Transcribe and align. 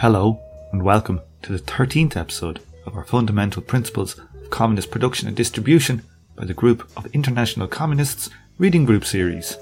Hello, 0.00 0.40
and 0.72 0.82
welcome 0.82 1.20
to 1.42 1.52
the 1.52 1.58
13th 1.58 2.16
episode 2.16 2.62
of 2.86 2.96
our 2.96 3.04
Fundamental 3.04 3.60
Principles 3.60 4.18
of 4.18 4.48
Communist 4.48 4.90
Production 4.90 5.28
and 5.28 5.36
Distribution 5.36 6.00
by 6.34 6.46
the 6.46 6.54
Group 6.54 6.90
of 6.96 7.04
International 7.14 7.68
Communists 7.68 8.30
Reading 8.56 8.86
Group 8.86 9.04
series. 9.04 9.58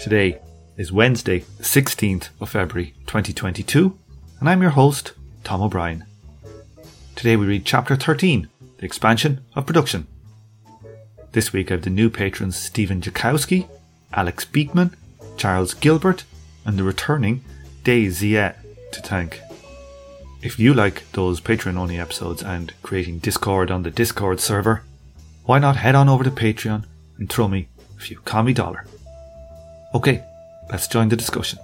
Today 0.00 0.40
is 0.76 0.90
Wednesday, 0.90 1.44
the 1.58 1.62
16th 1.62 2.30
of 2.40 2.50
February 2.50 2.94
2022, 3.06 3.96
and 4.40 4.50
I'm 4.50 4.62
your 4.62 4.72
host, 4.72 5.12
Tom 5.44 5.62
O'Brien. 5.62 6.06
Today 7.14 7.36
we 7.36 7.46
read 7.46 7.64
Chapter 7.64 7.94
13 7.94 8.48
The 8.78 8.84
Expansion 8.84 9.44
of 9.54 9.64
Production. 9.64 10.08
This 11.30 11.52
week 11.52 11.70
I 11.70 11.74
have 11.74 11.82
the 11.82 11.90
new 11.90 12.10
patrons 12.10 12.56
Stephen 12.56 13.00
Jakowski, 13.00 13.68
Alex 14.12 14.44
Beekman, 14.44 14.96
Charles 15.36 15.72
Gilbert, 15.74 16.24
and 16.64 16.76
the 16.76 16.82
returning 16.82 17.44
Day 17.84 18.06
Ziet 18.06 18.56
to 18.90 19.00
thank. 19.00 19.40
If 20.42 20.58
you 20.58 20.74
like 20.74 21.08
those 21.12 21.40
Patreon 21.40 21.76
only 21.76 22.00
episodes 22.00 22.42
and 22.42 22.72
creating 22.82 23.20
Discord 23.20 23.70
on 23.70 23.84
the 23.84 23.92
Discord 23.92 24.40
server, 24.40 24.82
why 25.44 25.60
not 25.60 25.76
head 25.76 25.94
on 25.94 26.08
over 26.08 26.24
to 26.24 26.32
Patreon 26.32 26.84
and 27.18 27.30
throw 27.30 27.46
me 27.46 27.68
a 27.96 28.00
few 28.00 28.18
commie 28.24 28.52
dollar? 28.52 28.84
Okay, 29.94 30.24
let's 30.68 30.88
join 30.88 31.08
the 31.08 31.14
discussion. 31.14 31.60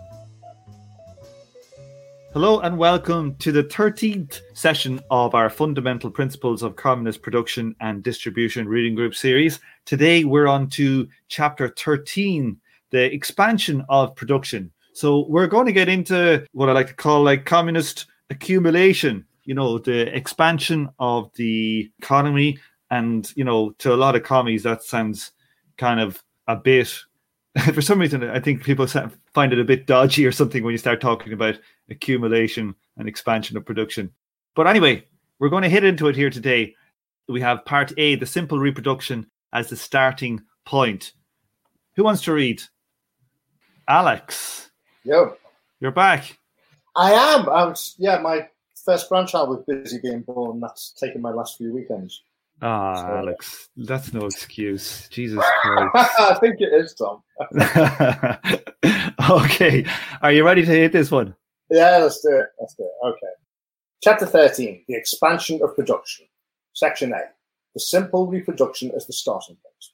Hello 2.33 2.61
and 2.61 2.79
welcome 2.79 3.35
to 3.41 3.51
the 3.51 3.65
13th 3.65 4.43
session 4.55 5.01
of 5.11 5.35
our 5.35 5.51
Fundamental 5.51 6.09
Principles 6.09 6.63
of 6.63 6.77
Communist 6.77 7.21
Production 7.21 7.75
and 7.81 8.05
Distribution 8.05 8.69
Reading 8.69 8.95
Group 8.95 9.17
series. 9.17 9.59
Today 9.87 10.23
we're 10.23 10.47
on 10.47 10.69
to 10.71 11.09
chapter 11.27 11.67
13, 11.67 12.57
the 12.91 13.13
expansion 13.13 13.85
of 13.89 14.15
production. 14.15 14.71
So 14.93 15.27
we're 15.27 15.49
going 15.49 15.67
to 15.67 15.73
get 15.73 15.89
into 15.89 16.47
what 16.53 16.69
I 16.69 16.73
like 16.73 16.89
to 16.89 16.95
call 16.95 17.25
like 17.25 17.45
communist 17.45 18.07
accumulation, 18.31 19.25
you 19.45 19.55
know, 19.55 19.79
the 19.79 20.15
expansion 20.15 20.89
of 20.99 21.31
the 21.35 21.91
economy. 21.99 22.59
And, 22.91 23.31
you 23.37 23.45
know, 23.45 23.71
to 23.79 23.93
a 23.93 23.97
lot 23.97 24.17
of 24.17 24.23
commies, 24.23 24.63
that 24.63 24.83
sounds 24.83 25.33
kind 25.77 26.01
of 26.01 26.23
a 26.47 26.57
bit, 26.57 26.93
for 27.75 27.83
some 27.83 27.99
reason, 27.99 28.25
I 28.25 28.41
think 28.41 28.63
people 28.63 28.87
find 28.87 29.53
it 29.53 29.59
a 29.59 29.65
bit 29.65 29.87
dodgy 29.87 30.27
or 30.27 30.33
something 30.33 30.65
when 30.65 30.73
you 30.73 30.79
start 30.79 31.01
talking 31.01 31.33
about 31.33 31.59
accumulation 31.91 32.75
and 32.97 33.09
expansion 33.09 33.57
of 33.57 33.67
production. 33.67 34.11
But 34.55 34.67
anyway, 34.67 35.07
we're 35.39 35.51
going 35.51 35.63
to 35.63 35.69
hit 35.69 35.85
into 35.85 36.09
it 36.09 36.17
here 36.17 36.31
today. 36.31 36.75
We 37.29 37.41
have 37.43 37.65
part 37.65 37.93
A, 37.99 38.17
the 38.17 38.27
simple 38.27 38.59
reproduction 38.59 39.27
as 39.53 39.69
the 39.69 39.77
starting 39.77 40.41
point. 40.65 41.13
Who 41.97 42.05
wants 42.05 42.23
to 42.23 42.33
read? 42.33 42.63
Alex. 43.87 44.71
Yo. 45.05 45.37
You're 45.81 45.93
back. 45.93 46.39
I 46.99 47.13
am. 47.13 47.49
I 47.49 47.65
was, 47.65 47.95
yeah, 47.97 48.19
my 48.19 48.49
first 48.85 49.09
grandchild 49.09 49.51
was 49.51 49.65
busy 49.67 50.01
being 50.03 50.23
born. 50.23 50.59
That's 50.59 50.91
taken 50.93 51.23
my 51.23 51.31
last 51.31 51.57
few 51.57 51.73
weekends. 51.73 52.23
Ah, 52.61 52.95
so, 52.97 53.07
Alex, 53.19 53.69
that's 53.77 54.13
no 54.13 54.27
excuse. 54.27 55.09
Jesus 55.09 55.45
Christ. 55.63 55.95
I 55.95 56.37
think 56.41 56.57
it 56.59 56.73
is, 56.75 56.95
Tom. 56.95 57.23
okay. 59.45 59.87
Are 60.23 60.33
you 60.33 60.45
ready 60.45 60.65
to 60.65 60.71
hit 60.71 60.91
this 60.91 61.13
one? 61.13 61.37
Yeah, 61.71 61.99
let's 61.99 62.21
do 62.21 62.37
it. 62.37 62.47
Let's 62.61 62.75
do 62.75 62.83
it. 62.83 63.07
Okay. 63.07 63.33
Chapter 64.03 64.27
13 64.27 64.85
The 64.89 64.97
Expansion 64.97 65.61
of 65.63 65.77
Production. 65.77 66.27
Section 66.73 67.13
A 67.13 67.21
The 67.75 67.81
Simple 67.81 68.27
Reproduction 68.27 68.91
as 68.97 69.07
the 69.07 69.13
Starting 69.13 69.57
Point. 69.57 69.85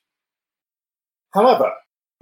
However, 1.35 1.71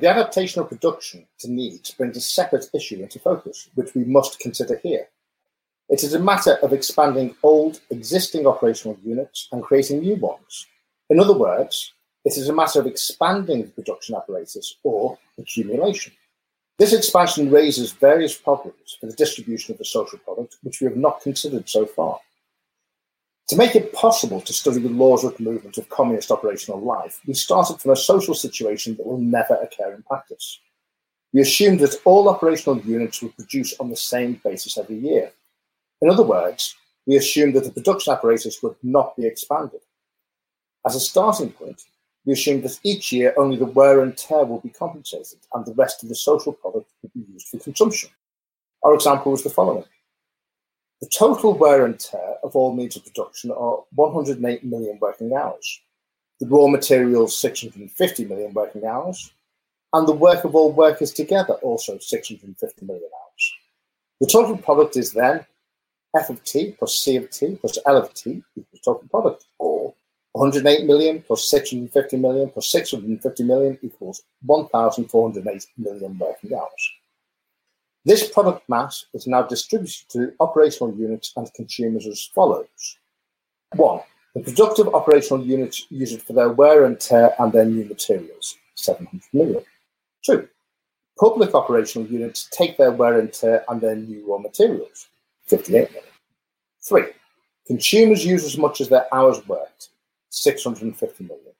the 0.02 0.08
adaptation 0.08 0.60
of 0.60 0.68
production 0.68 1.24
to 1.38 1.48
needs 1.48 1.92
brings 1.92 2.16
a 2.16 2.20
separate 2.20 2.68
issue 2.74 3.00
into 3.00 3.20
focus, 3.20 3.70
which 3.76 3.94
we 3.94 4.02
must 4.02 4.40
consider 4.40 4.80
here. 4.82 5.06
It 5.88 6.02
is 6.02 6.12
a 6.12 6.18
matter 6.18 6.56
of 6.56 6.72
expanding 6.72 7.36
old, 7.44 7.80
existing 7.88 8.44
operational 8.44 8.98
units 9.04 9.46
and 9.52 9.62
creating 9.62 10.00
new 10.00 10.16
ones. 10.16 10.66
In 11.08 11.20
other 11.20 11.38
words, 11.38 11.92
it 12.24 12.36
is 12.36 12.48
a 12.48 12.52
matter 12.52 12.80
of 12.80 12.88
expanding 12.88 13.62
the 13.62 13.70
production 13.70 14.16
apparatus 14.16 14.74
or 14.82 15.16
accumulation. 15.38 16.12
This 16.80 16.92
expansion 16.92 17.48
raises 17.48 17.92
various 17.92 18.36
problems 18.36 18.96
for 18.98 19.06
the 19.06 19.12
distribution 19.12 19.70
of 19.70 19.78
the 19.78 19.84
social 19.84 20.18
product, 20.18 20.56
which 20.64 20.80
we 20.80 20.88
have 20.88 20.96
not 20.96 21.20
considered 21.20 21.68
so 21.68 21.86
far. 21.86 22.18
To 23.48 23.56
make 23.56 23.74
it 23.74 23.92
possible 23.92 24.40
to 24.40 24.52
study 24.52 24.80
the 24.80 24.88
laws 24.88 25.24
of 25.24 25.36
the 25.36 25.42
movement 25.42 25.76
of 25.76 25.88
communist 25.88 26.30
operational 26.30 26.80
life, 26.80 27.20
we 27.26 27.34
started 27.34 27.80
from 27.80 27.90
a 27.90 27.96
social 27.96 28.34
situation 28.34 28.96
that 28.96 29.06
will 29.06 29.18
never 29.18 29.54
occur 29.56 29.92
in 29.92 30.02
practice. 30.04 30.60
We 31.32 31.40
assumed 31.40 31.80
that 31.80 32.00
all 32.04 32.28
operational 32.28 32.78
units 32.80 33.20
would 33.22 33.36
produce 33.36 33.78
on 33.80 33.90
the 33.90 33.96
same 33.96 34.40
basis 34.44 34.78
every 34.78 34.96
year. 34.96 35.32
In 36.00 36.08
other 36.08 36.22
words, 36.22 36.76
we 37.06 37.16
assumed 37.16 37.54
that 37.54 37.64
the 37.64 37.72
production 37.72 38.12
apparatus 38.12 38.62
would 38.62 38.76
not 38.82 39.16
be 39.16 39.26
expanded. 39.26 39.80
As 40.86 40.94
a 40.94 41.00
starting 41.00 41.50
point, 41.50 41.82
we 42.24 42.34
assumed 42.34 42.62
that 42.62 42.78
each 42.84 43.12
year 43.12 43.34
only 43.36 43.56
the 43.56 43.66
wear 43.66 44.02
and 44.02 44.16
tear 44.16 44.44
will 44.44 44.60
be 44.60 44.68
compensated 44.68 45.38
and 45.54 45.66
the 45.66 45.74
rest 45.74 46.02
of 46.02 46.08
the 46.08 46.14
social 46.14 46.52
product 46.52 46.90
would 47.02 47.12
be 47.12 47.32
used 47.32 47.48
for 47.48 47.58
consumption. 47.58 48.10
Our 48.84 48.94
example 48.94 49.32
was 49.32 49.42
the 49.42 49.50
following. 49.50 49.84
The 51.02 51.08
total 51.08 51.52
wear 51.54 51.84
and 51.84 51.98
tear 51.98 52.36
of 52.44 52.54
all 52.54 52.72
means 52.76 52.94
of 52.94 53.04
production 53.04 53.50
are 53.50 53.82
108 53.96 54.62
million 54.62 54.98
working 55.00 55.34
hours, 55.34 55.80
the 56.38 56.46
raw 56.46 56.68
materials 56.68 57.36
650 57.40 58.24
million 58.26 58.54
working 58.54 58.84
hours, 58.84 59.32
and 59.92 60.06
the 60.06 60.12
work 60.12 60.44
of 60.44 60.54
all 60.54 60.70
workers 60.70 61.12
together 61.12 61.54
also 61.54 61.98
650 61.98 62.86
million 62.86 63.10
hours. 63.20 63.52
The 64.20 64.28
total 64.28 64.56
product 64.56 64.96
is 64.96 65.10
then 65.10 65.44
F 66.16 66.30
of 66.30 66.44
T 66.44 66.76
plus 66.78 67.00
C 67.00 67.16
of 67.16 67.28
T 67.30 67.56
plus 67.60 67.78
L 67.84 67.96
of 67.96 68.14
T 68.14 68.40
equals 68.54 68.80
total 68.84 69.08
product, 69.08 69.44
or 69.58 69.92
108 70.34 70.86
million 70.86 71.20
plus 71.20 71.50
650 71.50 72.16
million 72.16 72.48
plus 72.48 72.70
650 72.70 73.42
million 73.42 73.76
equals 73.82 74.22
1,408 74.46 75.66
million 75.78 76.16
working 76.16 76.54
hours. 76.54 76.92
This 78.04 78.28
product 78.28 78.68
mass 78.68 79.06
is 79.14 79.28
now 79.28 79.42
distributed 79.42 80.08
to 80.10 80.32
operational 80.40 80.92
units 80.94 81.32
and 81.36 81.52
consumers 81.54 82.06
as 82.06 82.24
follows. 82.34 82.98
One, 83.76 84.00
the 84.34 84.40
productive 84.40 84.88
operational 84.88 85.44
units 85.44 85.86
use 85.88 86.12
it 86.12 86.22
for 86.22 86.32
their 86.32 86.50
wear 86.50 86.84
and 86.84 86.98
tear 86.98 87.32
and 87.38 87.52
their 87.52 87.64
new 87.64 87.84
materials, 87.84 88.56
700 88.74 89.22
million. 89.32 89.64
Two, 90.24 90.48
public 91.18 91.54
operational 91.54 92.08
units 92.08 92.48
take 92.50 92.76
their 92.76 92.90
wear 92.90 93.20
and 93.20 93.32
tear 93.32 93.64
and 93.68 93.80
their 93.80 93.94
new 93.94 94.24
raw 94.26 94.38
materials, 94.38 95.08
58 95.46 95.92
million. 95.92 96.10
Three, 96.82 97.06
consumers 97.68 98.26
use 98.26 98.44
as 98.44 98.58
much 98.58 98.80
as 98.80 98.88
their 98.88 99.06
hours 99.14 99.46
worked, 99.46 99.90
650 100.30 101.24
million. 101.24 101.52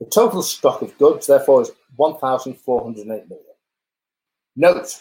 The 0.00 0.06
total 0.06 0.42
stock 0.42 0.82
of 0.82 0.96
goods, 0.98 1.28
therefore, 1.28 1.62
is 1.62 1.70
1,408 1.96 3.06
million. 3.06 3.44
Note 4.56 5.00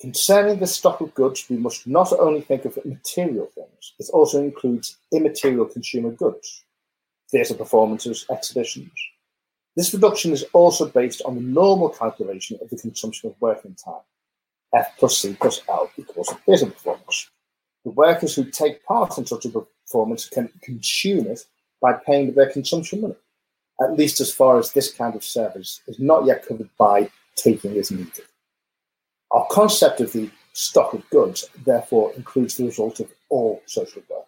Concerning 0.00 0.60
the 0.60 0.66
stock 0.66 1.00
of 1.00 1.12
goods, 1.14 1.44
we 1.50 1.56
must 1.56 1.86
not 1.86 2.12
only 2.12 2.40
think 2.40 2.64
of 2.64 2.78
material 2.84 3.50
things, 3.54 3.94
it 3.98 4.08
also 4.12 4.40
includes 4.40 4.96
immaterial 5.12 5.64
consumer 5.64 6.12
goods, 6.12 6.64
theatre 7.32 7.54
performances, 7.54 8.24
exhibitions. 8.30 8.92
This 9.74 9.92
reduction 9.92 10.32
is 10.32 10.44
also 10.52 10.88
based 10.88 11.22
on 11.22 11.34
the 11.34 11.40
normal 11.40 11.88
calculation 11.88 12.58
of 12.62 12.70
the 12.70 12.76
consumption 12.76 13.30
of 13.30 13.40
working 13.40 13.74
time. 13.74 14.02
F 14.72 14.96
plus 14.98 15.18
C 15.18 15.36
plus 15.40 15.62
L 15.68 15.90
equals 15.96 16.32
theatre 16.46 16.66
performance. 16.66 17.30
The 17.84 17.90
workers 17.90 18.36
who 18.36 18.44
take 18.44 18.84
part 18.84 19.18
in 19.18 19.26
such 19.26 19.46
a 19.46 19.50
performance 19.50 20.28
can 20.28 20.48
consume 20.62 21.26
it 21.26 21.44
by 21.80 21.94
paying 21.94 22.34
their 22.34 22.50
consumption 22.50 23.00
money, 23.00 23.16
at 23.82 23.96
least 23.96 24.20
as 24.20 24.32
far 24.32 24.58
as 24.58 24.72
this 24.72 24.92
kind 24.92 25.16
of 25.16 25.24
service 25.24 25.80
is 25.88 25.98
not 25.98 26.24
yet 26.24 26.46
covered 26.46 26.70
by 26.78 27.10
taking 27.34 27.76
as 27.78 27.90
needed. 27.90 28.27
Our 29.30 29.46
concept 29.50 30.00
of 30.00 30.12
the 30.12 30.30
stock 30.52 30.94
of 30.94 31.08
goods, 31.10 31.48
therefore, 31.64 32.12
includes 32.14 32.56
the 32.56 32.64
result 32.64 33.00
of 33.00 33.12
all 33.28 33.62
social 33.66 34.02
work. 34.08 34.24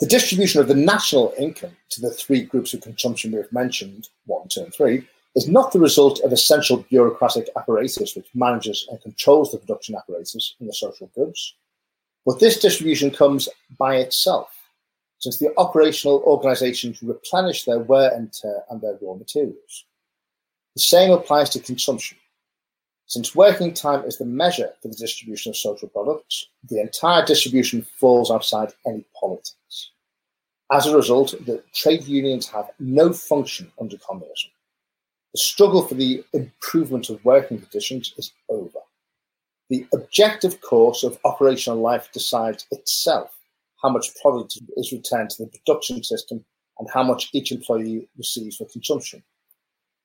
The 0.00 0.06
distribution 0.06 0.60
of 0.60 0.68
the 0.68 0.74
national 0.74 1.32
income 1.38 1.76
to 1.90 2.00
the 2.00 2.10
three 2.10 2.42
groups 2.42 2.74
of 2.74 2.82
consumption 2.82 3.30
we 3.30 3.38
have 3.38 3.52
mentioned, 3.52 4.08
one, 4.26 4.48
two, 4.48 4.62
and 4.62 4.74
three, 4.74 5.06
is 5.36 5.48
not 5.48 5.72
the 5.72 5.80
result 5.80 6.20
of 6.20 6.32
essential 6.32 6.78
bureaucratic 6.90 7.48
apparatus 7.56 8.14
which 8.16 8.26
manages 8.34 8.86
and 8.90 9.00
controls 9.02 9.52
the 9.52 9.58
production 9.58 9.94
apparatus 9.94 10.54
in 10.60 10.66
the 10.66 10.72
social 10.72 11.10
goods, 11.14 11.54
but 12.26 12.40
this 12.40 12.60
distribution 12.60 13.10
comes 13.10 13.48
by 13.78 13.96
itself, 13.96 14.50
since 15.18 15.38
the 15.38 15.52
operational 15.58 16.22
organizations 16.26 17.02
replenish 17.02 17.64
their 17.64 17.80
wear 17.80 18.12
and 18.12 18.32
tear 18.32 18.62
and 18.70 18.80
their 18.80 18.98
raw 19.00 19.14
materials. 19.14 19.84
The 20.74 20.82
same 20.82 21.12
applies 21.12 21.50
to 21.50 21.60
consumption. 21.60 22.18
Since 23.06 23.34
working 23.34 23.74
time 23.74 24.04
is 24.04 24.18
the 24.18 24.24
measure 24.24 24.72
for 24.80 24.88
the 24.88 24.94
distribution 24.94 25.50
of 25.50 25.56
social 25.56 25.88
products, 25.88 26.48
the 26.68 26.80
entire 26.80 27.24
distribution 27.24 27.82
falls 27.82 28.30
outside 28.30 28.72
any 28.86 29.04
politics. 29.18 29.90
As 30.72 30.86
a 30.86 30.96
result, 30.96 31.34
the 31.44 31.62
trade 31.74 32.04
unions 32.04 32.48
have 32.48 32.70
no 32.78 33.12
function 33.12 33.70
under 33.80 33.98
communism. 33.98 34.50
The 35.32 35.38
struggle 35.38 35.86
for 35.86 35.94
the 35.94 36.24
improvement 36.32 37.10
of 37.10 37.24
working 37.24 37.58
conditions 37.58 38.14
is 38.16 38.32
over. 38.48 38.78
the 39.70 39.86
objective 39.94 40.60
course 40.60 41.02
of 41.02 41.18
operational 41.24 41.80
life 41.80 42.10
decides 42.12 42.66
itself 42.70 43.30
how 43.82 43.88
much 43.88 44.14
product 44.20 44.58
is 44.76 44.92
returned 44.92 45.30
to 45.30 45.44
the 45.44 45.50
production 45.50 46.02
system 46.02 46.44
and 46.78 46.88
how 46.90 47.02
much 47.02 47.30
each 47.32 47.50
employee 47.52 48.08
receives 48.16 48.56
for 48.56 48.66
consumption. 48.66 49.22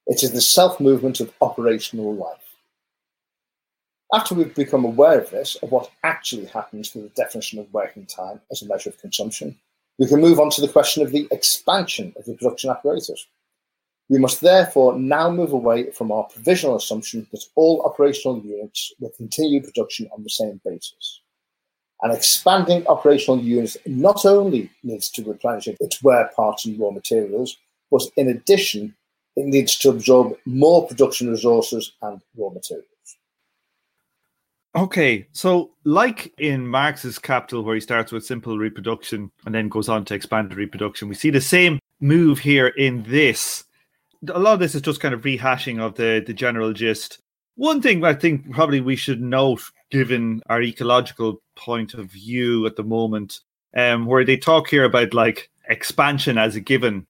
It 0.07 0.23
is 0.23 0.31
the 0.31 0.41
self 0.41 0.79
movement 0.79 1.19
of 1.19 1.31
operational 1.41 2.15
life. 2.15 2.48
After 4.11 4.33
we've 4.33 4.55
become 4.55 4.85
aware 4.85 5.21
of 5.21 5.29
this, 5.29 5.55
of 5.57 5.71
what 5.71 5.91
actually 6.03 6.45
happens 6.45 6.89
to 6.89 6.99
the 6.99 7.09
definition 7.09 7.59
of 7.59 7.71
working 7.71 8.07
time 8.07 8.41
as 8.51 8.63
a 8.63 8.65
measure 8.65 8.89
of 8.89 8.97
consumption, 8.97 9.55
we 9.99 10.07
can 10.07 10.19
move 10.19 10.39
on 10.39 10.49
to 10.51 10.61
the 10.61 10.67
question 10.67 11.03
of 11.03 11.11
the 11.11 11.27
expansion 11.29 12.13
of 12.17 12.25
the 12.25 12.33
production 12.33 12.71
apparatus. 12.71 13.27
We 14.09 14.17
must 14.17 14.41
therefore 14.41 14.97
now 14.97 15.29
move 15.29 15.51
away 15.51 15.91
from 15.91 16.11
our 16.11 16.23
provisional 16.23 16.75
assumption 16.75 17.27
that 17.31 17.43
all 17.53 17.83
operational 17.83 18.39
units 18.39 18.91
will 18.99 19.11
continue 19.11 19.61
production 19.61 20.09
on 20.11 20.23
the 20.23 20.29
same 20.31 20.59
basis. 20.65 21.21
An 22.01 22.09
expanding 22.09 22.87
operational 22.87 23.39
unit 23.39 23.77
not 23.85 24.25
only 24.25 24.71
needs 24.81 25.11
to 25.11 25.23
replenish 25.23 25.67
its 25.67 26.01
wear 26.01 26.31
parts 26.35 26.65
and 26.65 26.79
raw 26.79 26.89
materials, 26.89 27.57
but 27.91 28.01
in 28.15 28.29
addition, 28.29 28.95
it 29.35 29.45
needs 29.45 29.77
to 29.77 29.89
absorb 29.89 30.35
more 30.45 30.87
production 30.87 31.29
resources 31.29 31.91
and 32.01 32.21
raw 32.35 32.49
materials. 32.49 32.87
Okay, 34.75 35.27
so 35.31 35.71
like 35.83 36.31
in 36.37 36.67
Marx's 36.67 37.17
Capital, 37.17 37.63
where 37.63 37.75
he 37.75 37.81
starts 37.81 38.11
with 38.11 38.25
simple 38.25 38.57
reproduction 38.57 39.31
and 39.45 39.55
then 39.55 39.67
goes 39.67 39.89
on 39.89 40.05
to 40.05 40.13
expanded 40.13 40.57
reproduction, 40.57 41.09
we 41.09 41.15
see 41.15 41.31
the 41.31 41.41
same 41.41 41.79
move 41.99 42.39
here 42.39 42.67
in 42.67 43.03
this 43.03 43.63
a 44.27 44.39
lot 44.39 44.53
of 44.53 44.59
this 44.59 44.75
is 44.75 44.81
just 44.81 44.99
kind 44.99 45.13
of 45.13 45.21
rehashing 45.21 45.79
of 45.79 45.95
the 45.95 46.23
the 46.25 46.33
general 46.33 46.73
gist. 46.73 47.19
One 47.55 47.81
thing 47.81 48.03
I 48.03 48.13
think 48.13 48.51
probably 48.51 48.81
we 48.81 48.95
should 48.95 49.21
note, 49.21 49.61
given 49.91 50.41
our 50.47 50.61
ecological 50.61 51.41
point 51.55 51.93
of 51.93 52.07
view 52.07 52.65
at 52.65 52.75
the 52.75 52.83
moment, 52.83 53.39
um, 53.75 54.05
where 54.05 54.25
they 54.25 54.37
talk 54.37 54.69
here 54.69 54.85
about 54.85 55.13
like 55.13 55.49
expansion 55.69 56.37
as 56.37 56.55
a 56.55 56.61
given. 56.61 57.05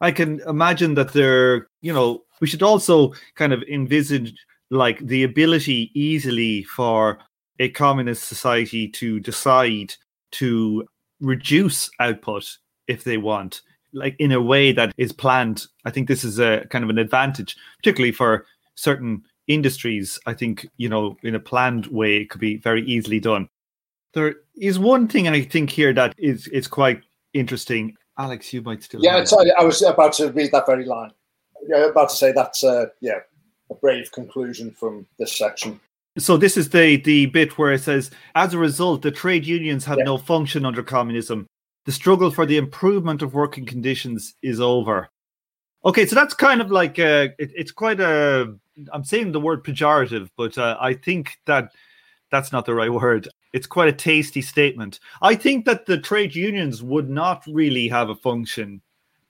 I 0.00 0.10
can 0.10 0.40
imagine 0.40 0.94
that 0.94 1.12
there, 1.12 1.68
you 1.80 1.92
know, 1.92 2.24
we 2.40 2.48
should 2.48 2.62
also 2.62 3.14
kind 3.36 3.52
of 3.52 3.62
envisage 3.62 4.34
like 4.72 4.98
the 5.00 5.22
ability 5.22 5.90
easily 5.94 6.62
for 6.64 7.18
a 7.58 7.68
communist 7.68 8.24
society 8.24 8.88
to 8.88 9.20
decide 9.20 9.94
to 10.32 10.88
reduce 11.20 11.90
output 12.00 12.58
if 12.88 13.04
they 13.04 13.18
want 13.18 13.60
like 13.92 14.16
in 14.18 14.32
a 14.32 14.40
way 14.40 14.72
that 14.72 14.94
is 14.96 15.12
planned. 15.12 15.66
I 15.84 15.90
think 15.90 16.08
this 16.08 16.24
is 16.24 16.38
a 16.38 16.66
kind 16.70 16.82
of 16.82 16.88
an 16.88 16.98
advantage, 16.98 17.56
particularly 17.76 18.12
for 18.12 18.46
certain 18.74 19.22
industries. 19.46 20.18
I 20.26 20.32
think 20.32 20.66
you 20.78 20.88
know, 20.88 21.16
in 21.22 21.34
a 21.34 21.40
planned 21.40 21.86
way, 21.88 22.16
it 22.16 22.30
could 22.30 22.40
be 22.40 22.56
very 22.56 22.82
easily 22.86 23.20
done. 23.20 23.48
There 24.14 24.36
is 24.56 24.78
one 24.78 25.06
thing 25.06 25.28
I 25.28 25.42
think 25.42 25.68
here 25.68 25.92
that 25.92 26.14
is 26.16 26.48
is 26.48 26.66
quite 26.66 27.02
interesting. 27.34 27.94
Alex, 28.18 28.52
you 28.52 28.62
might 28.62 28.82
still. 28.82 29.02
Yeah, 29.02 29.24
I 29.58 29.64
was 29.64 29.82
about 29.82 30.14
to 30.14 30.32
read 30.32 30.52
that 30.52 30.66
very 30.66 30.84
line. 30.84 31.10
Yeah, 31.68 31.86
about 31.86 32.08
to 32.10 32.16
say 32.16 32.32
that's 32.32 32.64
uh, 32.64 32.86
yeah 33.00 33.20
a 33.72 33.74
brave 33.74 34.10
conclusion 34.12 34.70
from 34.70 35.06
this 35.18 35.36
section. 35.36 35.80
So 36.18 36.36
this 36.36 36.56
is 36.56 36.70
the 36.70 36.96
the 36.96 37.26
bit 37.26 37.56
where 37.58 37.72
it 37.72 37.80
says, 37.80 38.10
as 38.34 38.54
a 38.54 38.58
result, 38.58 39.02
the 39.02 39.10
trade 39.10 39.46
unions 39.46 39.84
have 39.86 39.98
yeah. 39.98 40.04
no 40.04 40.18
function 40.18 40.64
under 40.64 40.82
communism 40.82 41.46
the 41.84 41.92
struggle 41.92 42.30
for 42.30 42.46
the 42.46 42.56
improvement 42.56 43.22
of 43.22 43.34
working 43.34 43.66
conditions 43.66 44.34
is 44.42 44.60
over. 44.60 45.08
Okay, 45.84 46.06
so 46.06 46.14
that's 46.14 46.34
kind 46.34 46.60
of 46.60 46.70
like 46.70 46.98
uh, 46.98 47.28
it, 47.38 47.50
it's 47.54 47.72
quite 47.72 48.00
a. 48.00 48.54
I'm 48.92 49.04
saying 49.04 49.32
the 49.32 49.40
word 49.40 49.64
pejorative, 49.64 50.28
but 50.36 50.56
uh, 50.56 50.76
I 50.80 50.94
think 50.94 51.38
that 51.46 51.72
that's 52.30 52.52
not 52.52 52.66
the 52.66 52.74
right 52.74 52.92
word. 52.92 53.28
It's 53.52 53.66
quite 53.66 53.88
a 53.88 53.92
tasty 53.92 54.42
statement. 54.42 55.00
I 55.20 55.34
think 55.34 55.64
that 55.64 55.86
the 55.86 55.98
trade 55.98 56.34
unions 56.34 56.82
would 56.82 57.10
not 57.10 57.42
really 57.48 57.88
have 57.88 58.08
a 58.08 58.14
function. 58.14 58.80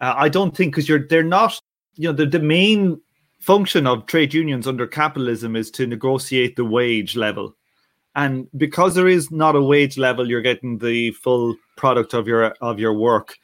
Uh, 0.01 0.15
I 0.17 0.29
don't 0.29 0.55
think 0.55 0.73
because 0.73 0.89
you're 0.89 1.07
they're 1.07 1.23
not. 1.23 1.59
You 1.95 2.09
know, 2.09 2.15
the 2.15 2.27
the 2.27 2.39
main 2.39 3.01
function 3.43 3.89
of 3.89 4.07
trade 4.07 4.33
unions 4.33 4.69
under 4.69 4.87
capitalism 4.87 5.57
is 5.57 5.69
to 5.73 5.85
negotiate 5.85 6.55
the 6.55 6.65
wage 6.65 7.17
level, 7.17 7.57
and 8.15 8.47
because 8.57 8.95
there 8.95 9.09
is 9.09 9.31
not 9.31 9.57
a 9.57 9.63
wage 9.63 9.99
level, 9.99 10.29
you're 10.29 10.41
getting 10.41 10.79
the 10.79 11.11
full 11.11 11.57
product 11.77 12.15
of 12.15 12.29
your 12.29 12.53
of 12.61 12.79
your 12.79 12.95
work. 12.95 13.37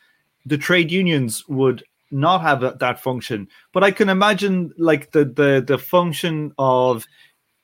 The 0.46 0.58
trade 0.58 0.92
unions 0.92 1.46
would 1.48 1.82
not 2.10 2.40
have 2.42 2.78
that 2.78 3.00
function, 3.00 3.48
but 3.72 3.82
I 3.82 3.90
can 3.90 4.08
imagine 4.08 4.72
like 4.78 5.10
the 5.10 5.24
the 5.24 5.64
the 5.66 5.78
function 5.78 6.52
of 6.58 7.04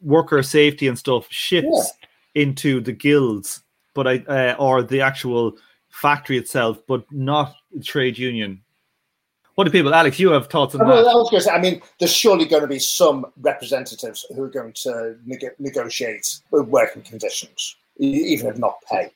worker 0.01 0.43
safety 0.43 0.89
and 0.89 0.99
stuff 0.99 1.27
shifts 1.31 1.93
yeah. 2.35 2.43
into 2.43 2.81
the 2.81 2.93
guilds, 2.93 3.63
but 3.95 4.09
I 4.09 4.17
uh, 4.29 4.57
or 4.59 4.83
the 4.83 5.01
actual 5.01 5.57
factory 5.89 6.37
itself, 6.37 6.83
but 6.89 7.05
not 7.13 7.55
trade 7.85 8.19
union. 8.19 8.64
What 9.55 9.65
do 9.65 9.71
people, 9.71 9.95
Alex? 9.95 10.19
You 10.19 10.31
have 10.31 10.49
thoughts 10.49 10.75
on 10.75 10.83
I 10.83 10.85
that? 10.87 11.07
I 11.07 11.15
was 11.15 11.31
going 11.31 11.41
to 11.41 11.49
say, 11.49 11.51
I 11.51 11.61
mean, 11.61 11.81
there's 11.99 12.13
surely 12.13 12.45
going 12.45 12.63
to 12.63 12.69
be 12.69 12.81
some 12.81 13.27
representatives 13.41 14.27
who 14.35 14.43
are 14.43 14.49
going 14.49 14.73
to 14.83 15.17
neg- 15.25 15.55
negotiate 15.59 16.41
working 16.51 17.03
conditions, 17.03 17.77
even 17.99 18.49
if 18.49 18.59
not 18.59 18.77
pay. 18.91 19.13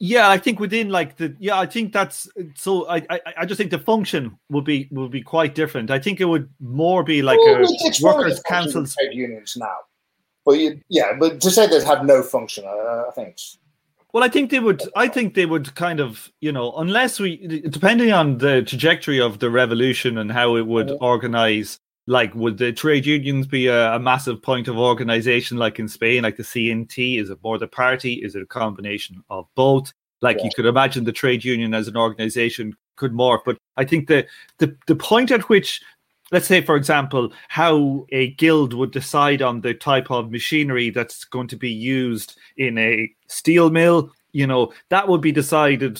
Yeah, 0.00 0.30
I 0.30 0.38
think 0.38 0.60
within 0.60 0.90
like 0.90 1.16
the 1.16 1.34
yeah, 1.40 1.58
I 1.58 1.66
think 1.66 1.92
that's 1.92 2.28
so. 2.54 2.88
I 2.88 3.04
I, 3.10 3.20
I 3.38 3.46
just 3.46 3.58
think 3.58 3.72
the 3.72 3.80
function 3.80 4.38
would 4.48 4.64
be 4.64 4.86
would 4.92 5.10
be 5.10 5.22
quite 5.22 5.56
different. 5.56 5.90
I 5.90 5.98
think 5.98 6.20
it 6.20 6.26
would 6.26 6.48
more 6.60 7.02
be 7.02 7.20
like 7.20 7.38
well, 7.38 7.64
a 7.64 7.92
workers' 8.00 8.40
councils 8.42 8.94
trade 8.94 9.12
unions 9.12 9.56
now. 9.56 9.74
But 10.46 10.52
you, 10.52 10.80
yeah, 10.88 11.14
but 11.18 11.40
to 11.40 11.50
say 11.50 11.66
they 11.66 11.84
have 11.84 12.06
no 12.06 12.22
function, 12.22 12.64
uh, 12.64 13.04
I 13.08 13.10
think. 13.12 13.38
Well, 14.18 14.26
I 14.26 14.30
think 14.30 14.50
they 14.50 14.58
would. 14.58 14.82
I 14.96 15.06
think 15.06 15.34
they 15.34 15.46
would 15.46 15.72
kind 15.76 16.00
of, 16.00 16.32
you 16.40 16.50
know, 16.50 16.72
unless 16.72 17.20
we, 17.20 17.36
depending 17.70 18.10
on 18.10 18.38
the 18.38 18.62
trajectory 18.62 19.20
of 19.20 19.38
the 19.38 19.48
revolution 19.48 20.18
and 20.18 20.32
how 20.32 20.56
it 20.56 20.66
would 20.66 20.90
organize. 21.00 21.78
Like, 22.08 22.34
would 22.34 22.58
the 22.58 22.72
trade 22.72 23.06
unions 23.06 23.46
be 23.46 23.68
a, 23.68 23.94
a 23.94 24.00
massive 24.00 24.42
point 24.42 24.66
of 24.66 24.76
organization, 24.76 25.56
like 25.56 25.78
in 25.78 25.86
Spain, 25.86 26.24
like 26.24 26.36
the 26.36 26.42
CNT? 26.42 27.22
Is 27.22 27.30
it 27.30 27.38
more 27.44 27.58
the 27.58 27.68
party? 27.68 28.14
Is 28.14 28.34
it 28.34 28.42
a 28.42 28.46
combination 28.46 29.22
of 29.30 29.46
both? 29.54 29.92
Like, 30.20 30.38
yeah. 30.38 30.46
you 30.46 30.50
could 30.56 30.66
imagine 30.66 31.04
the 31.04 31.12
trade 31.12 31.44
union 31.44 31.72
as 31.72 31.86
an 31.86 31.96
organization 31.96 32.76
could 32.96 33.12
morph. 33.12 33.42
But 33.46 33.58
I 33.76 33.84
think 33.84 34.08
the 34.08 34.26
the 34.58 34.76
the 34.88 34.96
point 34.96 35.30
at 35.30 35.48
which 35.48 35.80
let's 36.30 36.46
say 36.46 36.60
for 36.60 36.76
example 36.76 37.32
how 37.48 38.06
a 38.10 38.30
guild 38.32 38.74
would 38.74 38.90
decide 38.90 39.42
on 39.42 39.60
the 39.60 39.74
type 39.74 40.10
of 40.10 40.30
machinery 40.30 40.90
that's 40.90 41.24
going 41.24 41.48
to 41.48 41.56
be 41.56 41.70
used 41.70 42.38
in 42.56 42.76
a 42.78 43.10
steel 43.28 43.70
mill 43.70 44.10
you 44.32 44.46
know 44.46 44.72
that 44.90 45.08
would 45.08 45.20
be 45.20 45.32
decided 45.32 45.98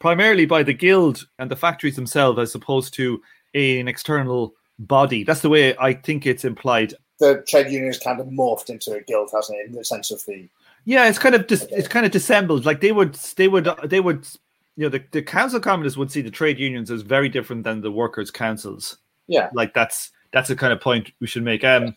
primarily 0.00 0.46
by 0.46 0.62
the 0.62 0.74
guild 0.74 1.26
and 1.38 1.50
the 1.50 1.56
factories 1.56 1.94
themselves 1.94 2.38
as 2.38 2.54
opposed 2.54 2.94
to 2.94 3.22
an 3.54 3.86
external 3.86 4.54
body. 4.78 5.22
That's 5.24 5.42
the 5.42 5.48
way 5.48 5.76
i 5.78 5.92
think 5.92 6.26
it's 6.26 6.44
implied. 6.44 6.94
The 7.20 7.44
trade 7.46 7.70
union 7.70 7.86
has 7.86 7.98
kind 7.98 8.18
of 8.18 8.26
morphed 8.26 8.70
into 8.70 8.92
a 8.92 9.02
guild 9.02 9.30
hasn't 9.32 9.58
it 9.58 9.66
in 9.66 9.72
the 9.72 9.84
sense 9.84 10.10
of 10.10 10.24
the 10.26 10.48
yeah 10.86 11.08
it's 11.08 11.18
kind 11.18 11.34
of 11.34 11.46
dis- 11.46 11.68
it's 11.70 11.88
kind 11.88 12.06
of 12.06 12.12
dissembled. 12.12 12.64
Like 12.64 12.80
they 12.80 12.92
would 12.92 13.14
they 13.36 13.46
would 13.46 13.68
they 13.84 14.00
would 14.00 14.26
you 14.76 14.84
know 14.84 14.88
the, 14.88 15.04
the 15.12 15.22
council 15.22 15.60
communists 15.60 15.98
would 15.98 16.10
see 16.10 16.22
the 16.22 16.30
trade 16.30 16.58
unions 16.58 16.90
as 16.90 17.02
very 17.02 17.28
different 17.28 17.64
than 17.64 17.82
the 17.82 17.92
workers 17.92 18.30
councils 18.30 18.96
yeah, 19.30 19.48
like 19.54 19.72
that's 19.72 20.10
that's 20.32 20.48
the 20.48 20.56
kind 20.56 20.72
of 20.72 20.80
point 20.80 21.12
we 21.20 21.26
should 21.26 21.42
make. 21.42 21.64
Um, 21.64 21.94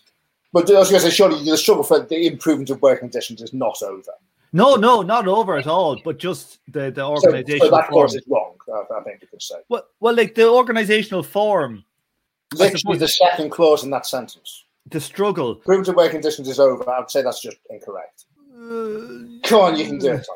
but 0.53 0.69
I 0.69 0.77
was 0.77 0.89
going 0.89 1.01
to 1.01 1.09
say, 1.09 1.13
surely 1.13 1.43
the 1.43 1.57
struggle 1.57 1.83
for 1.83 1.99
the 1.99 2.27
improvement 2.27 2.69
of 2.69 2.81
working 2.81 3.09
conditions 3.09 3.41
is 3.41 3.53
not 3.53 3.81
over. 3.81 4.11
No, 4.53 4.75
no, 4.75 5.01
not 5.01 5.27
over 5.27 5.57
at 5.57 5.65
all. 5.65 5.99
But 6.05 6.19
just 6.19 6.59
the 6.71 6.91
the 6.91 7.03
organizational 7.03 7.69
so, 7.69 7.69
so 7.69 7.75
that 7.75 7.89
form 7.89 8.07
is 8.07 8.21
wrong. 8.27 8.55
I, 8.71 9.03
think 9.03 9.21
you 9.21 9.27
could 9.27 9.41
say. 9.41 9.55
Well, 9.67 9.83
well, 9.99 10.15
like 10.15 10.35
the 10.35 10.47
organizational 10.47 11.23
form. 11.23 11.83
Literally, 12.53 12.99
the 12.99 13.07
second 13.07 13.49
clause 13.49 13.83
in 13.83 13.89
that 13.89 14.05
sentence. 14.05 14.65
The 14.89 15.01
struggle. 15.01 15.53
Improvement 15.53 15.87
of 15.87 15.95
working 15.95 16.21
conditions 16.21 16.47
is 16.47 16.59
over. 16.59 16.87
I 16.87 16.99
would 16.99 17.09
say 17.09 17.23
that's 17.23 17.41
just 17.41 17.57
incorrect. 17.71 18.25
Uh, 18.53 19.39
Come 19.43 19.61
on, 19.61 19.75
you 19.75 19.85
can 19.85 19.97
do 19.97 20.13
it. 20.13 20.27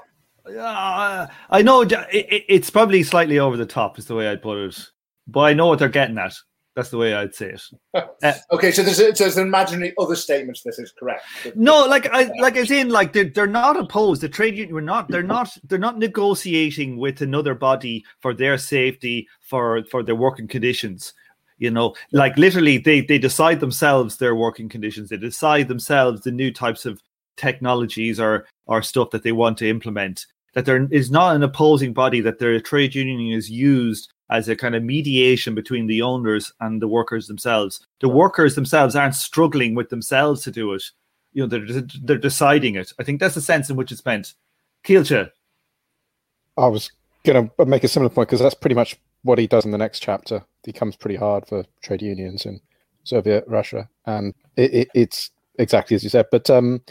Uh, 0.58 1.27
I 1.50 1.62
know 1.62 1.82
it, 1.82 1.92
it, 1.92 2.46
it's 2.48 2.70
probably 2.70 3.04
slightly 3.04 3.38
over 3.38 3.58
the 3.58 3.66
top, 3.66 4.00
is 4.00 4.06
the 4.06 4.16
way 4.16 4.30
I'd 4.30 4.42
put 4.42 4.58
it. 4.58 4.92
But 5.27 5.42
I 5.42 5.54
know 5.54 5.68
what 5.68 5.80
they're 5.80 5.89
getting 5.89 6.18
at. 6.18 6.34
That's 6.77 6.89
the 6.89 6.98
way 7.00 7.15
I'd 7.15 7.34
say 7.34 7.48
it. 7.50 7.62
Uh, 8.24 8.34
okay, 8.51 8.72
so 8.72 8.84
there's, 8.84 9.00
a, 9.00 9.15
so 9.15 9.24
there's 9.24 9.38
an 9.38 9.48
imaginary 9.48 9.93
other 10.00 10.15
statements. 10.15 10.63
This 10.63 10.79
is 10.79 10.91
correct. 10.91 11.24
No, 11.55 11.86
like 11.86 12.07
I 12.12 12.31
like 12.39 12.55
as 12.55 12.72
in 12.72 12.89
like 12.89 13.13
they're 13.13 13.29
they're 13.29 13.46
not 13.46 13.77
opposed. 13.77 14.22
The 14.22 14.29
trade 14.29 14.55
union, 14.55 14.74
we're 14.74 14.81
not. 14.81 15.07
They're 15.07 15.22
not. 15.22 15.55
They're 15.63 15.77
not 15.77 16.00
negotiating 16.00 16.98
with 16.98 17.22
another 17.22 17.53
body 17.53 18.03
for 18.19 18.34
their 18.34 18.57
safety 18.57 19.27
for 19.41 19.84
for 19.91 20.01
their 20.03 20.15
working 20.15 20.48
conditions. 20.48 21.13
You 21.57 21.69
know, 21.69 21.96
like 22.12 22.38
literally, 22.38 22.77
they 22.79 23.01
they 23.01 23.19
decide 23.19 23.60
themselves 23.60 24.17
their 24.17 24.36
working 24.36 24.69
conditions. 24.69 25.10
They 25.10 25.17
decide 25.17 25.67
themselves 25.67 26.22
the 26.22 26.31
new 26.31 26.51
types 26.51 26.86
of 26.86 27.01
technologies 27.36 28.19
or 28.19 28.48
or 28.65 28.81
stuff 28.81 29.12
that 29.12 29.24
they 29.24 29.31
want 29.31 29.57
to 29.60 29.69
implement. 29.69 30.25
That 30.53 30.65
there 30.65 30.88
is 30.91 31.12
not 31.12 31.36
an 31.36 31.43
opposing 31.43 31.93
body. 31.93 32.22
That 32.22 32.39
their 32.39 32.60
trade 32.60 32.96
union 32.96 33.36
is 33.36 33.50
used 33.50 34.12
as 34.29 34.50
a 34.50 34.55
kind 34.55 34.75
of 34.75 34.84
mediation 34.84 35.55
between 35.55 35.88
the 35.88 36.01
owners 36.01 36.51
and 36.60 36.81
the 36.81 36.88
workers 36.88 37.27
themselves. 37.27 37.86
The 38.01 38.10
workers 38.10 38.55
themselves 38.55 38.96
aren't 38.96 39.15
struggling 39.15 39.75
with 39.75 39.89
themselves 39.89 40.43
to 40.43 40.51
do 40.51 40.74
it. 40.74 40.84
you 41.34 41.43
know 41.43 41.48
they're 41.48 41.81
they're 42.03 42.17
deciding 42.17 42.75
it. 42.75 42.91
I 43.00 43.03
think 43.03 43.19
that's 43.19 43.36
the 43.36 43.41
sense 43.41 43.69
in 43.69 43.75
which 43.75 43.91
it's 43.91 44.05
meant. 44.05 44.34
Kielce. 44.84 45.31
I 46.57 46.67
was 46.67 46.91
going 47.24 47.51
to 47.57 47.65
make 47.65 47.84
a 47.84 47.88
similar 47.88 48.10
point 48.10 48.29
because 48.29 48.39
that's 48.39 48.55
pretty 48.55 48.75
much 48.75 48.98
what 49.24 49.38
he 49.38 49.48
does 49.48 49.65
in 49.65 49.72
the 49.72 49.77
next 49.77 50.00
chapter. 50.00 50.38
It 50.38 50.74
becomes 50.74 50.96
pretty 50.96 51.15
hard 51.15 51.48
for 51.48 51.65
trade 51.81 52.01
unions 52.01 52.46
in 52.46 52.60
Soviet 53.03 53.43
Russia, 53.48 53.89
and 54.05 54.34
it, 54.55 54.74
it, 54.74 54.88
it's 54.93 55.31
exactly 55.60 55.96
as 55.96 56.03
you 56.03 56.10
said. 56.10 56.25
But 56.31 56.50
um, 56.50 56.81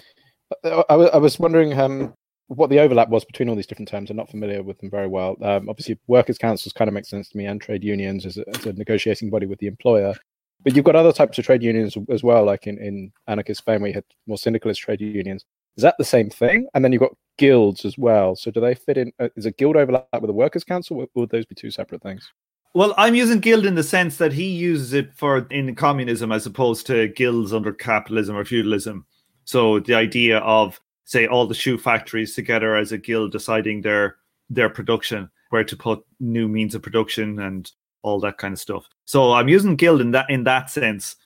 I, 0.65 0.95
I, 0.95 1.17
was 1.17 1.39
wondering 1.39 1.79
um, 1.79 2.15
what 2.49 2.71
the 2.71 2.79
overlap 2.79 3.09
was 3.09 3.25
between 3.25 3.49
all 3.49 3.57
these 3.57 3.67
different 3.67 3.89
terms. 3.89 4.11
I'm 4.11 4.17
not 4.17 4.31
familiar 4.31 4.63
with 4.63 4.79
them 4.79 4.91
very 4.91 5.09
well. 5.09 5.37
Um, 5.43 5.69
obviously, 5.69 5.99
workers' 6.07 6.39
councils 6.39 6.73
kind 6.73 6.89
of 6.89 6.95
make 6.95 7.07
sense 7.07 7.29
to 7.31 7.37
me, 7.37 7.47
and 7.47 7.61
trade 7.61 7.83
unions 7.83 8.25
as 8.25 8.39
a, 8.39 8.49
as 8.49 8.67
a, 8.67 8.73
negotiating 8.73 9.31
body 9.31 9.47
with 9.47 9.59
the 9.59 9.67
employer. 9.67 10.15
But 10.63 10.75
you've 10.75 10.85
got 10.85 10.97
other 10.97 11.13
types 11.13 11.39
of 11.39 11.45
trade 11.45 11.63
unions 11.63 11.97
as 12.11 12.23
well, 12.23 12.45
like 12.45 12.67
in, 12.67 12.79
in 12.79 13.13
anarchist 13.27 13.59
Spain, 13.59 13.81
where 13.81 13.89
you 13.89 13.95
had 13.95 14.05
more 14.27 14.39
syndicalist 14.39 14.81
trade 14.81 15.01
unions. 15.01 15.45
Is 15.77 15.83
that 15.83 15.97
the 15.99 16.05
same 16.05 16.31
thing? 16.31 16.67
And 16.75 16.85
then 16.85 16.93
you've 16.93 17.01
got 17.01 17.17
guilds 17.37 17.85
as 17.85 17.99
well. 17.99 18.35
So 18.35 18.51
do 18.51 18.61
they 18.61 18.75
fit 18.75 18.97
in? 18.97 19.13
Uh, 19.21 19.29
is 19.37 19.47
a 19.47 19.51
guild 19.51 19.77
overlap 19.77 20.07
with 20.21 20.31
a 20.31 20.35
workers' 20.35 20.65
council? 20.65 20.99
Or 20.99 21.07
would 21.15 21.31
those 21.31 21.47
be 21.47 21.55
two 21.55 21.71
separate 21.71 22.03
things? 22.03 22.33
Well, 22.75 22.95
I'm 22.97 23.15
using 23.15 23.41
guild 23.41 23.67
in 23.67 23.75
the 23.75 23.83
sense 23.83 24.17
that 24.19 24.33
he 24.33 24.47
uses 24.47 24.93
it 24.93 25.15
for 25.15 25.47
in 25.51 25.75
communism 25.75 26.31
as 26.33 26.47
opposed 26.47 26.87
to 26.87 27.09
guilds 27.09 27.53
under 27.53 27.73
capitalism 27.73 28.37
or 28.37 28.45
feudalism. 28.45 29.07
So 29.45 29.81
the 29.81 29.95
idea 29.95 30.39
of 30.39 30.81
say 31.07 31.27
all 31.27 31.47
the 31.47 31.55
shoe 31.55 31.79
factories 31.79 32.35
together 32.35 32.77
as 32.77 32.93
a 32.93 32.99
guild 32.99 33.33
deciding 33.33 33.81
their 33.81 34.17
their 34.51 34.69
production, 34.69 35.31
where 35.51 35.65
to 35.65 35.77
put 35.77 36.05
new 36.21 36.47
means 36.47 36.75
of 36.75 36.83
production 36.83 37.41
and 37.41 37.73
all 38.03 38.21
that 38.21 38.39
kind 38.39 38.53
of 38.53 38.61
stuff. 38.61 38.87
So 39.07 39.33
I'm 39.33 39.49
using 39.49 39.75
guild 39.77 40.01
in 40.01 40.11
that 40.11 40.29
in 40.29 40.45
that 40.45 40.71
sense. 40.71 41.17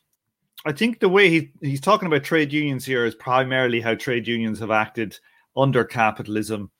I 0.67 0.73
think 0.73 1.01
the 1.01 1.09
way 1.09 1.31
he, 1.31 1.51
he's 1.63 1.81
talking 1.81 2.07
about 2.07 2.23
trade 2.23 2.53
unions 2.53 2.85
here 2.85 3.07
is 3.07 3.15
primarily 3.15 3.81
how 3.81 3.95
trade 3.95 4.29
unions 4.29 4.59
have 4.59 4.71
acted 4.71 5.19
under 5.57 5.85
capitalism, 5.85 6.71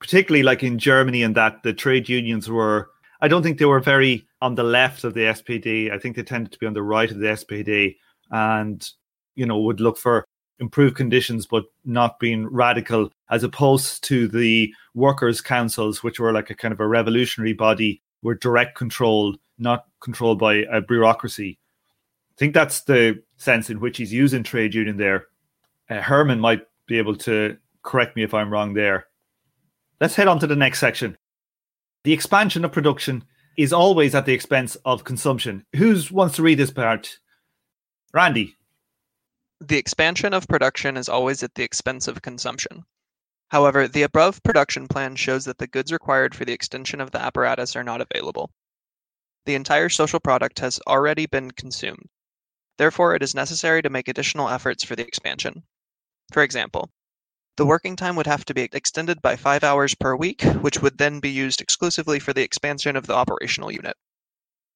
particularly 0.00 0.42
like 0.42 0.64
in 0.64 0.78
Germany, 0.78 1.22
and 1.22 1.36
that 1.36 1.62
the 1.62 1.72
trade 1.72 2.08
unions 2.08 2.50
were. 2.50 2.90
I 3.20 3.28
don't 3.28 3.42
think 3.42 3.58
they 3.58 3.64
were 3.64 3.80
very 3.80 4.28
on 4.40 4.54
the 4.54 4.62
left 4.62 5.02
of 5.02 5.14
the 5.14 5.22
SPD. 5.22 5.92
I 5.92 5.98
think 5.98 6.14
they 6.14 6.22
tended 6.22 6.52
to 6.52 6.58
be 6.58 6.66
on 6.66 6.74
the 6.74 6.82
right 6.82 7.10
of 7.10 7.18
the 7.18 7.26
SPD, 7.28 7.96
and 8.30 8.88
you 9.36 9.46
know 9.46 9.58
would 9.60 9.80
look 9.80 9.98
for 9.98 10.26
improved 10.60 10.96
conditions, 10.96 11.46
but 11.46 11.64
not 11.84 12.18
being 12.18 12.46
radical, 12.46 13.10
as 13.30 13.44
opposed 13.44 14.02
to 14.04 14.28
the 14.28 14.72
workers' 14.94 15.40
councils, 15.40 16.02
which 16.02 16.18
were 16.18 16.32
like 16.32 16.50
a 16.50 16.54
kind 16.54 16.72
of 16.72 16.80
a 16.80 16.86
revolutionary 16.86 17.52
body, 17.52 18.02
were 18.22 18.34
direct 18.34 18.76
control, 18.76 19.36
not 19.58 19.86
controlled 20.00 20.38
by 20.38 20.64
a 20.70 20.80
bureaucracy. 20.80 21.58
I 22.32 22.34
think 22.38 22.54
that's 22.54 22.82
the 22.82 23.22
sense 23.36 23.70
in 23.70 23.80
which 23.80 23.98
he's 23.98 24.12
using 24.12 24.42
trade 24.42 24.74
union 24.74 24.96
there. 24.96 25.26
Uh, 25.90 26.00
Herman 26.00 26.40
might 26.40 26.62
be 26.86 26.98
able 26.98 27.16
to 27.16 27.56
correct 27.82 28.16
me 28.16 28.22
if 28.22 28.34
I'm 28.34 28.52
wrong 28.52 28.74
there. 28.74 29.06
Let's 30.00 30.14
head 30.14 30.28
on 30.28 30.38
to 30.40 30.46
the 30.46 30.56
next 30.56 30.78
section. 30.78 31.16
The 32.04 32.12
expansion 32.12 32.64
of 32.64 32.72
production 32.72 33.24
is 33.56 33.72
always 33.72 34.14
at 34.14 34.24
the 34.24 34.32
expense 34.32 34.76
of 34.84 35.04
consumption. 35.04 35.64
Who 35.74 36.00
wants 36.12 36.36
to 36.36 36.42
read 36.42 36.58
this 36.58 36.70
part? 36.70 37.18
Randy. 38.12 38.54
The 39.60 39.76
expansion 39.76 40.34
of 40.34 40.46
production 40.46 40.96
is 40.96 41.08
always 41.08 41.42
at 41.42 41.56
the 41.56 41.64
expense 41.64 42.06
of 42.06 42.22
consumption. 42.22 42.84
However, 43.48 43.88
the 43.88 44.02
above 44.02 44.42
production 44.44 44.86
plan 44.86 45.16
shows 45.16 45.46
that 45.46 45.58
the 45.58 45.66
goods 45.66 45.90
required 45.90 46.34
for 46.34 46.44
the 46.44 46.52
extension 46.52 47.00
of 47.00 47.10
the 47.10 47.20
apparatus 47.20 47.74
are 47.74 47.82
not 47.82 48.00
available. 48.00 48.52
The 49.46 49.56
entire 49.56 49.88
social 49.88 50.20
product 50.20 50.60
has 50.60 50.78
already 50.86 51.26
been 51.26 51.50
consumed. 51.50 52.08
Therefore, 52.76 53.16
it 53.16 53.22
is 53.22 53.34
necessary 53.34 53.82
to 53.82 53.90
make 53.90 54.06
additional 54.06 54.48
efforts 54.48 54.84
for 54.84 54.94
the 54.94 55.06
expansion. 55.06 55.64
For 56.30 56.44
example, 56.44 56.92
the 57.56 57.66
working 57.66 57.96
time 57.96 58.14
would 58.14 58.28
have 58.28 58.44
to 58.44 58.54
be 58.54 58.68
extended 58.72 59.20
by 59.20 59.34
five 59.34 59.64
hours 59.64 59.96
per 59.96 60.14
week, 60.14 60.42
which 60.60 60.80
would 60.82 60.98
then 60.98 61.18
be 61.18 61.30
used 61.30 61.60
exclusively 61.60 62.20
for 62.20 62.32
the 62.32 62.44
expansion 62.44 62.94
of 62.94 63.08
the 63.08 63.14
operational 63.14 63.72
unit. 63.72 63.96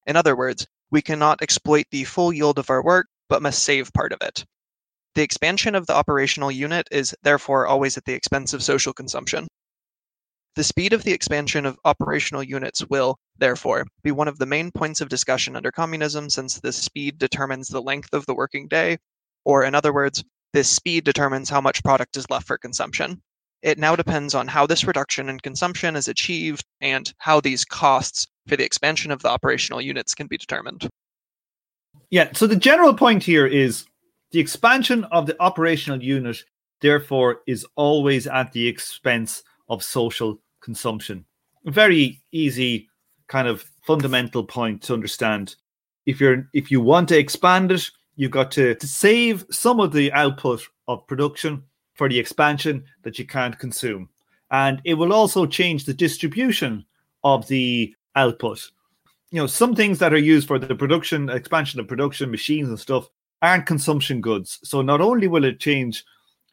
In 0.05 0.17
other 0.17 0.35
words, 0.35 0.67
we 0.91 1.01
cannot 1.01 1.41
exploit 1.41 1.85
the 1.91 2.03
full 2.03 2.33
yield 2.33 2.59
of 2.59 2.69
our 2.69 2.83
work, 2.83 3.07
but 3.29 3.41
must 3.41 3.63
save 3.63 3.93
part 3.93 4.11
of 4.11 4.21
it. 4.21 4.43
The 5.15 5.21
expansion 5.21 5.75
of 5.75 5.85
the 5.85 5.93
operational 5.93 6.51
unit 6.51 6.87
is 6.91 7.15
therefore 7.21 7.67
always 7.67 7.97
at 7.97 8.05
the 8.05 8.13
expense 8.13 8.53
of 8.53 8.63
social 8.63 8.93
consumption. 8.93 9.47
The 10.55 10.63
speed 10.63 10.93
of 10.93 11.03
the 11.03 11.13
expansion 11.13 11.65
of 11.65 11.79
operational 11.85 12.43
units 12.43 12.85
will, 12.87 13.17
therefore, 13.37 13.85
be 14.03 14.11
one 14.11 14.27
of 14.27 14.39
the 14.39 14.45
main 14.45 14.71
points 14.71 15.01
of 15.01 15.09
discussion 15.09 15.55
under 15.55 15.71
communism 15.71 16.29
since 16.29 16.59
this 16.59 16.77
speed 16.77 17.17
determines 17.17 17.67
the 17.67 17.81
length 17.81 18.13
of 18.13 18.25
the 18.25 18.35
working 18.35 18.67
day, 18.67 18.97
or 19.45 19.63
in 19.63 19.75
other 19.75 19.93
words, 19.93 20.23
this 20.51 20.69
speed 20.69 21.03
determines 21.03 21.49
how 21.49 21.61
much 21.61 21.83
product 21.83 22.17
is 22.17 22.29
left 22.29 22.47
for 22.47 22.57
consumption. 22.57 23.21
It 23.61 23.79
now 23.79 23.95
depends 23.95 24.35
on 24.35 24.47
how 24.47 24.67
this 24.67 24.83
reduction 24.83 25.29
in 25.29 25.39
consumption 25.39 25.95
is 25.95 26.07
achieved 26.07 26.65
and 26.81 27.11
how 27.17 27.39
these 27.39 27.65
costs 27.65 28.27
for 28.47 28.55
the 28.55 28.65
expansion 28.65 29.09
of 29.09 29.21
the 29.21 29.29
operational 29.29 29.81
units 29.81 30.13
can 30.13 30.27
be 30.27 30.37
determined. 30.37 30.89
Yeah, 32.09 32.29
so 32.33 32.45
the 32.45 32.55
general 32.55 32.93
point 32.93 33.23
here 33.23 33.47
is 33.47 33.85
the 34.33 34.39
expansion 34.39 35.03
of 35.05 35.27
the 35.27 35.39
operational 35.39 36.03
unit, 36.03 36.43
therefore, 36.81 37.41
is 37.45 37.65
always 37.75 38.25
at 38.25 38.51
the 38.51 38.67
expense 38.67 39.43
of 39.69 39.83
social 39.83 40.41
consumption. 40.59 41.23
Very 41.65 42.19
easy, 42.31 42.89
kind 43.27 43.47
of 43.47 43.63
fundamental 43.83 44.43
point 44.43 44.81
to 44.83 44.93
understand. 44.93 45.55
If 46.07 46.19
you're 46.19 46.49
if 46.51 46.71
you 46.71 46.81
want 46.81 47.09
to 47.09 47.17
expand 47.17 47.71
it, 47.71 47.83
you've 48.15 48.31
got 48.31 48.51
to, 48.53 48.73
to 48.73 48.87
save 48.87 49.45
some 49.51 49.79
of 49.79 49.93
the 49.93 50.11
output 50.13 50.67
of 50.87 51.05
production 51.05 51.63
for 51.93 52.09
the 52.09 52.17
expansion 52.17 52.83
that 53.03 53.19
you 53.19 53.27
can't 53.27 53.57
consume. 53.59 54.09
And 54.49 54.81
it 54.83 54.95
will 54.95 55.13
also 55.13 55.45
change 55.45 55.85
the 55.85 55.93
distribution 55.93 56.85
of 57.23 57.47
the 57.47 57.95
output. 58.15 58.67
You 59.29 59.41
know, 59.41 59.47
some 59.47 59.75
things 59.75 59.99
that 59.99 60.13
are 60.13 60.17
used 60.17 60.47
for 60.47 60.57
the 60.57 60.75
production, 60.75 61.29
expansion 61.29 61.79
of 61.79 61.87
production, 61.87 62.31
machines 62.31 62.69
and 62.69 62.79
stuff 62.79 63.09
aren't 63.43 63.67
consumption 63.67 64.21
goods. 64.21 64.59
So 64.63 64.81
not 64.81 65.01
only 65.01 65.27
will 65.27 65.43
it 65.43 65.59
change 65.59 66.03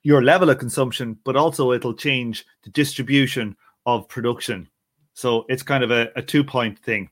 your 0.02 0.22
level 0.22 0.50
of 0.50 0.58
consumption, 0.58 1.16
but 1.24 1.36
also 1.36 1.72
it'll 1.72 1.94
change 1.94 2.44
the 2.64 2.70
distribution 2.70 3.56
of 3.86 4.08
production. 4.08 4.68
So 5.14 5.46
it's 5.48 5.62
kind 5.62 5.84
of 5.84 5.90
a, 5.90 6.10
a 6.16 6.22
two 6.22 6.44
point 6.44 6.78
thing. 6.80 7.08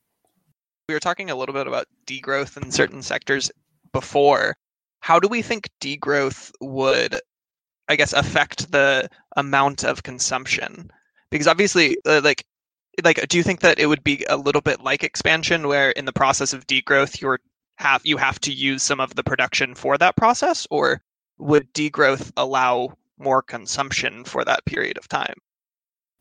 We 0.89 0.95
were 0.95 1.01
talking 1.01 1.31
a 1.31 1.37
little 1.37 1.55
bit 1.55 1.67
about 1.67 1.87
degrowth 2.07 2.63
in 2.63 2.71
certain 2.71 3.03
sectors 3.03 3.51
before, 3.93 4.57
how 5.01 5.21
do 5.21 5.29
we 5.29 5.43
think 5.43 5.69
degrowth 5.81 6.51
would, 6.61 7.21
I 7.89 7.97
guess, 7.97 8.13
affect 8.13 8.73
the 8.73 9.09
amount 9.37 9.85
of 9.85 10.03
consumption? 10.03 10.91
Because 11.31 11.47
obviously, 11.47 11.99
uh, 12.05 12.21
like, 12.25 12.45
like, 13.05 13.29
do 13.29 13.37
you 13.37 13.43
think 13.43 13.61
that 13.61 13.79
it 13.79 13.87
would 13.87 14.03
be 14.03 14.25
a 14.29 14.37
little 14.37 14.63
bit 14.63 14.83
like 14.83 15.05
expansion, 15.05 15.69
where 15.69 15.91
in 15.91 16.05
the 16.05 16.13
process 16.13 16.53
of 16.53 16.67
degrowth, 16.67 17.21
you're 17.21 17.39
have 17.79 18.05
you 18.05 18.17
have 18.17 18.41
to 18.41 18.53
use 18.53 18.83
some 18.83 19.01
of 19.01 19.15
the 19.15 19.25
production 19.25 19.75
for 19.75 19.97
that 19.99 20.17
process, 20.17 20.67
or 20.71 21.01
would 21.39 21.73
degrowth 21.73 22.33
allow 22.37 22.93
more 23.19 23.43
consumption 23.43 24.25
for 24.25 24.45
that 24.45 24.65
period 24.65 24.99
of 24.99 25.09
time? 25.09 25.35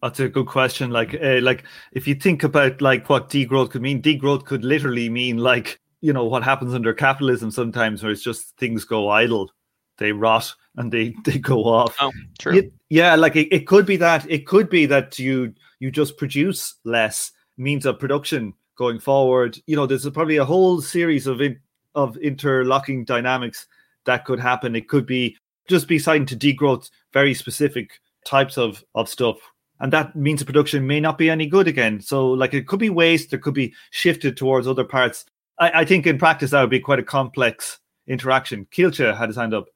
That's 0.01 0.19
a 0.19 0.29
good 0.29 0.45
question. 0.45 0.91
Like, 0.91 1.15
uh, 1.21 1.39
like 1.41 1.63
if 1.91 2.07
you 2.07 2.15
think 2.15 2.43
about 2.43 2.81
like 2.81 3.09
what 3.09 3.29
degrowth 3.29 3.71
could 3.71 3.81
mean, 3.81 4.01
degrowth 4.01 4.45
could 4.45 4.63
literally 4.63 5.09
mean 5.09 5.37
like 5.37 5.79
you 6.01 6.13
know 6.13 6.25
what 6.25 6.43
happens 6.43 6.73
under 6.73 6.93
capitalism 6.93 7.51
sometimes 7.51 8.03
where 8.03 8.11
it's 8.11 8.23
just 8.23 8.55
things 8.57 8.85
go 8.85 9.09
idle 9.09 9.51
they 9.97 10.11
rot 10.11 10.53
and 10.75 10.91
they 10.91 11.15
they 11.25 11.37
go 11.39 11.63
off 11.65 11.95
oh 11.99 12.11
true 12.39 12.57
it, 12.57 12.73
yeah 12.89 13.15
like 13.15 13.35
it, 13.35 13.47
it 13.51 13.67
could 13.67 13.85
be 13.85 13.97
that 13.97 14.29
it 14.29 14.45
could 14.45 14.69
be 14.69 14.85
that 14.85 15.17
you 15.17 15.53
you 15.79 15.91
just 15.91 16.17
produce 16.17 16.75
less 16.83 17.31
means 17.57 17.85
of 17.85 17.99
production 17.99 18.53
going 18.77 18.99
forward 18.99 19.57
you 19.65 19.75
know 19.75 19.85
there's 19.85 20.09
probably 20.09 20.37
a 20.37 20.45
whole 20.45 20.81
series 20.81 21.27
of 21.27 21.41
in, 21.41 21.59
of 21.95 22.15
interlocking 22.17 23.03
dynamics 23.03 23.67
that 24.05 24.25
could 24.25 24.39
happen 24.39 24.75
it 24.75 24.87
could 24.87 25.05
be 25.05 25.35
just 25.67 25.87
be 25.87 25.99
citing 25.99 26.25
to 26.25 26.35
degrowth 26.35 26.89
very 27.13 27.33
specific 27.33 27.99
types 28.25 28.57
of 28.57 28.83
of 28.95 29.09
stuff 29.09 29.37
and 29.79 29.93
that 29.93 30.15
means 30.15 30.39
the 30.39 30.45
production 30.45 30.87
may 30.87 30.99
not 30.99 31.17
be 31.17 31.29
any 31.29 31.45
good 31.45 31.67
again 31.67 31.99
so 31.99 32.27
like 32.27 32.53
it 32.53 32.67
could 32.67 32.79
be 32.79 32.89
waste 32.89 33.33
it 33.33 33.41
could 33.41 33.53
be 33.53 33.73
shifted 33.91 34.37
towards 34.37 34.67
other 34.67 34.83
parts 34.83 35.25
I, 35.59 35.81
I, 35.81 35.85
think 35.85 36.05
in 36.05 36.17
practice 36.17 36.51
that 36.51 36.61
would 36.61 36.69
be 36.69 36.79
quite 36.79 36.99
a 36.99 37.03
complex 37.03 37.79
interaction. 38.07 38.67
Kielce 38.71 39.15
had 39.15 39.29
his 39.29 39.35
hand 39.35 39.53
up. 39.53 39.67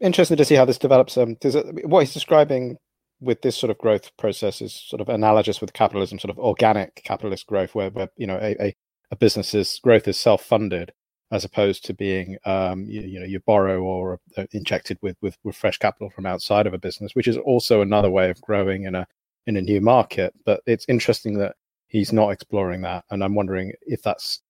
Interesting 0.00 0.36
to 0.36 0.44
see 0.44 0.54
how 0.54 0.64
this 0.64 0.78
develops. 0.78 1.16
Um, 1.16 1.36
it, 1.40 1.88
what 1.88 2.00
he's 2.00 2.12
describing 2.12 2.76
with 3.24 3.42
this 3.42 3.56
sort 3.56 3.70
of 3.70 3.78
growth 3.78 4.16
process 4.16 4.60
is 4.60 4.72
sort 4.72 5.00
of 5.00 5.08
analogous 5.08 5.60
with 5.60 5.72
capitalism, 5.72 6.18
sort 6.18 6.30
of 6.30 6.38
organic 6.38 7.02
capitalist 7.04 7.46
growth, 7.46 7.74
where, 7.74 7.90
where 7.90 8.08
you 8.16 8.26
know 8.26 8.36
a, 8.36 8.56
a, 8.62 8.76
a 9.10 9.16
business's 9.16 9.80
growth 9.82 10.06
is 10.08 10.18
self-funded 10.18 10.92
as 11.32 11.44
opposed 11.44 11.84
to 11.84 11.94
being 11.94 12.36
um, 12.44 12.84
you, 12.88 13.00
you, 13.00 13.18
know 13.18 13.26
you 13.26 13.40
borrow 13.40 13.82
or 13.82 14.20
uh, 14.36 14.44
injected 14.52 14.98
with, 15.02 15.16
with 15.20 15.36
with 15.42 15.56
fresh 15.56 15.78
capital 15.78 16.10
from 16.10 16.26
outside 16.26 16.66
of 16.66 16.74
a 16.74 16.78
business, 16.78 17.14
which 17.14 17.28
is 17.28 17.36
also 17.38 17.80
another 17.80 18.10
way 18.10 18.30
of 18.30 18.40
growing 18.40 18.84
in 18.84 18.94
a 18.94 19.06
in 19.46 19.56
a 19.56 19.62
new 19.62 19.80
market. 19.80 20.32
But 20.44 20.60
it's 20.66 20.86
interesting 20.88 21.38
that 21.38 21.56
he's 21.88 22.12
not 22.12 22.30
exploring 22.30 22.82
that, 22.82 23.04
and 23.10 23.24
I'm 23.24 23.34
wondering 23.34 23.72
if 23.82 24.02
that's 24.02 24.42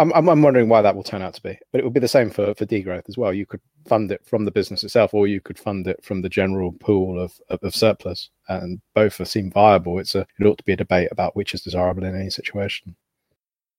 I'm, 0.00 0.28
I'm, 0.28 0.42
wondering 0.42 0.68
why 0.68 0.80
that 0.80 0.96
will 0.96 1.02
turn 1.02 1.20
out 1.20 1.34
to 1.34 1.42
be, 1.42 1.58
but 1.70 1.80
it 1.80 1.84
would 1.84 1.92
be 1.92 2.00
the 2.00 2.08
same 2.08 2.30
for 2.30 2.54
for 2.54 2.64
degrowth 2.64 3.08
as 3.08 3.18
well. 3.18 3.34
You 3.34 3.44
could 3.44 3.60
fund 3.86 4.10
it 4.10 4.24
from 4.24 4.44
the 4.44 4.50
business 4.50 4.82
itself, 4.82 5.12
or 5.12 5.26
you 5.26 5.40
could 5.40 5.58
fund 5.58 5.86
it 5.86 6.02
from 6.02 6.22
the 6.22 6.28
general 6.28 6.72
pool 6.72 7.20
of 7.20 7.38
of, 7.50 7.62
of 7.62 7.74
surplus, 7.74 8.30
and 8.48 8.80
both 8.94 9.26
seem 9.28 9.50
viable. 9.50 9.98
It's 9.98 10.14
a 10.14 10.26
it 10.38 10.46
ought 10.46 10.58
to 10.58 10.64
be 10.64 10.72
a 10.72 10.76
debate 10.76 11.08
about 11.12 11.36
which 11.36 11.52
is 11.52 11.62
desirable 11.62 12.04
in 12.04 12.18
any 12.18 12.30
situation. 12.30 12.96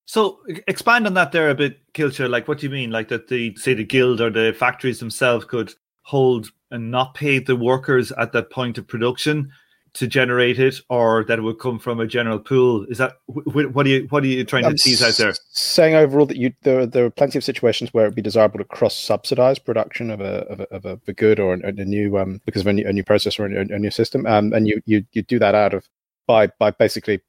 So 0.06 0.40
expand 0.68 1.08
on 1.08 1.14
that 1.16 1.32
there 1.32 1.50
a 1.50 1.56
bit, 1.56 1.80
Kilcher. 1.94 2.30
Like, 2.30 2.48
what 2.48 2.60
do 2.60 2.68
you 2.68 2.72
mean? 2.72 2.92
Like 2.92 3.08
that 3.08 3.28
the 3.28 3.56
say 3.56 3.74
the 3.74 3.84
guild 3.84 4.22
or 4.22 4.30
the 4.30 4.56
factories 4.58 5.00
themselves 5.00 5.46
could 5.46 5.74
hold 6.04 6.52
and 6.70 6.92
not 6.92 7.16
pay 7.16 7.40
the 7.40 7.56
workers 7.56 8.12
at 8.14 8.32
that 8.34 8.52
point 8.52 8.78
of 8.78 8.88
production, 8.88 9.52
to 9.94 10.08
generate 10.08 10.60
it, 10.60 10.76
or 10.90 11.24
that 11.26 11.40
it 11.40 11.42
would 11.42 11.60
come 11.60 11.80
from 11.80 12.00
a 12.00 12.08
general 12.08 12.40
pool? 12.40 12.86
Is 12.90 12.98
that 12.98 13.18
what 13.26 13.86
are 13.86 13.90
you 13.90 14.08
what 14.10 14.24
are 14.24 14.28
you 14.28 14.44
trying 14.44 14.66
I'm 14.66 14.76
to 14.76 14.82
tease 14.82 15.02
out 15.02 15.16
there? 15.18 15.34
Saying 15.52 15.96
overall 15.96 16.26
that 16.28 16.38
you 16.38 16.54
there 16.62 16.86
there 16.86 17.06
are 17.06 17.10
plenty 17.10 17.38
of 17.38 17.44
situations 17.44 17.94
where 17.94 18.06
it'd 18.06 18.16
be 18.16 18.22
desirable 18.22 18.60
to 18.60 18.66
cross 18.66 18.96
subsidize 18.96 19.60
production 19.60 20.10
of 20.10 20.22
a 20.22 20.46
of 20.48 20.60
a, 20.62 20.74
of 20.74 20.86
a, 20.86 21.00
a 21.08 21.14
good 21.14 21.40
or 21.40 21.56
a, 21.56 21.68
a 21.68 21.72
new 21.72 22.18
um 22.18 22.42
because 22.46 22.62
of 22.62 22.68
a 22.68 22.74
new, 22.74 22.88
a 22.88 22.94
new 22.94 23.04
process 23.04 23.40
or 23.40 23.46
a, 23.48 23.60
a 23.60 23.80
new 23.80 23.92
system, 23.92 24.26
um 24.26 24.54
and 24.54 24.68
you 24.68 24.82
you 24.86 25.04
you 25.12 25.22
do 25.24 25.40
that 25.40 25.56
out 25.56 25.74
of 25.74 25.88
by 26.28 26.48
by 26.60 26.72
basically 26.72 27.20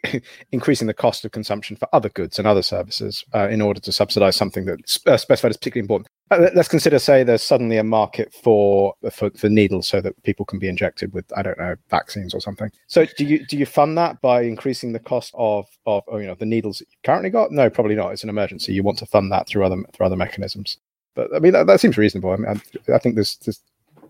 increasing 0.52 0.86
the 0.86 0.94
cost 0.94 1.24
of 1.24 1.32
consumption 1.32 1.76
for 1.76 1.88
other 1.92 2.08
goods 2.10 2.38
and 2.38 2.46
other 2.46 2.62
services 2.62 3.24
uh, 3.34 3.48
in 3.48 3.60
order 3.60 3.80
to 3.80 3.92
subsidize 3.92 4.36
something 4.36 4.64
that's 4.64 5.00
uh, 5.06 5.16
specified 5.16 5.50
as 5.50 5.56
particularly 5.56 5.84
important. 5.84 6.08
Uh, 6.30 6.48
let's 6.54 6.68
consider, 6.68 6.98
say, 6.98 7.22
there's 7.22 7.42
suddenly 7.42 7.76
a 7.76 7.84
market 7.84 8.32
for, 8.32 8.94
for 9.10 9.30
for 9.30 9.48
needles 9.48 9.86
so 9.86 10.00
that 10.00 10.20
people 10.22 10.46
can 10.46 10.58
be 10.58 10.68
injected 10.68 11.12
with, 11.12 11.26
I 11.36 11.42
don't 11.42 11.58
know, 11.58 11.76
vaccines 11.90 12.34
or 12.34 12.40
something. 12.40 12.70
So, 12.86 13.06
do 13.18 13.24
you 13.24 13.44
do 13.46 13.58
you 13.58 13.66
fund 13.66 13.98
that 13.98 14.20
by 14.22 14.42
increasing 14.42 14.92
the 14.92 14.98
cost 14.98 15.32
of 15.34 15.66
of 15.86 16.04
you 16.12 16.26
know 16.26 16.34
the 16.34 16.46
needles 16.46 16.78
that 16.78 16.88
you've 16.90 17.02
currently 17.04 17.30
got? 17.30 17.52
No, 17.52 17.68
probably 17.68 17.94
not. 17.94 18.12
It's 18.12 18.22
an 18.22 18.30
emergency. 18.30 18.72
You 18.72 18.82
want 18.82 18.98
to 18.98 19.06
fund 19.06 19.30
that 19.32 19.46
through 19.46 19.64
other 19.64 19.82
through 19.92 20.06
other 20.06 20.16
mechanisms. 20.16 20.78
But 21.14 21.34
I 21.34 21.38
mean, 21.38 21.52
that, 21.52 21.66
that 21.66 21.80
seems 21.80 21.98
reasonable. 21.98 22.30
I 22.30 22.36
mean, 22.36 22.60
I, 22.88 22.94
I 22.94 22.98
think 22.98 23.16
there's, 23.16 23.36
there's 23.44 23.60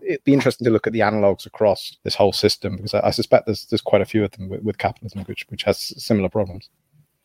it'd 0.05 0.23
be 0.23 0.33
interesting 0.33 0.65
to 0.65 0.71
look 0.71 0.87
at 0.87 0.93
the 0.93 0.99
analogs 0.99 1.45
across 1.45 1.97
this 2.03 2.15
whole 2.15 2.33
system 2.33 2.75
because 2.75 2.93
I, 2.93 3.07
I 3.07 3.11
suspect 3.11 3.45
there's 3.45 3.65
there's 3.65 3.81
quite 3.81 4.01
a 4.01 4.05
few 4.05 4.23
of 4.23 4.31
them 4.31 4.49
with, 4.49 4.61
with, 4.61 4.77
capitalism 4.77 5.23
which 5.25 5.45
which 5.49 5.63
has 5.63 5.79
similar 6.03 6.29
problems. 6.29 6.69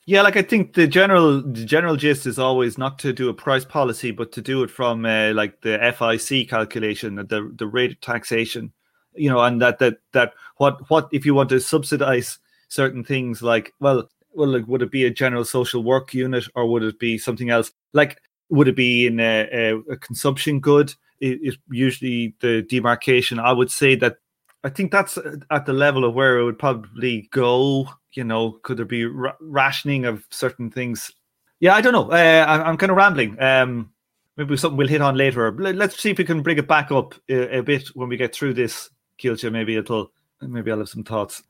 Yeah, 0.06 0.22
like 0.22 0.36
I 0.36 0.42
think 0.42 0.74
the 0.74 0.86
general 0.86 1.42
the 1.42 1.64
general 1.64 1.96
gist 1.96 2.26
is 2.26 2.38
always 2.38 2.78
not 2.78 2.98
to 3.00 3.12
do 3.12 3.28
a 3.28 3.34
price 3.34 3.64
policy, 3.64 4.10
but 4.10 4.32
to 4.32 4.40
do 4.40 4.62
it 4.62 4.70
from 4.70 5.04
uh, 5.04 5.32
like 5.34 5.60
the 5.60 5.78
FIC 5.78 6.48
calculation, 6.48 7.16
the 7.16 7.52
the 7.56 7.66
rate 7.66 7.92
of 7.92 8.00
taxation, 8.00 8.72
you 9.14 9.28
know, 9.28 9.40
and 9.40 9.60
that 9.60 9.78
that 9.80 9.98
that 10.12 10.32
what 10.56 10.88
what 10.90 11.08
if 11.12 11.26
you 11.26 11.34
want 11.34 11.50
to 11.50 11.60
subsidize 11.60 12.38
certain 12.68 13.02
things 13.02 13.42
like 13.42 13.72
well 13.80 14.08
well 14.32 14.48
like, 14.48 14.66
would 14.66 14.82
it 14.82 14.90
be 14.90 15.04
a 15.04 15.10
general 15.10 15.44
social 15.44 15.82
work 15.82 16.14
unit 16.14 16.44
or 16.54 16.66
would 16.66 16.82
it 16.82 16.98
be 16.98 17.18
something 17.18 17.50
else 17.50 17.72
like 17.92 18.20
would 18.50 18.68
it 18.68 18.76
be 18.76 19.06
in 19.06 19.18
a, 19.20 19.48
a, 19.52 19.78
a 19.92 19.96
consumption 19.96 20.60
good 20.60 20.94
is 21.20 21.56
usually 21.70 22.34
the 22.40 22.62
demarcation. 22.62 23.38
I 23.38 23.52
would 23.52 23.70
say 23.70 23.94
that 23.96 24.16
I 24.64 24.70
think 24.70 24.90
that's 24.90 25.18
at 25.50 25.66
the 25.66 25.72
level 25.72 26.04
of 26.04 26.14
where 26.14 26.38
it 26.38 26.44
would 26.44 26.58
probably 26.58 27.28
go. 27.32 27.88
You 28.12 28.24
know, 28.24 28.52
could 28.62 28.78
there 28.78 28.84
be 28.84 29.04
ra- 29.04 29.36
rationing 29.40 30.04
of 30.04 30.24
certain 30.30 30.70
things? 30.70 31.12
Yeah, 31.60 31.74
I 31.74 31.80
don't 31.80 31.92
know. 31.92 32.10
Uh, 32.10 32.44
I, 32.46 32.68
am 32.68 32.76
kind 32.76 32.90
of 32.90 32.96
rambling. 32.96 33.40
Um, 33.40 33.92
maybe 34.36 34.56
something 34.56 34.76
we'll 34.76 34.88
hit 34.88 35.02
on 35.02 35.16
later. 35.16 35.52
Let's 35.52 36.00
see 36.00 36.10
if 36.10 36.18
we 36.18 36.24
can 36.24 36.42
bring 36.42 36.58
it 36.58 36.68
back 36.68 36.90
up 36.90 37.14
a, 37.28 37.58
a 37.58 37.62
bit 37.62 37.88
when 37.94 38.08
we 38.08 38.16
get 38.16 38.34
through 38.34 38.54
this, 38.54 38.90
Kilcha. 39.20 39.52
Maybe 39.52 39.76
it'll. 39.76 40.12
Maybe 40.40 40.70
I'll 40.70 40.78
have 40.78 40.88
some 40.88 41.02
thoughts. 41.02 41.42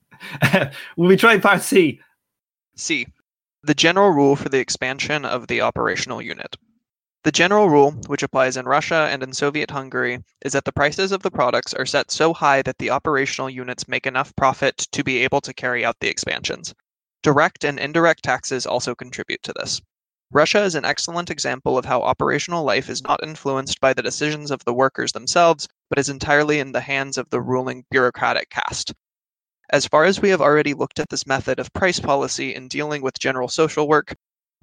Will 0.97 1.09
we 1.09 1.17
try 1.17 1.39
part 1.39 1.63
C? 1.63 2.01
C. 2.75 3.07
The 3.65 3.75
general 3.75 4.11
rule 4.11 4.35
for 4.35 4.49
the 4.49 4.59
expansion 4.59 5.25
of 5.25 5.47
the 5.47 5.61
operational 5.61 6.23
unit. 6.23 6.57
The 7.29 7.33
general 7.33 7.69
rule, 7.69 7.91
which 8.07 8.23
applies 8.23 8.57
in 8.57 8.65
Russia 8.65 9.07
and 9.11 9.23
in 9.23 9.35
Soviet 9.35 9.71
Hungary, 9.71 10.25
is 10.41 10.55
that 10.55 10.65
the 10.65 10.73
prices 10.73 11.13
of 11.13 11.23
the 11.23 11.31
products 11.31 11.75
are 11.75 11.85
set 11.85 12.11
so 12.11 12.33
high 12.33 12.63
that 12.63 12.79
the 12.79 12.89
operational 12.89 13.51
units 13.51 13.87
make 13.87 14.07
enough 14.07 14.35
profit 14.35 14.79
to 14.93 15.05
be 15.05 15.19
able 15.19 15.43
to 15.43 15.53
carry 15.53 15.85
out 15.85 15.97
the 16.01 16.09
expansions. 16.09 16.75
Direct 17.23 17.65
and 17.65 17.79
indirect 17.79 18.23
taxes 18.23 18.65
also 18.65 18.95
contribute 18.95 19.43
to 19.43 19.53
this. 19.53 19.79
Russia 20.33 20.63
is 20.63 20.75
an 20.75 20.87
excellent 20.87 21.29
example 21.29 21.77
of 21.77 21.85
how 21.85 22.01
operational 22.01 22.65
life 22.65 22.89
is 22.89 23.03
not 23.03 23.23
influenced 23.23 23.79
by 23.79 23.93
the 23.93 24.01
decisions 24.01 24.51
of 24.51 24.65
the 24.65 24.73
workers 24.73 25.13
themselves, 25.13 25.69
but 25.91 25.99
is 25.99 26.09
entirely 26.09 26.61
in 26.61 26.73
the 26.73 26.81
hands 26.81 27.19
of 27.19 27.29
the 27.29 27.43
ruling 27.43 27.85
bureaucratic 27.91 28.49
caste. 28.49 28.95
As 29.69 29.87
far 29.87 30.05
as 30.07 30.19
we 30.19 30.31
have 30.31 30.41
already 30.41 30.73
looked 30.73 30.99
at 30.99 31.11
this 31.11 31.27
method 31.27 31.59
of 31.59 31.75
price 31.75 32.01
policy 32.01 32.55
in 32.55 32.69
dealing 32.69 33.03
with 33.03 33.19
general 33.19 33.49
social 33.49 33.87
work, 33.87 34.15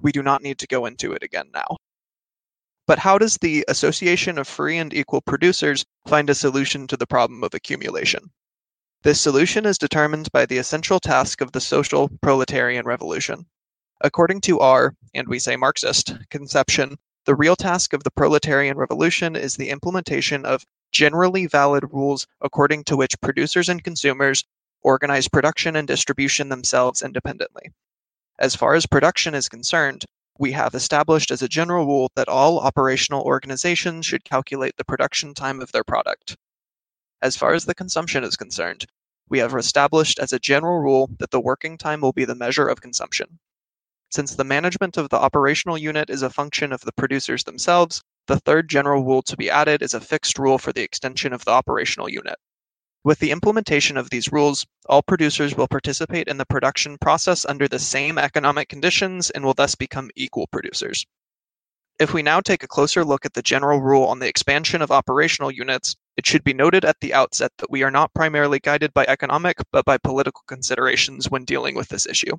we 0.02 0.10
do 0.10 0.20
not 0.20 0.42
need 0.42 0.58
to 0.58 0.66
go 0.66 0.84
into 0.84 1.12
it 1.12 1.22
again 1.22 1.48
now. 1.54 1.76
But 2.86 3.00
how 3.00 3.18
does 3.18 3.36
the 3.38 3.64
Association 3.66 4.38
of 4.38 4.46
Free 4.46 4.78
and 4.78 4.94
Equal 4.94 5.20
Producers 5.20 5.84
find 6.06 6.30
a 6.30 6.34
solution 6.36 6.86
to 6.86 6.96
the 6.96 7.06
problem 7.06 7.42
of 7.42 7.52
accumulation? 7.52 8.30
This 9.02 9.20
solution 9.20 9.66
is 9.66 9.76
determined 9.76 10.30
by 10.30 10.46
the 10.46 10.58
essential 10.58 11.00
task 11.00 11.40
of 11.40 11.50
the 11.50 11.60
social 11.60 12.08
proletarian 12.22 12.86
revolution. 12.86 13.46
According 14.00 14.42
to 14.42 14.60
our, 14.60 14.94
and 15.14 15.26
we 15.26 15.38
say 15.38 15.56
Marxist, 15.56 16.14
conception, 16.30 16.96
the 17.24 17.34
real 17.34 17.56
task 17.56 17.92
of 17.92 18.04
the 18.04 18.10
proletarian 18.12 18.76
revolution 18.76 19.34
is 19.34 19.56
the 19.56 19.70
implementation 19.70 20.44
of 20.44 20.64
generally 20.92 21.46
valid 21.46 21.84
rules 21.92 22.26
according 22.40 22.84
to 22.84 22.96
which 22.96 23.20
producers 23.20 23.68
and 23.68 23.82
consumers 23.82 24.44
organize 24.82 25.26
production 25.26 25.74
and 25.74 25.88
distribution 25.88 26.50
themselves 26.50 27.02
independently. 27.02 27.72
As 28.38 28.54
far 28.54 28.74
as 28.74 28.86
production 28.86 29.34
is 29.34 29.48
concerned, 29.48 30.04
we 30.38 30.52
have 30.52 30.74
established 30.74 31.30
as 31.30 31.42
a 31.42 31.48
general 31.48 31.86
rule 31.86 32.10
that 32.14 32.28
all 32.28 32.58
operational 32.58 33.22
organizations 33.22 34.06
should 34.06 34.24
calculate 34.24 34.76
the 34.76 34.84
production 34.84 35.34
time 35.34 35.60
of 35.60 35.72
their 35.72 35.84
product. 35.84 36.36
As 37.22 37.36
far 37.36 37.54
as 37.54 37.64
the 37.64 37.74
consumption 37.74 38.24
is 38.24 38.36
concerned, 38.36 38.86
we 39.28 39.38
have 39.38 39.54
established 39.54 40.18
as 40.18 40.32
a 40.32 40.38
general 40.38 40.80
rule 40.80 41.10
that 41.18 41.30
the 41.30 41.40
working 41.40 41.78
time 41.78 42.00
will 42.00 42.12
be 42.12 42.24
the 42.24 42.34
measure 42.34 42.68
of 42.68 42.80
consumption. 42.80 43.38
Since 44.10 44.34
the 44.34 44.44
management 44.44 44.96
of 44.96 45.08
the 45.08 45.18
operational 45.18 45.78
unit 45.78 46.10
is 46.10 46.22
a 46.22 46.30
function 46.30 46.72
of 46.72 46.82
the 46.82 46.92
producers 46.92 47.44
themselves, 47.44 48.02
the 48.26 48.38
third 48.40 48.68
general 48.68 49.04
rule 49.04 49.22
to 49.22 49.36
be 49.36 49.50
added 49.50 49.82
is 49.82 49.94
a 49.94 50.00
fixed 50.00 50.38
rule 50.38 50.58
for 50.58 50.72
the 50.72 50.82
extension 50.82 51.32
of 51.32 51.44
the 51.44 51.50
operational 51.50 52.08
unit. 52.08 52.38
With 53.06 53.20
the 53.20 53.30
implementation 53.30 53.96
of 53.96 54.10
these 54.10 54.32
rules, 54.32 54.66
all 54.86 55.00
producers 55.00 55.54
will 55.54 55.68
participate 55.68 56.26
in 56.26 56.38
the 56.38 56.44
production 56.44 56.98
process 56.98 57.44
under 57.44 57.68
the 57.68 57.78
same 57.78 58.18
economic 58.18 58.68
conditions 58.68 59.30
and 59.30 59.44
will 59.44 59.54
thus 59.54 59.76
become 59.76 60.10
equal 60.16 60.48
producers. 60.48 61.06
If 62.00 62.12
we 62.12 62.24
now 62.24 62.40
take 62.40 62.64
a 62.64 62.66
closer 62.66 63.04
look 63.04 63.24
at 63.24 63.34
the 63.34 63.42
general 63.42 63.80
rule 63.80 64.02
on 64.02 64.18
the 64.18 64.26
expansion 64.26 64.82
of 64.82 64.90
operational 64.90 65.52
units, 65.52 65.94
it 66.16 66.26
should 66.26 66.42
be 66.42 66.52
noted 66.52 66.84
at 66.84 66.98
the 67.00 67.14
outset 67.14 67.52
that 67.58 67.70
we 67.70 67.84
are 67.84 67.92
not 67.92 68.12
primarily 68.12 68.58
guided 68.58 68.92
by 68.92 69.04
economic 69.06 69.58
but 69.70 69.84
by 69.84 69.98
political 69.98 70.42
considerations 70.48 71.30
when 71.30 71.44
dealing 71.44 71.76
with 71.76 71.90
this 71.90 72.06
issue. 72.06 72.36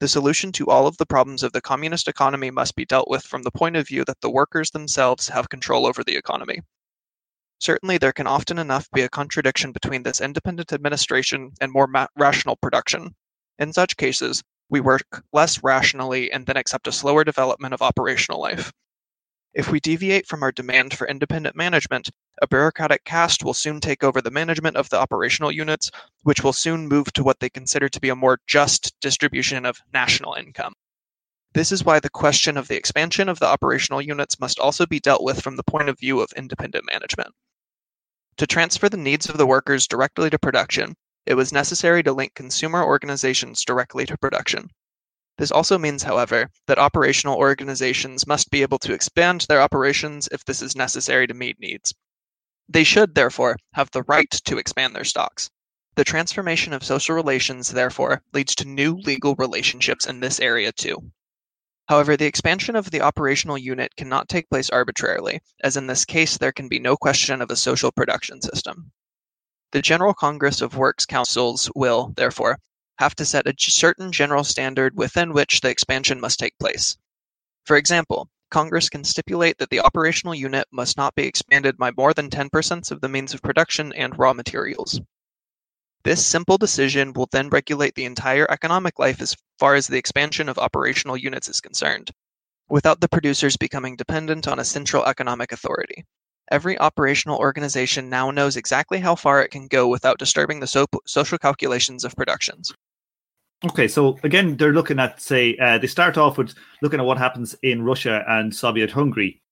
The 0.00 0.08
solution 0.08 0.52
to 0.52 0.66
all 0.66 0.86
of 0.86 0.98
the 0.98 1.06
problems 1.06 1.42
of 1.42 1.54
the 1.54 1.62
communist 1.62 2.08
economy 2.08 2.50
must 2.50 2.76
be 2.76 2.84
dealt 2.84 3.08
with 3.08 3.24
from 3.24 3.42
the 3.42 3.50
point 3.50 3.76
of 3.76 3.88
view 3.88 4.04
that 4.04 4.20
the 4.20 4.28
workers 4.28 4.70
themselves 4.70 5.28
have 5.28 5.48
control 5.48 5.86
over 5.86 6.04
the 6.04 6.18
economy. 6.18 6.60
Certainly, 7.60 7.98
there 7.98 8.12
can 8.12 8.26
often 8.26 8.58
enough 8.58 8.88
be 8.92 9.02
a 9.02 9.08
contradiction 9.08 9.72
between 9.72 10.04
this 10.04 10.20
independent 10.20 10.72
administration 10.72 11.52
and 11.60 11.72
more 11.72 11.88
rational 12.16 12.56
production. 12.56 13.14
In 13.58 13.72
such 13.72 13.96
cases, 13.96 14.44
we 14.70 14.80
work 14.80 15.24
less 15.32 15.62
rationally 15.62 16.30
and 16.30 16.46
then 16.46 16.56
accept 16.56 16.86
a 16.86 16.92
slower 16.92 17.24
development 17.24 17.74
of 17.74 17.82
operational 17.82 18.40
life. 18.40 18.72
If 19.54 19.72
we 19.72 19.80
deviate 19.80 20.26
from 20.26 20.42
our 20.42 20.52
demand 20.52 20.94
for 20.96 21.08
independent 21.08 21.56
management, 21.56 22.10
a 22.40 22.46
bureaucratic 22.46 23.02
caste 23.04 23.42
will 23.42 23.54
soon 23.54 23.80
take 23.80 24.04
over 24.04 24.20
the 24.20 24.30
management 24.30 24.76
of 24.76 24.88
the 24.90 25.00
operational 25.00 25.50
units, 25.50 25.90
which 26.22 26.44
will 26.44 26.52
soon 26.52 26.86
move 26.86 27.12
to 27.14 27.24
what 27.24 27.40
they 27.40 27.50
consider 27.50 27.88
to 27.88 28.00
be 28.00 28.10
a 28.10 28.14
more 28.14 28.38
just 28.46 28.94
distribution 29.00 29.66
of 29.66 29.80
national 29.92 30.34
income. 30.34 30.74
This 31.54 31.72
is 31.72 31.82
why 31.82 31.98
the 31.98 32.10
question 32.10 32.56
of 32.56 32.68
the 32.68 32.76
expansion 32.76 33.28
of 33.28 33.40
the 33.40 33.46
operational 33.46 34.02
units 34.02 34.38
must 34.38 34.60
also 34.60 34.86
be 34.86 35.00
dealt 35.00 35.24
with 35.24 35.40
from 35.40 35.56
the 35.56 35.64
point 35.64 35.88
of 35.88 35.98
view 35.98 36.20
of 36.20 36.30
independent 36.36 36.84
management. 36.86 37.34
To 38.38 38.46
transfer 38.46 38.88
the 38.88 38.96
needs 38.96 39.28
of 39.28 39.36
the 39.36 39.46
workers 39.46 39.88
directly 39.88 40.30
to 40.30 40.38
production, 40.38 40.94
it 41.26 41.34
was 41.34 41.52
necessary 41.52 42.04
to 42.04 42.12
link 42.12 42.34
consumer 42.36 42.84
organizations 42.84 43.64
directly 43.64 44.06
to 44.06 44.16
production. 44.16 44.70
This 45.38 45.50
also 45.50 45.76
means, 45.76 46.04
however, 46.04 46.48
that 46.68 46.78
operational 46.78 47.36
organizations 47.36 48.28
must 48.28 48.50
be 48.50 48.62
able 48.62 48.78
to 48.78 48.92
expand 48.92 49.40
their 49.48 49.60
operations 49.60 50.28
if 50.30 50.44
this 50.44 50.62
is 50.62 50.76
necessary 50.76 51.26
to 51.26 51.34
meet 51.34 51.58
needs. 51.58 51.92
They 52.68 52.84
should, 52.84 53.16
therefore, 53.16 53.56
have 53.72 53.90
the 53.90 54.04
right 54.04 54.30
to 54.30 54.56
expand 54.56 54.94
their 54.94 55.04
stocks. 55.04 55.50
The 55.96 56.04
transformation 56.04 56.72
of 56.72 56.84
social 56.84 57.16
relations, 57.16 57.70
therefore, 57.70 58.22
leads 58.32 58.54
to 58.54 58.68
new 58.68 58.94
legal 58.98 59.34
relationships 59.34 60.06
in 60.06 60.20
this 60.20 60.38
area 60.38 60.70
too. 60.70 61.10
However, 61.88 62.18
the 62.18 62.26
expansion 62.26 62.76
of 62.76 62.90
the 62.90 63.00
operational 63.00 63.56
unit 63.56 63.96
cannot 63.96 64.28
take 64.28 64.50
place 64.50 64.68
arbitrarily, 64.68 65.40
as 65.64 65.76
in 65.76 65.86
this 65.86 66.04
case 66.04 66.36
there 66.36 66.52
can 66.52 66.68
be 66.68 66.78
no 66.78 66.98
question 66.98 67.40
of 67.40 67.50
a 67.50 67.56
social 67.56 67.90
production 67.90 68.42
system. 68.42 68.92
The 69.72 69.80
General 69.80 70.12
Congress 70.12 70.60
of 70.60 70.76
Works 70.76 71.06
Councils 71.06 71.70
will, 71.74 72.12
therefore, 72.14 72.58
have 72.98 73.14
to 73.16 73.24
set 73.24 73.46
a 73.46 73.54
certain 73.56 74.12
general 74.12 74.44
standard 74.44 74.96
within 74.96 75.32
which 75.32 75.62
the 75.62 75.70
expansion 75.70 76.20
must 76.20 76.38
take 76.38 76.58
place. 76.58 76.98
For 77.64 77.76
example, 77.76 78.28
Congress 78.50 78.90
can 78.90 79.04
stipulate 79.04 79.56
that 79.56 79.70
the 79.70 79.80
operational 79.80 80.34
unit 80.34 80.66
must 80.70 80.98
not 80.98 81.14
be 81.14 81.24
expanded 81.24 81.78
by 81.78 81.90
more 81.92 82.12
than 82.12 82.28
10% 82.28 82.90
of 82.90 83.00
the 83.00 83.08
means 83.08 83.32
of 83.32 83.40
production 83.40 83.94
and 83.94 84.18
raw 84.18 84.34
materials. 84.34 85.00
This 86.02 86.24
simple 86.24 86.58
decision 86.58 87.14
will 87.14 87.28
then 87.32 87.48
regulate 87.48 87.94
the 87.94 88.04
entire 88.04 88.50
economic 88.50 88.98
life 88.98 89.22
as 89.22 89.36
far 89.58 89.74
as 89.74 89.86
the 89.86 89.98
expansion 89.98 90.48
of 90.48 90.58
operational 90.58 91.16
units 91.16 91.48
is 91.48 91.60
concerned, 91.60 92.10
without 92.68 93.00
the 93.00 93.08
producers 93.08 93.56
becoming 93.56 93.96
dependent 93.96 94.46
on 94.46 94.58
a 94.58 94.64
central 94.64 95.04
economic 95.04 95.52
authority. 95.52 96.04
Every 96.50 96.78
operational 96.78 97.38
organization 97.38 98.08
now 98.08 98.30
knows 98.30 98.56
exactly 98.56 98.98
how 98.98 99.14
far 99.14 99.42
it 99.42 99.50
can 99.50 99.66
go 99.66 99.88
without 99.88 100.18
disturbing 100.18 100.60
the 100.60 100.66
so- 100.66 100.86
social 101.06 101.38
calculations 101.38 102.04
of 102.04 102.16
productions. 102.16 102.72
Okay, 103.64 103.88
so 103.88 104.18
again, 104.22 104.56
they're 104.56 104.72
looking 104.72 105.00
at, 105.00 105.20
say, 105.20 105.56
uh, 105.56 105.78
they 105.78 105.88
start 105.88 106.16
off 106.16 106.38
with 106.38 106.54
looking 106.80 107.00
at 107.00 107.06
what 107.06 107.18
happens 107.18 107.56
in 107.62 107.82
Russia 107.82 108.24
and 108.28 108.54
Soviet 108.54 108.92
Hungary. 108.92 109.42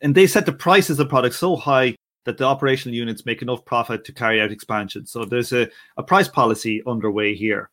And 0.00 0.14
they 0.14 0.26
set 0.26 0.46
the 0.46 0.52
prices 0.52 0.98
of 0.98 1.08
products 1.08 1.36
so 1.36 1.54
high 1.54 1.94
that 2.24 2.38
the 2.38 2.44
operational 2.44 2.96
units 2.96 3.26
make 3.26 3.42
enough 3.42 3.64
profit 3.64 4.04
to 4.04 4.12
carry 4.12 4.40
out 4.40 4.50
expansion. 4.50 5.06
So 5.06 5.24
there's 5.24 5.52
a, 5.52 5.68
a 5.96 6.02
price 6.02 6.28
policy 6.28 6.82
underway 6.86 7.34
here. 7.34 7.70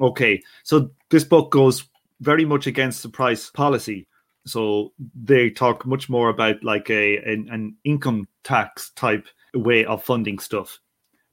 Okay, 0.00 0.42
so 0.64 0.90
this 1.10 1.24
book 1.24 1.50
goes 1.50 1.84
very 2.20 2.44
much 2.44 2.66
against 2.66 3.02
the 3.02 3.08
price 3.08 3.50
policy. 3.50 4.06
So 4.46 4.92
they 5.14 5.50
talk 5.50 5.86
much 5.86 6.08
more 6.10 6.28
about 6.28 6.62
like 6.62 6.90
a 6.90 7.18
an, 7.18 7.48
an 7.50 7.76
income 7.84 8.28
tax 8.42 8.90
type 8.90 9.26
way 9.54 9.84
of 9.84 10.02
funding 10.02 10.38
stuff 10.38 10.80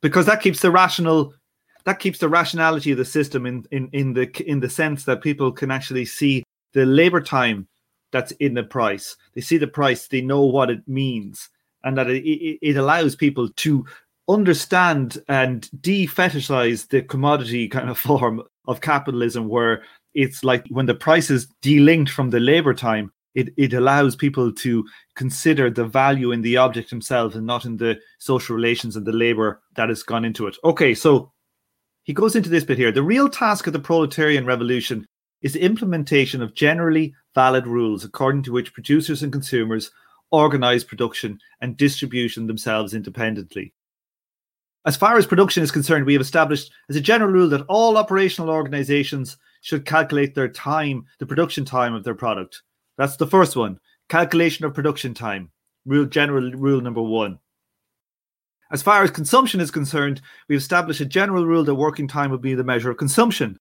because 0.02 0.26
that 0.28 0.42
keeps 0.42 0.62
the 0.62 0.72
rational 0.72 1.34
that 1.84 2.00
keeps 2.00 2.20
the 2.20 2.30
rationality 2.30 2.92
of 2.92 2.98
the 2.98 3.06
system 3.06 3.46
in, 3.46 3.66
in, 3.72 3.90
in 3.92 4.14
the 4.14 4.30
in 4.50 4.60
the 4.60 4.70
sense 4.70 5.06
that 5.06 5.22
people 5.22 5.52
can 5.52 5.72
actually 5.72 6.06
see 6.06 6.44
the 6.74 6.86
labor 6.86 7.22
time 7.22 7.68
that's 8.12 8.32
in 8.34 8.54
the 8.54 8.64
price. 8.64 9.16
They 9.34 9.42
see 9.42 9.58
the 9.58 9.68
price, 9.68 10.08
they 10.08 10.22
know 10.22 10.44
what 10.44 10.70
it 10.70 10.88
means, 10.88 11.50
and 11.84 11.98
that 11.98 12.10
it, 12.10 12.24
it, 12.24 12.60
it 12.62 12.78
allows 12.78 13.16
people 13.16 13.50
to 13.50 13.86
understand 14.28 15.22
and 15.28 15.70
de-fetishize 15.82 16.88
the 16.90 17.02
commodity 17.02 17.68
kind 17.68 17.90
of 17.90 17.98
form 18.08 18.44
of 18.68 18.82
capitalism 18.82 19.48
where 19.48 19.84
it's 20.14 20.44
like 20.44 20.66
when 20.70 20.86
the 20.86 20.96
price 20.96 21.30
is 21.30 21.48
delinked 21.62 22.10
from 22.10 22.30
the 22.30 22.40
labor 22.40 22.74
time 22.74 23.12
it, 23.34 23.54
it 23.56 23.74
allows 23.74 24.16
people 24.16 24.52
to 24.52 24.86
consider 25.16 25.70
the 25.70 25.86
value 25.86 26.34
in 26.34 26.42
the 26.42 26.58
object 26.58 26.90
themselves 26.90 27.36
and 27.36 27.48
not 27.48 27.64
in 27.64 27.78
the 27.78 27.98
social 28.20 28.56
relations 28.56 28.98
and 28.98 29.06
the 29.06 29.12
labor 29.14 29.62
that 29.76 29.90
has 29.90 30.04
gone 30.04 30.26
into 30.26 30.48
it 30.48 30.58
okay 30.64 30.94
so 30.94 31.32
he 32.04 32.14
goes 32.14 32.36
into 32.36 32.50
this 32.50 32.64
bit 32.64 32.78
here. 32.78 32.92
The 32.92 33.04
real 33.04 33.30
task 33.30 33.68
of 33.68 33.74
the 33.74 33.80
proletarian 33.80 34.46
revolution 34.46 35.06
is 35.42 35.54
the 35.54 35.62
implementation 35.62 36.42
of 36.42 36.56
generally 36.56 37.14
valid 37.36 37.68
rules 37.68 38.04
according 38.04 38.44
to 38.44 38.52
which 38.52 38.74
producers 38.74 39.24
and 39.24 39.32
consumers 39.32 39.92
organize 40.32 40.84
production 40.84 41.40
and 41.62 41.78
distribution 41.78 42.48
themselves 42.48 42.94
independently. 42.94 43.74
As 44.86 44.98
far 44.98 45.18
as 45.18 45.28
production 45.28 45.62
is 45.62 45.72
concerned, 45.72 46.06
we 46.06 46.14
have 46.14 46.22
established 46.22 46.72
as 46.90 46.96
a 46.96 47.02
general 47.02 47.32
rule 47.32 47.50
that 47.50 47.66
all 47.68 47.98
operational 47.98 48.50
organizations 48.50 49.38
should 49.62 49.86
calculate 49.86 50.34
their 50.34 50.48
time, 50.48 51.06
the 51.20 51.26
production 51.26 51.64
time 51.64 51.94
of 51.94 52.04
their 52.04 52.16
product. 52.16 52.64
That's 52.98 53.16
the 53.16 53.28
first 53.28 53.56
one. 53.56 53.80
Calculation 54.10 54.66
of 54.66 54.74
production 54.74 55.14
time. 55.14 55.52
Rule 55.86 56.06
general 56.06 56.52
rule 56.52 56.82
number 56.82 57.02
one. 57.02 57.38
As 58.72 58.82
far 58.82 59.04
as 59.04 59.12
consumption 59.12 59.60
is 59.60 59.70
concerned, 59.70 60.22
we've 60.48 60.58
established 60.58 61.02
a 61.02 61.06
general 61.06 61.46
rule 61.46 61.64
that 61.64 61.76
working 61.76 62.08
time 62.08 62.32
would 62.32 62.42
be 62.42 62.56
the 62.56 62.64
measure 62.64 62.90
of 62.90 62.98
consumption. 62.98 63.58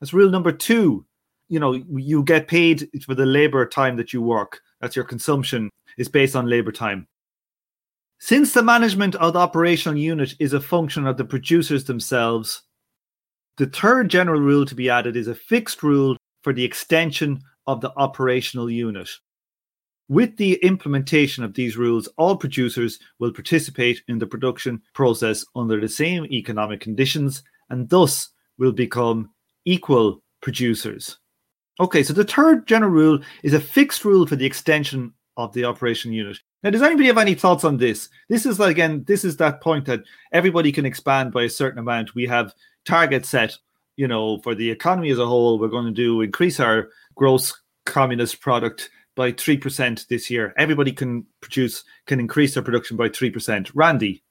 That's 0.00 0.14
rule 0.14 0.30
number 0.30 0.52
two. 0.52 1.04
You 1.48 1.60
know, 1.60 1.72
you 1.72 2.22
get 2.22 2.48
paid 2.48 2.88
for 3.04 3.14
the 3.14 3.26
labor 3.26 3.66
time 3.66 3.96
that 3.96 4.12
you 4.12 4.22
work. 4.22 4.60
That's 4.80 4.96
your 4.96 5.04
consumption 5.04 5.68
is 5.98 6.08
based 6.08 6.34
on 6.34 6.46
labor 6.46 6.72
time. 6.72 7.06
Since 8.24 8.54
the 8.54 8.62
management 8.62 9.16
of 9.16 9.32
the 9.32 9.40
operational 9.40 9.98
unit 9.98 10.36
is 10.38 10.52
a 10.52 10.60
function 10.60 11.08
of 11.08 11.16
the 11.16 11.24
producers 11.24 11.82
themselves, 11.82 12.62
the 13.56 13.66
third 13.66 14.10
general 14.10 14.40
rule 14.40 14.64
to 14.64 14.76
be 14.76 14.88
added 14.88 15.16
is 15.16 15.26
a 15.26 15.34
fixed 15.34 15.82
rule 15.82 16.16
for 16.44 16.52
the 16.52 16.62
extension 16.62 17.42
of 17.66 17.80
the 17.80 17.92
operational 17.96 18.70
unit. 18.70 19.10
With 20.08 20.36
the 20.36 20.54
implementation 20.62 21.42
of 21.42 21.54
these 21.54 21.76
rules, 21.76 22.06
all 22.16 22.36
producers 22.36 23.00
will 23.18 23.32
participate 23.32 24.04
in 24.06 24.20
the 24.20 24.26
production 24.28 24.80
process 24.94 25.44
under 25.56 25.80
the 25.80 25.88
same 25.88 26.24
economic 26.26 26.78
conditions 26.78 27.42
and 27.70 27.88
thus 27.88 28.28
will 28.56 28.70
become 28.70 29.30
equal 29.64 30.22
producers. 30.42 31.18
Okay, 31.80 32.04
so 32.04 32.12
the 32.12 32.22
third 32.22 32.68
general 32.68 32.92
rule 32.92 33.18
is 33.42 33.52
a 33.52 33.60
fixed 33.60 34.04
rule 34.04 34.28
for 34.28 34.36
the 34.36 34.46
extension 34.46 35.12
of 35.36 35.52
the 35.54 35.64
operational 35.64 36.16
unit. 36.16 36.38
Now, 36.62 36.70
does 36.70 36.82
anybody 36.82 37.08
have 37.08 37.18
any 37.18 37.34
thoughts 37.34 37.64
on 37.64 37.78
this? 37.78 38.08
This 38.28 38.46
is 38.46 38.60
like, 38.60 38.70
again, 38.70 39.04
this 39.08 39.24
is 39.24 39.36
that 39.38 39.60
point 39.60 39.84
that 39.86 40.02
everybody 40.30 40.70
can 40.70 40.86
expand 40.86 41.32
by 41.32 41.42
a 41.42 41.48
certain 41.48 41.80
amount. 41.80 42.14
We 42.14 42.26
have 42.26 42.54
targets 42.84 43.28
set, 43.28 43.58
you 43.96 44.06
know, 44.06 44.38
for 44.38 44.54
the 44.54 44.70
economy 44.70 45.10
as 45.10 45.18
a 45.18 45.26
whole. 45.26 45.58
We're 45.58 45.68
going 45.68 45.86
to 45.86 45.90
do 45.90 46.20
increase 46.20 46.60
our 46.60 46.90
gross 47.16 47.60
communist 47.84 48.40
product 48.40 48.90
by 49.16 49.32
3% 49.32 50.06
this 50.06 50.30
year. 50.30 50.54
Everybody 50.56 50.92
can 50.92 51.26
produce, 51.40 51.82
can 52.06 52.20
increase 52.20 52.54
their 52.54 52.62
production 52.62 52.96
by 52.96 53.08
3%. 53.08 53.70
Randy. 53.74 54.22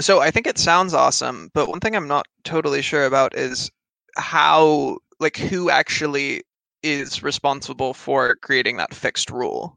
So 0.00 0.20
I 0.20 0.30
think 0.30 0.46
it 0.46 0.56
sounds 0.56 0.94
awesome, 0.94 1.50
but 1.52 1.68
one 1.68 1.80
thing 1.80 1.94
I'm 1.94 2.08
not 2.08 2.26
totally 2.44 2.80
sure 2.80 3.04
about 3.04 3.36
is 3.36 3.70
how, 4.16 4.98
like, 5.18 5.36
who 5.36 5.68
actually 5.68 6.44
is 6.82 7.22
responsible 7.22 7.92
for 7.92 8.36
creating 8.36 8.78
that 8.78 8.94
fixed 8.94 9.30
rule 9.30 9.76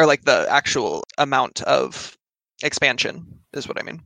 or 0.00 0.06
like 0.06 0.24
the 0.24 0.46
actual 0.48 1.04
amount 1.18 1.60
of 1.62 2.16
expansion 2.62 3.26
is 3.52 3.68
what 3.68 3.78
I 3.78 3.82
mean. 3.82 4.02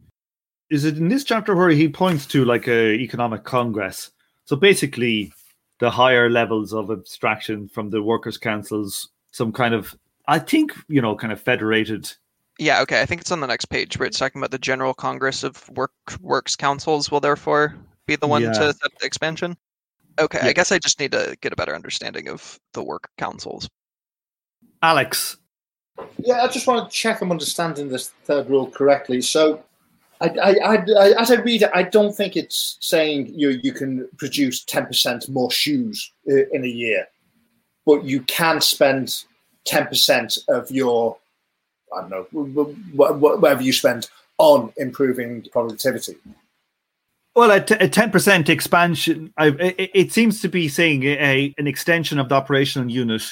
Is 0.70 0.84
it 0.84 0.98
in 0.98 1.08
this 1.08 1.22
chapter 1.22 1.54
where 1.54 1.70
he 1.70 1.88
points 1.88 2.26
to 2.26 2.44
like 2.44 2.66
a 2.66 2.94
economic 2.94 3.44
congress? 3.44 4.10
So 4.46 4.56
basically, 4.56 5.32
the 5.78 5.90
higher 5.90 6.28
levels 6.28 6.74
of 6.74 6.90
abstraction 6.90 7.68
from 7.68 7.90
the 7.90 8.02
workers' 8.02 8.38
councils, 8.38 9.08
some 9.30 9.52
kind 9.52 9.72
of, 9.72 9.96
I 10.26 10.40
think, 10.40 10.72
you 10.88 11.00
know, 11.00 11.14
kind 11.14 11.32
of 11.32 11.40
federated. 11.40 12.12
Yeah, 12.58 12.82
okay. 12.82 13.00
I 13.00 13.06
think 13.06 13.20
it's 13.20 13.30
on 13.30 13.40
the 13.40 13.46
next 13.46 13.66
page 13.66 13.96
where 13.96 14.06
it's 14.06 14.18
talking 14.18 14.40
about 14.40 14.50
the 14.50 14.58
General 14.58 14.94
Congress 14.94 15.44
of 15.44 15.68
Work 15.70 15.92
Works 16.20 16.56
Councils 16.56 17.10
will 17.10 17.20
therefore 17.20 17.76
be 18.06 18.16
the 18.16 18.26
one 18.26 18.42
yeah. 18.42 18.52
to 18.52 18.72
set 18.72 18.98
the 18.98 19.06
expansion. 19.06 19.56
Okay, 20.18 20.38
yeah. 20.42 20.48
I 20.48 20.52
guess 20.52 20.72
I 20.72 20.78
just 20.78 20.98
need 20.98 21.12
to 21.12 21.36
get 21.40 21.52
a 21.52 21.56
better 21.56 21.74
understanding 21.74 22.28
of 22.28 22.58
the 22.72 22.82
work 22.82 23.10
councils. 23.16 23.68
Alex. 24.82 25.36
Yeah, 26.18 26.42
I 26.42 26.48
just 26.48 26.66
want 26.66 26.90
to 26.90 26.96
check 26.96 27.20
I'm 27.20 27.30
understanding 27.30 27.88
this 27.88 28.10
third 28.24 28.48
rule 28.48 28.70
correctly. 28.70 29.20
So 29.20 29.62
I, 30.20 30.28
I, 30.28 30.76
I, 30.76 31.20
as 31.20 31.30
I 31.30 31.36
read 31.36 31.62
it, 31.62 31.70
I 31.74 31.82
don't 31.82 32.14
think 32.14 32.36
it's 32.36 32.78
saying 32.80 33.32
you 33.34 33.60
you 33.62 33.72
can 33.72 34.08
produce 34.16 34.64
ten 34.64 34.86
percent 34.86 35.28
more 35.28 35.50
shoes 35.50 36.12
uh, 36.30 36.46
in 36.52 36.64
a 36.64 36.68
year, 36.68 37.06
but 37.84 38.04
you 38.04 38.22
can 38.22 38.60
spend 38.60 39.24
ten 39.64 39.86
percent 39.86 40.38
of 40.48 40.70
your 40.70 41.16
I 41.96 42.08
don't 42.08 42.10
know 42.10 42.64
whatever 42.94 43.62
you 43.62 43.72
spend 43.72 44.08
on 44.38 44.72
improving 44.76 45.46
productivity. 45.52 46.16
Well, 47.36 47.50
a 47.50 47.60
ten 47.60 48.10
percent 48.10 48.48
expansion, 48.48 49.32
I, 49.36 49.48
it, 49.48 49.90
it, 49.92 50.12
seems 50.12 50.40
to 50.42 50.48
be 50.48 50.68
saying 50.68 51.02
a, 51.02 51.52
an 51.58 51.66
extension 51.66 52.20
of 52.20 52.28
the 52.28 52.36
operational 52.36 52.88
unit 52.88 53.22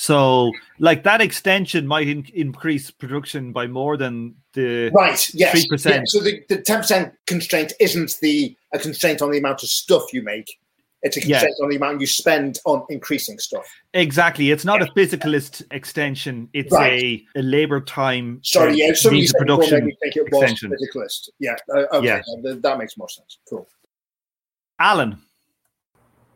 so, 0.00 0.52
like 0.78 1.02
that 1.02 1.20
extension 1.20 1.84
might 1.84 2.06
in- 2.06 2.24
increase 2.32 2.88
production 2.88 3.52
by 3.52 3.66
more 3.66 3.96
than 3.96 4.36
the 4.54 4.90
right. 4.90 5.28
Yes, 5.34 5.50
three 5.50 5.66
percent. 5.68 5.96
Yeah. 5.96 6.02
So 6.06 6.20
the 6.20 6.62
ten 6.62 6.78
percent 6.78 7.14
constraint 7.26 7.72
isn't 7.80 8.14
the 8.22 8.56
a 8.72 8.78
constraint 8.78 9.22
on 9.22 9.32
the 9.32 9.38
amount 9.38 9.64
of 9.64 9.68
stuff 9.68 10.04
you 10.12 10.22
make. 10.22 10.56
It's 11.02 11.16
a 11.16 11.20
constraint 11.20 11.56
yeah. 11.58 11.64
on 11.64 11.70
the 11.70 11.76
amount 11.76 12.00
you 12.00 12.06
spend 12.06 12.60
on 12.64 12.84
increasing 12.90 13.40
stuff. 13.40 13.66
Exactly. 13.92 14.52
It's 14.52 14.64
not 14.64 14.80
yeah. 14.80 14.86
a 14.86 14.90
physicalist 14.92 15.64
extension. 15.72 16.48
It's 16.52 16.72
right. 16.72 17.02
a, 17.02 17.26
a 17.40 17.42
labor 17.42 17.80
time. 17.80 18.38
Sorry, 18.44 18.76
yeah. 18.76 18.92
Somebody 18.94 19.26
said 19.26 19.38
production 19.38 19.80
think 20.00 20.16
it 20.16 20.28
was 20.30 20.42
extension. 20.42 20.70
physicalist. 20.70 21.28
Yeah. 21.40 21.56
Uh, 21.74 21.96
okay. 21.96 22.06
Yeah. 22.06 22.54
That 22.60 22.78
makes 22.78 22.96
more 22.96 23.08
sense. 23.08 23.38
Cool. 23.50 23.66
Alan 24.78 25.20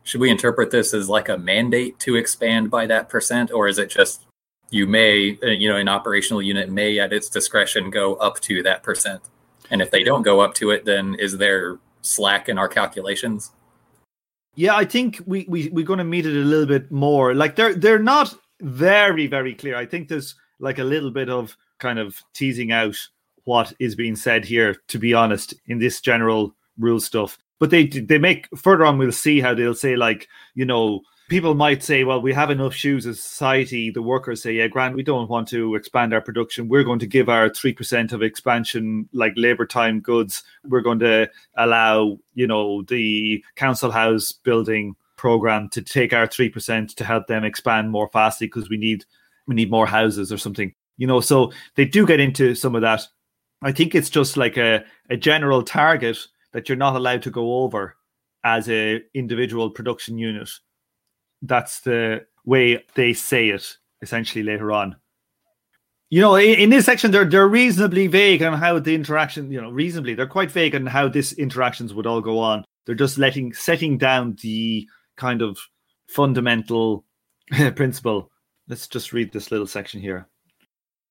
should 0.03 0.21
we 0.21 0.29
interpret 0.29 0.71
this 0.71 0.93
as 0.93 1.09
like 1.09 1.29
a 1.29 1.37
mandate 1.37 1.99
to 1.99 2.15
expand 2.15 2.69
by 2.69 2.85
that 2.87 3.09
percent, 3.09 3.51
or 3.51 3.67
is 3.67 3.79
it 3.79 3.89
just 3.89 4.25
you 4.69 4.87
may, 4.87 5.37
uh, 5.43 5.47
you 5.47 5.69
know, 5.69 5.77
an 5.77 5.87
operational 5.87 6.41
unit 6.41 6.69
may 6.69 6.99
at 6.99 7.13
its 7.13 7.29
discretion 7.29 7.89
go 7.89 8.15
up 8.15 8.39
to 8.41 8.63
that 8.63 8.83
percent? 8.83 9.21
And 9.69 9.81
if 9.81 9.91
they 9.91 10.03
don't 10.03 10.23
go 10.23 10.41
up 10.41 10.53
to 10.55 10.71
it, 10.71 10.85
then 10.85 11.15
is 11.19 11.37
there 11.37 11.79
slack 12.01 12.49
in 12.49 12.57
our 12.57 12.67
calculations? 12.67 13.51
Yeah, 14.55 14.75
I 14.75 14.85
think 14.85 15.21
we, 15.25 15.45
we 15.47 15.69
we're 15.69 15.85
going 15.85 15.99
to 15.99 16.05
meet 16.05 16.25
it 16.25 16.35
a 16.35 16.45
little 16.45 16.67
bit 16.67 16.91
more. 16.91 17.33
Like 17.33 17.55
they're 17.55 17.73
they're 17.73 17.97
not 17.97 18.35
very 18.61 19.27
very 19.27 19.55
clear. 19.55 19.75
I 19.75 19.85
think 19.85 20.07
there's 20.09 20.35
like 20.59 20.79
a 20.79 20.83
little 20.83 21.11
bit 21.11 21.29
of 21.29 21.55
kind 21.79 21.97
of 21.97 22.21
teasing 22.33 22.71
out 22.71 22.95
what 23.45 23.73
is 23.79 23.95
being 23.95 24.15
said 24.15 24.45
here. 24.45 24.75
To 24.89 24.99
be 24.99 25.13
honest, 25.13 25.53
in 25.67 25.79
this 25.79 26.01
general 26.01 26.55
rule 26.77 26.99
stuff, 26.99 27.37
but 27.63 27.69
they 27.69 27.85
they 27.85 28.17
make 28.17 28.49
further 28.57 28.83
on. 28.83 28.97
We'll 28.97 29.13
see 29.13 29.39
how 29.39 29.53
they'll 29.53 29.73
say 29.73 29.95
like 29.95 30.27
you 30.53 30.65
know 30.65 30.99
people 31.29 31.55
might 31.55 31.81
say, 31.81 32.03
well, 32.03 32.21
we 32.21 32.33
have 32.33 32.49
enough 32.49 32.73
shoes 32.73 33.07
as 33.07 33.21
society. 33.21 33.89
The 33.89 34.01
workers 34.01 34.41
say, 34.43 34.51
yeah, 34.51 34.67
Grant, 34.67 34.97
we 34.97 35.01
don't 35.01 35.29
want 35.29 35.47
to 35.47 35.75
expand 35.75 36.13
our 36.13 36.19
production. 36.19 36.67
We're 36.67 36.83
going 36.83 36.99
to 36.99 37.07
give 37.07 37.29
our 37.29 37.49
3% 37.49 38.11
of 38.11 38.21
expansion, 38.21 39.07
like 39.13 39.31
labor 39.37 39.65
time 39.65 40.01
goods. 40.01 40.43
We're 40.65 40.81
going 40.81 40.99
to 40.99 41.29
allow, 41.55 42.19
you 42.33 42.47
know, 42.47 42.81
the 42.81 43.41
council 43.55 43.91
house 43.91 44.33
building 44.33 44.97
program 45.15 45.69
to 45.69 45.81
take 45.81 46.11
our 46.11 46.27
3% 46.27 46.93
to 46.95 47.05
help 47.05 47.27
them 47.27 47.45
expand 47.45 47.91
more 47.91 48.09
fastly 48.11 48.47
because 48.47 48.69
we 48.69 48.75
need 48.75 49.05
we 49.47 49.55
need 49.55 49.71
more 49.71 49.87
houses 49.87 50.33
or 50.33 50.37
something. 50.37 50.75
You 50.97 51.07
know, 51.07 51.21
so 51.21 51.53
they 51.75 51.85
do 51.85 52.05
get 52.05 52.19
into 52.19 52.55
some 52.55 52.75
of 52.75 52.81
that. 52.81 53.07
I 53.61 53.71
think 53.71 53.95
it's 53.95 54.09
just 54.09 54.35
like 54.35 54.57
a, 54.57 54.83
a 55.09 55.15
general 55.15 55.63
target 55.63 56.17
that 56.53 56.69
you're 56.69 56.77
not 56.77 56.95
allowed 56.95 57.23
to 57.23 57.31
go 57.31 57.63
over 57.63 57.97
as 58.43 58.69
a 58.69 59.01
individual 59.13 59.69
production 59.69 60.17
unit 60.17 60.49
that's 61.43 61.81
the 61.81 62.25
way 62.45 62.83
they 62.95 63.13
say 63.13 63.49
it 63.49 63.77
essentially 64.01 64.43
later 64.43 64.71
on. 64.71 64.95
You 66.09 66.21
know, 66.21 66.35
in, 66.35 66.59
in, 66.59 66.69
this 66.69 66.85
section, 66.85 67.11
they're 67.11 67.25
they're 67.25 67.47
reasonably 67.47 68.07
vague 68.07 68.43
on 68.43 68.53
how 68.53 68.79
the 68.79 68.95
interaction. 68.95 69.51
You 69.51 69.61
know, 69.61 69.71
reasonably, 69.71 70.13
they're 70.13 70.27
quite 70.27 70.51
vague 70.51 70.75
on 70.75 70.85
how 70.85 71.07
this 71.07 71.33
interactions 71.33 71.93
would 71.93 72.05
all 72.05 72.21
go 72.21 72.39
on. 72.39 72.63
They're 72.85 72.95
just 72.95 73.17
letting 73.17 73.53
setting 73.53 73.97
down 73.97 74.37
the 74.41 74.87
kind 75.17 75.41
of 75.41 75.57
fundamental 76.07 77.05
principle. 77.75 78.29
Let's 78.67 78.87
just 78.87 79.11
read 79.11 79.33
this 79.33 79.51
little 79.51 79.67
section 79.67 80.01
here. 80.01 80.27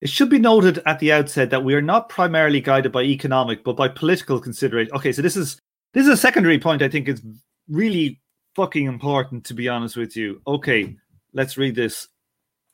It 0.03 0.11
should 0.11 0.31
be 0.31 0.41
noted 0.41 0.83
at 0.85 0.99
the 0.99 1.13
outset 1.13 1.51
that 1.51 1.63
we 1.63 1.75
are 1.75 1.81
not 1.81 2.09
primarily 2.09 2.61
guided 2.61 2.91
by 2.91 3.05
economic, 3.05 3.63
but 3.63 3.77
by 3.77 3.87
political 3.87 4.41
consideration. 4.41 4.93
Okay, 4.97 5.13
so 5.13 5.23
this 5.23 5.37
is 5.37 5.61
this 5.95 6.07
is 6.07 6.13
a 6.13 6.17
secondary 6.17 6.59
point. 6.59 6.83
I 6.83 6.89
think 6.89 7.09
is 7.09 7.23
really 7.69 8.21
fucking 8.57 8.87
important, 8.87 9.45
to 9.45 9.55
be 9.55 9.69
honest 9.69 9.97
with 9.97 10.17
you. 10.17 10.43
Okay, 10.45 10.97
let's 11.35 11.57
read 11.57 11.77
this. 11.77 12.09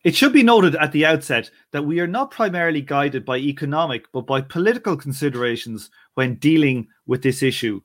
It 0.04 0.16
should 0.16 0.32
be 0.32 0.42
noted 0.42 0.74
at 0.76 0.90
the 0.92 1.04
outset 1.04 1.50
that 1.72 1.84
we 1.84 2.00
are 2.00 2.06
not 2.06 2.30
primarily 2.30 2.80
guided 2.80 3.26
by 3.26 3.36
economic, 3.36 4.10
but 4.10 4.26
by 4.26 4.40
political 4.40 4.96
considerations 4.96 5.90
when 6.14 6.36
dealing 6.36 6.88
with 7.06 7.22
this 7.22 7.42
issue. 7.42 7.82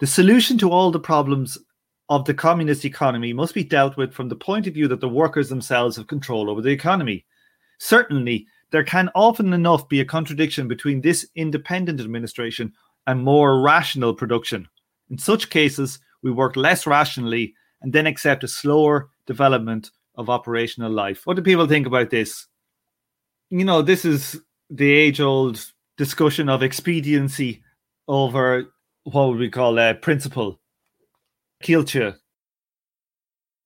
The 0.00 0.08
solution 0.08 0.58
to 0.58 0.70
all 0.70 0.90
the 0.90 0.98
problems 0.98 1.56
of 2.08 2.24
the 2.24 2.34
communist 2.34 2.84
economy 2.84 3.32
must 3.32 3.54
be 3.54 3.62
dealt 3.62 3.96
with 3.96 4.12
from 4.12 4.28
the 4.28 4.34
point 4.34 4.66
of 4.66 4.74
view 4.74 4.88
that 4.88 5.00
the 5.00 5.08
workers 5.08 5.48
themselves 5.48 5.94
have 5.96 6.08
control 6.08 6.50
over 6.50 6.60
the 6.60 6.70
economy. 6.70 7.24
Certainly, 7.78 8.48
there 8.74 8.82
can 8.82 9.08
often 9.14 9.52
enough 9.52 9.88
be 9.88 10.00
a 10.00 10.04
contradiction 10.04 10.66
between 10.66 11.00
this 11.00 11.24
independent 11.36 12.00
administration 12.00 12.72
and 13.06 13.22
more 13.22 13.62
rational 13.62 14.12
production. 14.12 14.68
In 15.10 15.16
such 15.16 15.48
cases, 15.48 16.00
we 16.24 16.32
work 16.32 16.56
less 16.56 16.84
rationally 16.84 17.54
and 17.82 17.92
then 17.92 18.08
accept 18.08 18.42
a 18.42 18.48
slower 18.48 19.10
development 19.28 19.92
of 20.16 20.28
operational 20.28 20.90
life. 20.90 21.24
What 21.24 21.36
do 21.36 21.42
people 21.42 21.68
think 21.68 21.86
about 21.86 22.10
this? 22.10 22.48
You 23.48 23.64
know, 23.64 23.80
this 23.80 24.04
is 24.04 24.40
the 24.68 24.90
age 24.90 25.20
old 25.20 25.64
discussion 25.96 26.48
of 26.48 26.64
expediency 26.64 27.62
over 28.08 28.74
what 29.04 29.28
would 29.28 29.38
we 29.38 29.50
call 29.50 29.78
a 29.78 29.94
principle. 29.94 30.58
Kilcha. 31.62 32.16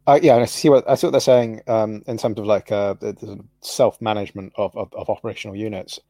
Uh, 0.08 0.20
yeah, 0.22 0.36
I 0.36 0.46
see 0.46 0.70
what 0.70 0.90
I 0.90 0.96
see 0.96 1.06
what 1.06 1.12
they're 1.12 1.20
saying 1.20 1.62
um, 1.68 2.02
in 2.08 2.18
terms 2.18 2.40
of 2.40 2.46
like 2.46 2.72
uh, 2.72 2.96
self 3.60 4.00
management 4.00 4.54
of, 4.56 4.76
of, 4.76 4.94
of 4.94 5.10
operational 5.10 5.56
units, 5.56 6.00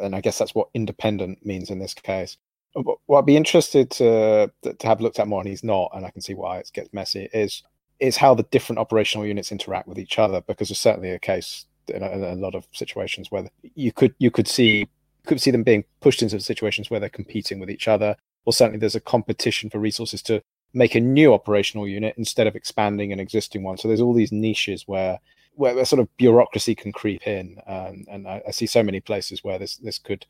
and 0.00 0.16
I 0.16 0.20
guess 0.20 0.38
that's 0.38 0.54
what 0.54 0.68
independent 0.74 1.46
means 1.46 1.70
in 1.70 1.78
this 1.78 1.94
case 1.94 2.36
what 2.82 3.20
I'd 3.20 3.26
be 3.26 3.36
interested 3.36 3.90
to 3.92 4.52
to 4.62 4.86
have 4.86 5.00
looked 5.00 5.18
at 5.18 5.28
more, 5.28 5.40
and 5.40 5.48
he's 5.48 5.64
not, 5.64 5.90
and 5.94 6.04
I 6.04 6.10
can 6.10 6.22
see 6.22 6.34
why 6.34 6.58
it 6.58 6.70
gets 6.74 6.92
messy. 6.92 7.28
Is 7.32 7.62
is 8.00 8.16
how 8.16 8.34
the 8.34 8.42
different 8.44 8.78
operational 8.78 9.26
units 9.26 9.52
interact 9.52 9.88
with 9.88 9.98
each 9.98 10.18
other, 10.18 10.42
because 10.42 10.68
there's 10.68 10.80
certainly 10.80 11.10
a 11.10 11.18
case 11.18 11.66
in 11.88 12.02
a, 12.02 12.10
in 12.10 12.22
a 12.24 12.34
lot 12.34 12.54
of 12.54 12.66
situations 12.72 13.30
where 13.30 13.48
you 13.74 13.92
could 13.92 14.14
you 14.18 14.30
could 14.30 14.48
see 14.48 14.88
could 15.26 15.40
see 15.40 15.50
them 15.50 15.62
being 15.62 15.84
pushed 16.00 16.22
into 16.22 16.38
situations 16.40 16.90
where 16.90 17.00
they're 17.00 17.08
competing 17.08 17.60
with 17.60 17.70
each 17.70 17.88
other, 17.88 18.16
or 18.44 18.52
certainly 18.52 18.78
there's 18.78 18.94
a 18.94 19.00
competition 19.00 19.70
for 19.70 19.78
resources 19.78 20.22
to 20.22 20.42
make 20.76 20.94
a 20.94 21.00
new 21.00 21.32
operational 21.32 21.88
unit 21.88 22.14
instead 22.18 22.46
of 22.46 22.54
expanding 22.54 23.10
an 23.10 23.18
existing 23.18 23.62
one. 23.62 23.78
So 23.78 23.88
there's 23.88 24.02
all 24.02 24.12
these 24.12 24.30
niches 24.30 24.86
where 24.86 25.18
where, 25.54 25.82
sort 25.86 26.00
of 26.00 26.16
bureaucracy 26.18 26.74
can 26.74 26.92
creep 26.92 27.26
in, 27.26 27.58
um, 27.66 28.04
and 28.10 28.28
I, 28.28 28.42
I, 28.46 28.50
see 28.50 28.66
so 28.66 28.82
many 28.82 29.00
places 29.00 29.42
where 29.42 29.58
this 29.58 29.78
this 29.78 29.98
could 29.98 30.26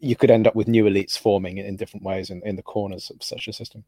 you 0.00 0.16
could 0.16 0.30
end 0.30 0.46
up 0.46 0.54
with 0.54 0.68
new 0.68 0.84
elites 0.84 1.18
forming 1.18 1.58
in 1.58 1.76
different 1.76 2.02
ways 2.02 2.30
in, 2.30 2.40
in 2.46 2.56
the 2.56 2.62
corners 2.62 3.10
of 3.10 3.22
such 3.22 3.46
a 3.46 3.52
system. 3.52 3.84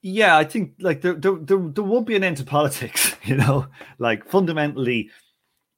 Yeah, 0.00 0.38
I 0.38 0.44
think 0.44 0.72
like 0.80 1.02
there, 1.02 1.14
there, 1.14 1.36
there, 1.36 1.58
there 1.58 1.84
won't 1.84 2.06
be 2.06 2.16
an 2.16 2.24
end 2.24 2.38
to 2.38 2.44
politics, 2.44 3.14
you 3.24 3.36
know, 3.36 3.66
like 3.98 4.26
fundamentally, 4.26 5.10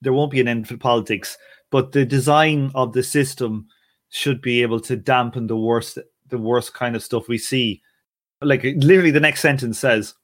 there 0.01 0.12
won't 0.12 0.31
be 0.31 0.40
an 0.40 0.49
end 0.49 0.68
to 0.68 0.79
politics, 0.79 1.37
but 1.70 1.90
the 1.90 2.05
design 2.05 2.70
of 2.77 2.92
the 2.92 3.03
system 3.03 3.66
should 4.11 4.40
be 4.40 4.62
able 4.62 4.79
to 4.81 4.96
dampen 4.96 5.49
the 5.49 5.57
worst, 5.57 5.99
the 6.29 6.38
worst 6.38 6.72
kind 6.75 6.94
of 6.94 7.03
stuff 7.03 7.27
we 7.27 7.38
see. 7.38 7.83
Like 8.42 8.62
literally, 8.62 9.11
the 9.11 9.20
next 9.20 9.40
sentence 9.40 9.79
says, 9.79 10.14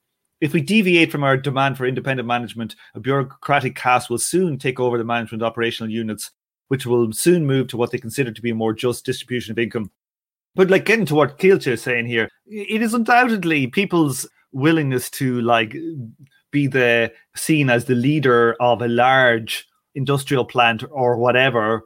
if 0.40 0.52
we 0.52 0.60
deviate 0.60 1.12
from 1.12 1.24
our 1.24 1.36
demand 1.36 1.78
for 1.78 1.86
independent 1.86 2.26
management, 2.26 2.74
a 2.94 3.00
bureaucratic 3.00 3.74
caste 3.76 4.10
will 4.10 4.18
soon 4.18 4.58
take 4.58 4.80
over 4.80 4.98
the 4.98 5.04
management 5.04 5.42
operational 5.42 5.90
units 5.90 6.30
which 6.72 6.86
will 6.86 7.12
soon 7.12 7.44
move 7.44 7.68
to 7.68 7.76
what 7.76 7.90
they 7.90 7.98
consider 7.98 8.32
to 8.32 8.40
be 8.40 8.48
a 8.48 8.54
more 8.54 8.72
just 8.72 9.04
distribution 9.04 9.52
of 9.52 9.58
income. 9.58 9.90
But 10.54 10.70
like 10.70 10.86
getting 10.86 11.04
to 11.04 11.14
what 11.14 11.38
Kilcha 11.38 11.72
is 11.72 11.82
saying 11.82 12.06
here, 12.06 12.30
it 12.46 12.80
is 12.80 12.94
undoubtedly 12.94 13.66
people's 13.66 14.26
willingness 14.52 15.10
to 15.10 15.42
like 15.42 15.76
be 16.50 16.66
the 16.66 17.12
seen 17.36 17.68
as 17.68 17.84
the 17.84 17.94
leader 17.94 18.56
of 18.58 18.80
a 18.80 18.88
large 18.88 19.68
industrial 19.94 20.46
plant 20.46 20.82
or 20.90 21.18
whatever. 21.18 21.82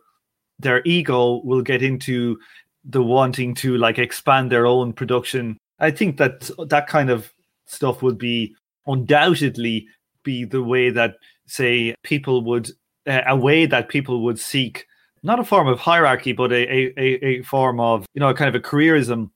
Their 0.60 0.82
ego 0.84 1.40
will 1.42 1.62
get 1.62 1.82
into 1.82 2.38
the 2.84 3.02
wanting 3.02 3.54
to 3.56 3.76
like 3.78 3.98
expand 3.98 4.52
their 4.52 4.66
own 4.66 4.92
production. 4.92 5.58
I 5.78 5.90
think 5.90 6.16
that 6.18 6.50
that 6.68 6.86
kind 6.86 7.10
of 7.10 7.32
stuff 7.66 8.02
would 8.02 8.18
be 8.18 8.54
undoubtedly 8.86 9.88
be 10.22 10.44
the 10.44 10.62
way 10.62 10.90
that 10.90 11.16
say 11.46 11.94
people 12.02 12.42
would 12.42 12.70
uh, 13.06 13.22
a 13.26 13.36
way 13.36 13.66
that 13.66 13.88
people 13.88 14.22
would 14.22 14.38
seek 14.38 14.86
not 15.22 15.40
a 15.40 15.44
form 15.44 15.66
of 15.66 15.80
hierarchy, 15.80 16.32
but 16.32 16.52
a, 16.52 17.00
a, 17.00 17.24
a 17.24 17.42
form 17.42 17.80
of, 17.80 18.06
you 18.14 18.20
know, 18.20 18.32
kind 18.32 18.48
of 18.48 18.54
a 18.54 18.64
careerism. 18.64 19.30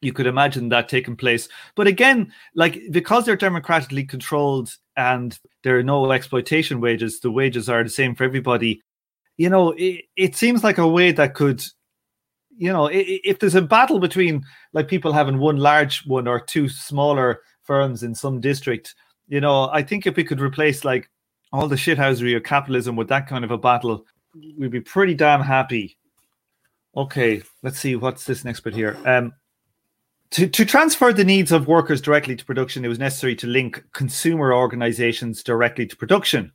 You 0.00 0.12
could 0.12 0.26
imagine 0.26 0.68
that 0.68 0.88
taking 0.88 1.16
place. 1.16 1.48
But 1.76 1.86
again, 1.86 2.32
like 2.54 2.80
because 2.90 3.24
they're 3.24 3.36
democratically 3.36 4.04
controlled 4.04 4.76
and 4.96 5.38
there 5.62 5.78
are 5.78 5.82
no 5.82 6.10
exploitation 6.10 6.80
wages, 6.80 7.20
the 7.20 7.30
wages 7.30 7.68
are 7.68 7.82
the 7.82 7.88
same 7.88 8.14
for 8.14 8.24
everybody. 8.24 8.82
You 9.36 9.50
know, 9.50 9.70
it, 9.72 10.04
it 10.16 10.36
seems 10.36 10.62
like 10.62 10.78
a 10.78 10.86
way 10.86 11.12
that 11.12 11.34
could, 11.34 11.62
you 12.56 12.72
know, 12.72 12.88
if 12.92 13.38
there's 13.38 13.54
a 13.54 13.62
battle 13.62 13.98
between 13.98 14.44
like 14.72 14.88
people 14.88 15.12
having 15.12 15.38
one 15.38 15.56
large 15.56 16.06
one 16.06 16.28
or 16.28 16.40
two 16.40 16.68
smaller 16.68 17.40
firms 17.62 18.02
in 18.02 18.14
some 18.14 18.40
district, 18.40 18.94
you 19.28 19.40
know, 19.40 19.68
I 19.72 19.82
think 19.82 20.06
if 20.06 20.16
we 20.16 20.24
could 20.24 20.40
replace 20.40 20.84
like 20.84 21.10
all 21.52 21.68
the 21.68 21.76
shithousery 21.76 22.36
of 22.36 22.42
capitalism 22.42 22.96
with 22.96 23.08
that 23.08 23.28
kind 23.28 23.44
of 23.44 23.50
a 23.50 23.58
battle, 23.58 24.06
we'd 24.58 24.70
be 24.70 24.80
pretty 24.80 25.14
damn 25.14 25.40
happy. 25.40 25.96
Okay, 26.96 27.42
let's 27.62 27.78
see 27.78 27.96
what's 27.96 28.24
this 28.24 28.44
next 28.44 28.60
bit 28.60 28.74
here. 28.74 28.96
Um, 29.04 29.32
to, 30.30 30.48
to 30.48 30.64
transfer 30.64 31.12
the 31.12 31.24
needs 31.24 31.52
of 31.52 31.68
workers 31.68 32.00
directly 32.00 32.34
to 32.36 32.44
production, 32.44 32.84
it 32.84 32.88
was 32.88 32.98
necessary 32.98 33.36
to 33.36 33.46
link 33.46 33.84
consumer 33.92 34.52
organizations 34.52 35.42
directly 35.42 35.86
to 35.86 35.96
production. 35.96 36.52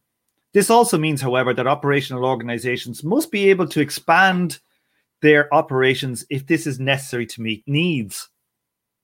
This 0.53 0.69
also 0.69 0.97
means, 0.97 1.21
however, 1.21 1.53
that 1.53 1.67
operational 1.67 2.25
organizations 2.25 3.03
must 3.03 3.31
be 3.31 3.49
able 3.49 3.67
to 3.67 3.79
expand 3.79 4.59
their 5.21 5.53
operations 5.53 6.25
if 6.29 6.47
this 6.47 6.65
is 6.65 6.79
necessary 6.79 7.25
to 7.27 7.41
meet 7.41 7.63
needs. 7.67 8.29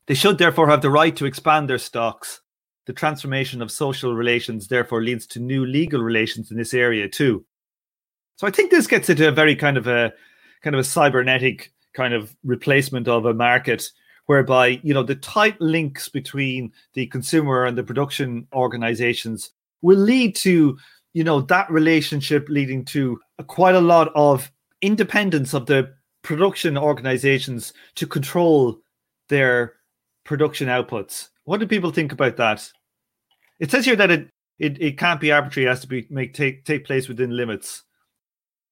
They 0.07 0.13
should 0.13 0.37
therefore 0.37 0.69
have 0.69 0.81
the 0.81 0.91
right 0.91 1.15
to 1.15 1.25
expand 1.25 1.69
their 1.69 1.77
stocks 1.77 2.41
the 2.85 2.93
transformation 2.93 3.61
of 3.61 3.71
social 3.71 4.15
relations 4.15 4.67
therefore 4.67 5.01
leads 5.01 5.25
to 5.27 5.39
new 5.39 5.65
legal 5.65 6.01
relations 6.01 6.51
in 6.51 6.57
this 6.57 6.73
area 6.73 7.09
too. 7.09 7.43
So 8.37 8.47
I 8.47 8.51
think 8.51 8.71
this 8.71 8.87
gets 8.87 9.09
into 9.09 9.27
a 9.27 9.31
very 9.31 9.55
kind 9.55 9.77
of 9.77 9.87
a 9.87 10.13
kind 10.61 10.75
of 10.75 10.79
a 10.79 10.83
cybernetic 10.83 11.71
kind 11.93 12.13
of 12.13 12.35
replacement 12.43 13.07
of 13.07 13.25
a 13.25 13.33
market 13.33 13.89
whereby 14.27 14.79
you 14.83 14.93
know 14.93 15.03
the 15.03 15.15
tight 15.15 15.59
links 15.59 16.09
between 16.09 16.71
the 16.93 17.07
consumer 17.07 17.65
and 17.65 17.77
the 17.77 17.83
production 17.83 18.47
organizations 18.53 19.51
will 19.81 19.97
lead 19.97 20.35
to 20.35 20.77
you 21.13 21.23
know 21.23 21.41
that 21.41 21.69
relationship 21.71 22.47
leading 22.49 22.85
to 22.85 23.19
quite 23.47 23.75
a 23.75 23.81
lot 23.81 24.11
of 24.15 24.51
independence 24.81 25.53
of 25.53 25.65
the 25.65 25.91
production 26.25 26.77
organizations 26.77 27.73
to 27.95 28.05
control 28.05 28.79
their 29.29 29.73
production 30.25 30.67
outputs 30.67 31.29
what 31.45 31.59
do 31.59 31.67
people 31.67 31.91
think 31.91 32.11
about 32.11 32.37
that? 32.37 32.69
It 33.59 33.71
says 33.71 33.85
here 33.85 33.95
that 33.95 34.11
it 34.11 34.29
it, 34.59 34.81
it 34.81 34.97
can't 34.97 35.21
be 35.21 35.31
arbitrary; 35.31 35.67
it 35.67 35.69
has 35.69 35.81
to 35.81 35.87
be 35.87 36.05
make 36.09 36.33
take 36.33 36.65
take 36.65 36.85
place 36.85 37.07
within 37.07 37.35
limits. 37.35 37.83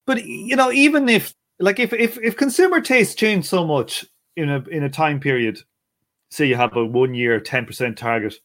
But 0.06 0.26
you 0.26 0.56
know, 0.56 0.72
even 0.72 1.08
if 1.08 1.34
like 1.60 1.80
if 1.80 1.94
if 1.94 2.18
if 2.18 2.36
consumer 2.36 2.82
tastes 2.82 3.16
change 3.16 3.46
so 3.46 3.66
much 3.66 4.06
in 4.36 4.50
a 4.50 4.60
in 4.70 4.84
a 4.84 4.90
time 4.90 5.20
period, 5.20 5.60
say 6.32 6.46
you 6.46 6.56
have 6.56 6.76
a 6.76 6.86
one 6.86 7.14
year 7.14 7.40
ten 7.40 7.66
percent 7.66 7.98
target, 7.98 8.36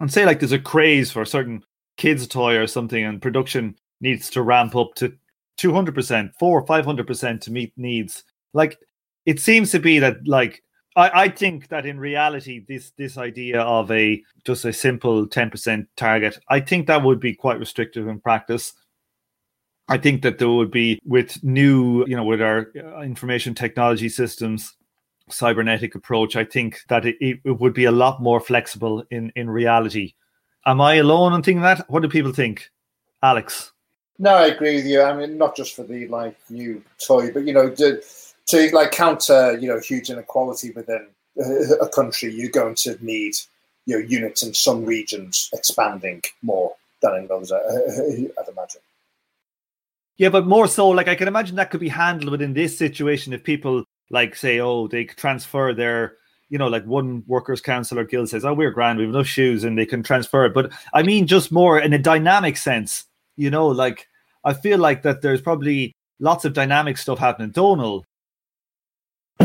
and 0.00 0.12
say 0.12 0.26
like 0.26 0.40
there's 0.40 0.52
a 0.52 0.58
craze 0.58 1.10
for 1.10 1.22
a 1.22 1.26
certain 1.26 1.62
kids 1.96 2.26
toy 2.26 2.56
or 2.56 2.66
something 2.66 3.04
and 3.04 3.22
production 3.22 3.76
needs 4.00 4.28
to 4.28 4.42
ramp 4.42 4.74
up 4.74 4.92
to 4.96 5.16
200% 5.58 6.32
4 6.38 6.66
500% 6.66 7.40
to 7.40 7.52
meet 7.52 7.72
needs. 7.76 8.24
Like 8.52 8.78
it 9.26 9.40
seems 9.40 9.70
to 9.72 9.78
be 9.78 9.98
that 9.98 10.26
like 10.26 10.62
I, 10.96 11.24
I 11.24 11.28
think 11.28 11.68
that 11.68 11.86
in 11.86 11.98
reality 11.98 12.64
this 12.68 12.92
this 12.96 13.18
idea 13.18 13.60
of 13.62 13.90
a 13.90 14.22
just 14.44 14.64
a 14.64 14.72
simple 14.72 15.26
10% 15.26 15.86
target 15.96 16.38
i 16.48 16.60
think 16.60 16.86
that 16.86 17.02
would 17.02 17.20
be 17.20 17.34
quite 17.34 17.58
restrictive 17.58 18.08
in 18.08 18.20
practice. 18.20 18.72
I 19.86 19.98
think 19.98 20.22
that 20.22 20.38
there 20.38 20.48
would 20.48 20.70
be 20.70 20.98
with 21.04 21.42
new 21.44 22.06
you 22.06 22.16
know 22.16 22.24
with 22.24 22.40
our 22.40 22.70
uh, 22.76 23.00
information 23.00 23.54
technology 23.54 24.08
systems 24.08 24.74
cybernetic 25.30 25.94
approach 25.94 26.36
i 26.36 26.44
think 26.44 26.80
that 26.88 27.06
it, 27.06 27.16
it 27.20 27.60
would 27.60 27.72
be 27.74 27.84
a 27.86 27.92
lot 27.92 28.22
more 28.22 28.40
flexible 28.40 29.04
in 29.10 29.32
in 29.36 29.50
reality. 29.50 30.14
Am 30.66 30.80
i 30.80 30.94
alone 30.94 31.32
on 31.32 31.42
thinking 31.42 31.62
that? 31.62 31.88
What 31.90 32.02
do 32.02 32.08
people 32.08 32.32
think? 32.32 32.70
Alex 33.22 33.73
no 34.18 34.34
i 34.34 34.46
agree 34.46 34.76
with 34.76 34.86
you 34.86 35.02
i 35.02 35.14
mean 35.14 35.36
not 35.36 35.56
just 35.56 35.74
for 35.74 35.82
the 35.84 36.06
like 36.08 36.36
new 36.50 36.82
toy 37.04 37.32
but 37.32 37.44
you 37.44 37.52
know 37.52 37.70
to, 37.70 38.00
to 38.46 38.70
like 38.74 38.90
counter 38.90 39.56
you 39.58 39.68
know 39.68 39.78
huge 39.78 40.10
inequality 40.10 40.70
within 40.72 41.06
a 41.80 41.88
country 41.88 42.32
you're 42.32 42.50
going 42.50 42.74
to 42.74 42.96
need 43.04 43.34
you 43.86 43.98
know 43.98 44.06
units 44.06 44.42
in 44.42 44.54
some 44.54 44.84
regions 44.84 45.50
expanding 45.52 46.22
more 46.42 46.74
than 47.02 47.14
in 47.16 47.28
others 47.30 47.52
uh, 47.52 47.56
uh, 47.56 48.40
i'd 48.40 48.48
imagine 48.48 48.80
yeah 50.16 50.28
but 50.28 50.46
more 50.46 50.68
so 50.68 50.88
like 50.88 51.08
i 51.08 51.14
can 51.14 51.28
imagine 51.28 51.56
that 51.56 51.70
could 51.70 51.80
be 51.80 51.88
handled 51.88 52.30
within 52.30 52.54
this 52.54 52.78
situation 52.78 53.32
if 53.32 53.42
people 53.42 53.84
like 54.10 54.36
say, 54.36 54.60
oh, 54.60 54.86
they 54.86 55.04
transfer 55.04 55.72
their, 55.72 56.16
you 56.48 56.58
know, 56.58 56.68
like 56.68 56.84
one 56.86 57.24
workers' 57.26 57.60
council 57.60 57.98
or 57.98 58.04
guild 58.04 58.28
says, 58.28 58.44
oh, 58.44 58.54
we're 58.54 58.70
grand, 58.70 58.98
we 58.98 59.04
have 59.04 59.14
enough 59.14 59.26
shoes, 59.26 59.64
and 59.64 59.78
they 59.78 59.86
can 59.86 60.02
transfer 60.02 60.44
it. 60.46 60.54
But 60.54 60.72
I 60.92 61.02
mean, 61.02 61.26
just 61.26 61.52
more 61.52 61.78
in 61.78 61.92
a 61.92 61.98
dynamic 61.98 62.56
sense, 62.56 63.04
you 63.36 63.50
know, 63.50 63.68
like 63.68 64.06
I 64.44 64.52
feel 64.52 64.78
like 64.78 65.02
that 65.02 65.22
there's 65.22 65.40
probably 65.40 65.94
lots 66.20 66.44
of 66.44 66.52
dynamic 66.52 66.98
stuff 66.98 67.18
happening. 67.18 67.50
Donal. 67.50 68.04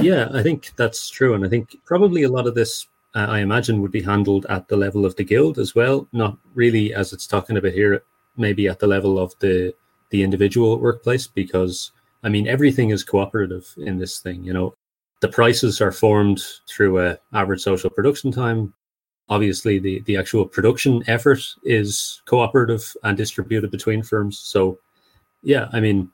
Yeah, 0.01 0.29
I 0.33 0.43
think 0.43 0.71
that's 0.77 1.09
true, 1.09 1.33
and 1.33 1.45
I 1.45 1.49
think 1.49 1.75
probably 1.85 2.23
a 2.23 2.29
lot 2.29 2.47
of 2.47 2.55
this, 2.55 2.87
uh, 3.15 3.25
I 3.27 3.39
imagine, 3.39 3.81
would 3.81 3.91
be 3.91 4.01
handled 4.01 4.45
at 4.47 4.67
the 4.67 4.77
level 4.77 5.05
of 5.05 5.15
the 5.15 5.23
guild 5.23 5.57
as 5.57 5.73
well, 5.73 6.07
not 6.13 6.37
really 6.53 6.93
as 6.93 7.11
it's 7.11 7.27
talking 7.27 7.57
about 7.57 7.73
here, 7.73 8.03
maybe 8.37 8.67
at 8.67 8.79
the 8.79 8.87
level 8.87 9.19
of 9.19 9.33
the 9.39 9.73
the 10.11 10.23
individual 10.23 10.79
workplace, 10.79 11.27
because 11.27 11.91
I 12.23 12.29
mean, 12.29 12.47
everything 12.47 12.89
is 12.89 13.03
cooperative 13.03 13.73
in 13.77 13.97
this 13.97 14.19
thing. 14.19 14.43
You 14.43 14.53
know, 14.53 14.73
the 15.21 15.27
prices 15.27 15.81
are 15.81 15.91
formed 15.91 16.41
through 16.67 16.99
a 16.99 17.17
average 17.33 17.61
social 17.61 17.89
production 17.89 18.31
time. 18.31 18.73
Obviously, 19.29 19.79
the 19.79 19.99
the 20.01 20.17
actual 20.17 20.45
production 20.45 21.03
effort 21.07 21.39
is 21.63 22.21
cooperative 22.25 22.95
and 23.03 23.15
distributed 23.17 23.71
between 23.71 24.01
firms. 24.01 24.39
So, 24.39 24.79
yeah, 25.43 25.69
I 25.71 25.79
mean, 25.79 26.09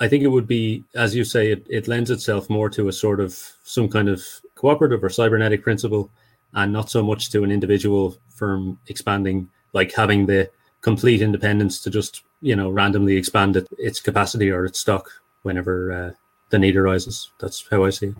I 0.00 0.08
think 0.08 0.24
it 0.24 0.28
would 0.28 0.46
be, 0.46 0.84
as 0.94 1.14
you 1.14 1.24
say, 1.24 1.52
it, 1.52 1.66
it 1.68 1.88
lends 1.88 2.10
itself 2.10 2.48
more 2.48 2.70
to 2.70 2.88
a 2.88 2.92
sort 2.92 3.20
of 3.20 3.38
some 3.64 3.88
kind 3.88 4.08
of 4.08 4.24
cooperative 4.54 5.02
or 5.02 5.10
cybernetic 5.10 5.62
principle, 5.62 6.10
and 6.54 6.72
not 6.72 6.90
so 6.90 7.02
much 7.02 7.30
to 7.30 7.44
an 7.44 7.50
individual 7.50 8.16
firm 8.28 8.78
expanding, 8.88 9.48
like 9.72 9.94
having 9.94 10.26
the 10.26 10.50
complete 10.80 11.22
independence 11.22 11.82
to 11.82 11.90
just 11.90 12.22
you 12.42 12.56
know 12.56 12.70
randomly 12.70 13.16
expand 13.16 13.56
it, 13.56 13.68
its 13.78 14.00
capacity 14.00 14.50
or 14.50 14.64
its 14.64 14.80
stock 14.80 15.10
whenever 15.42 15.92
uh, 15.92 16.10
the 16.50 16.58
need 16.58 16.76
arises. 16.76 17.30
That's 17.38 17.66
how 17.70 17.84
I 17.84 17.90
see 17.90 18.08
it. 18.08 18.16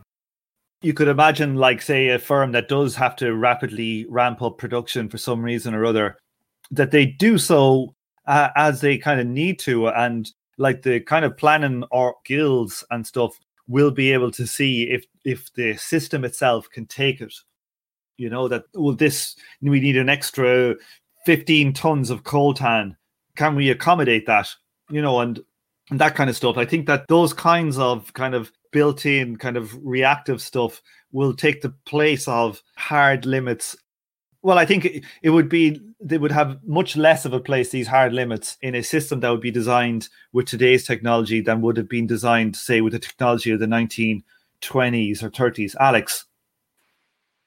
You 0.83 0.95
could 0.95 1.09
imagine, 1.09 1.57
like, 1.57 1.83
say, 1.83 2.09
a 2.09 2.19
firm 2.19 2.53
that 2.53 2.69
does 2.69 2.97
have 2.97 3.15
to 3.17 3.35
rapidly 3.35 4.07
ramp 4.09 4.41
up 4.41 4.57
production 4.57 5.09
for 5.09 5.19
some 5.19 5.43
reason 5.43 5.75
or 5.75 5.85
other, 5.85 6.17
that 6.71 6.91
they 6.91 7.05
do 7.05 7.37
so 7.37 7.95
uh, 8.27 8.49
as 8.57 8.81
they 8.81 8.97
kind 8.97 9.21
of 9.21 9.27
need 9.27 9.59
to, 9.61 9.89
and 9.89 10.31
like 10.57 10.83
the 10.83 11.01
kind 11.01 11.25
of 11.25 11.37
planning 11.37 11.85
or 11.91 12.15
guilds 12.25 12.85
and 12.91 13.07
stuff 13.07 13.39
will 13.67 13.91
be 13.91 14.13
able 14.13 14.31
to 14.31 14.47
see 14.47 14.85
if 14.85 15.05
if 15.25 15.53
the 15.55 15.77
system 15.77 16.25
itself 16.25 16.69
can 16.71 16.87
take 16.87 17.21
it. 17.21 17.35
You 18.17 18.31
know 18.31 18.49
that 18.49 18.65
well, 18.75 18.95
this 18.95 19.37
we 19.63 19.81
need 19.81 19.97
an 19.97 20.09
extra 20.09 20.77
fifteen 21.25 21.73
tons 21.73 22.11
of 22.11 22.25
coltan. 22.25 22.97
Can 23.37 23.55
we 23.55 23.71
accommodate 23.71 24.27
that? 24.27 24.49
You 24.91 25.03
know, 25.03 25.21
and 25.21 25.41
and 25.91 26.01
that 26.01 26.15
kind 26.15 26.31
of 26.31 26.37
stuff. 26.37 26.57
I 26.57 26.65
think 26.65 26.87
that 26.87 27.09
those 27.09 27.33
kinds 27.33 27.79
of 27.79 28.13
kind 28.13 28.35
of 28.35 28.53
built-in 28.71 29.37
kind 29.37 29.57
of 29.57 29.77
reactive 29.85 30.41
stuff 30.41 30.83
will 31.13 31.35
take 31.35 31.63
the 31.63 31.75
place 31.87 32.29
of 32.29 32.63
hard 32.77 33.27
limits. 33.27 33.77
Well, 34.43 34.59
I 34.59 34.65
think 34.65 35.05
it, 35.23 35.31
would 35.31 35.49
be 35.49 35.81
they 36.01 36.19
would 36.19 36.33
have 36.33 36.59
much 36.65 36.97
less 36.97 37.25
of 37.25 37.33
a 37.33 37.41
place 37.41 37.71
these 37.71 37.89
hard 37.89 38.13
limits 38.13 38.57
in 38.63 38.75
a 38.75 38.83
system 38.83 39.21
that 39.21 39.31
would 39.31 39.41
be 39.41 39.51
designed 39.51 40.09
with 40.33 40.47
today's 40.47 40.87
technology 40.87 41.41
than 41.41 41.61
would 41.61 41.77
have 41.77 41.89
been 41.89 42.07
designed, 42.07 42.57
say, 42.57 42.81
with 42.81 42.93
the 42.93 42.99
technology 42.99 43.51
of 43.51 43.61
the 43.61 43.67
1920s 43.67 45.23
or 45.23 45.31
30s. 45.31 45.75
Alex. 45.79 46.25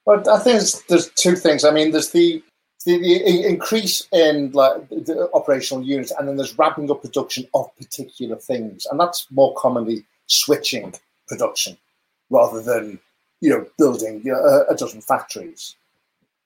Well, 0.06 0.20
I 0.30 0.40
think 0.40 0.60
there's, 0.60 0.82
there's 0.84 1.10
two 1.12 1.36
things. 1.36 1.64
I 1.64 1.72
mean, 1.72 1.92
there's 1.92 2.12
the 2.12 2.44
the, 2.86 2.98
the 2.98 3.48
increase 3.48 4.06
in 4.12 4.52
like 4.52 4.90
the 4.90 5.30
operational 5.34 5.84
units, 5.84 6.12
and 6.12 6.28
then 6.28 6.36
there's 6.36 6.58
ramping 6.58 6.92
up 6.92 7.02
production 7.02 7.48
of 7.54 7.74
particular 7.78 8.36
things, 8.36 8.86
and 8.92 9.00
that's 9.00 9.26
more 9.32 9.54
commonly 9.56 10.06
switching 10.28 10.94
production 11.34 11.78
rather 12.30 12.62
than 12.62 13.00
you 13.42 13.50
know 13.50 13.66
building 13.78 14.22
you 14.24 14.32
know, 14.32 14.66
a, 14.70 14.76
dozen 14.76 15.02
factories. 15.02 15.76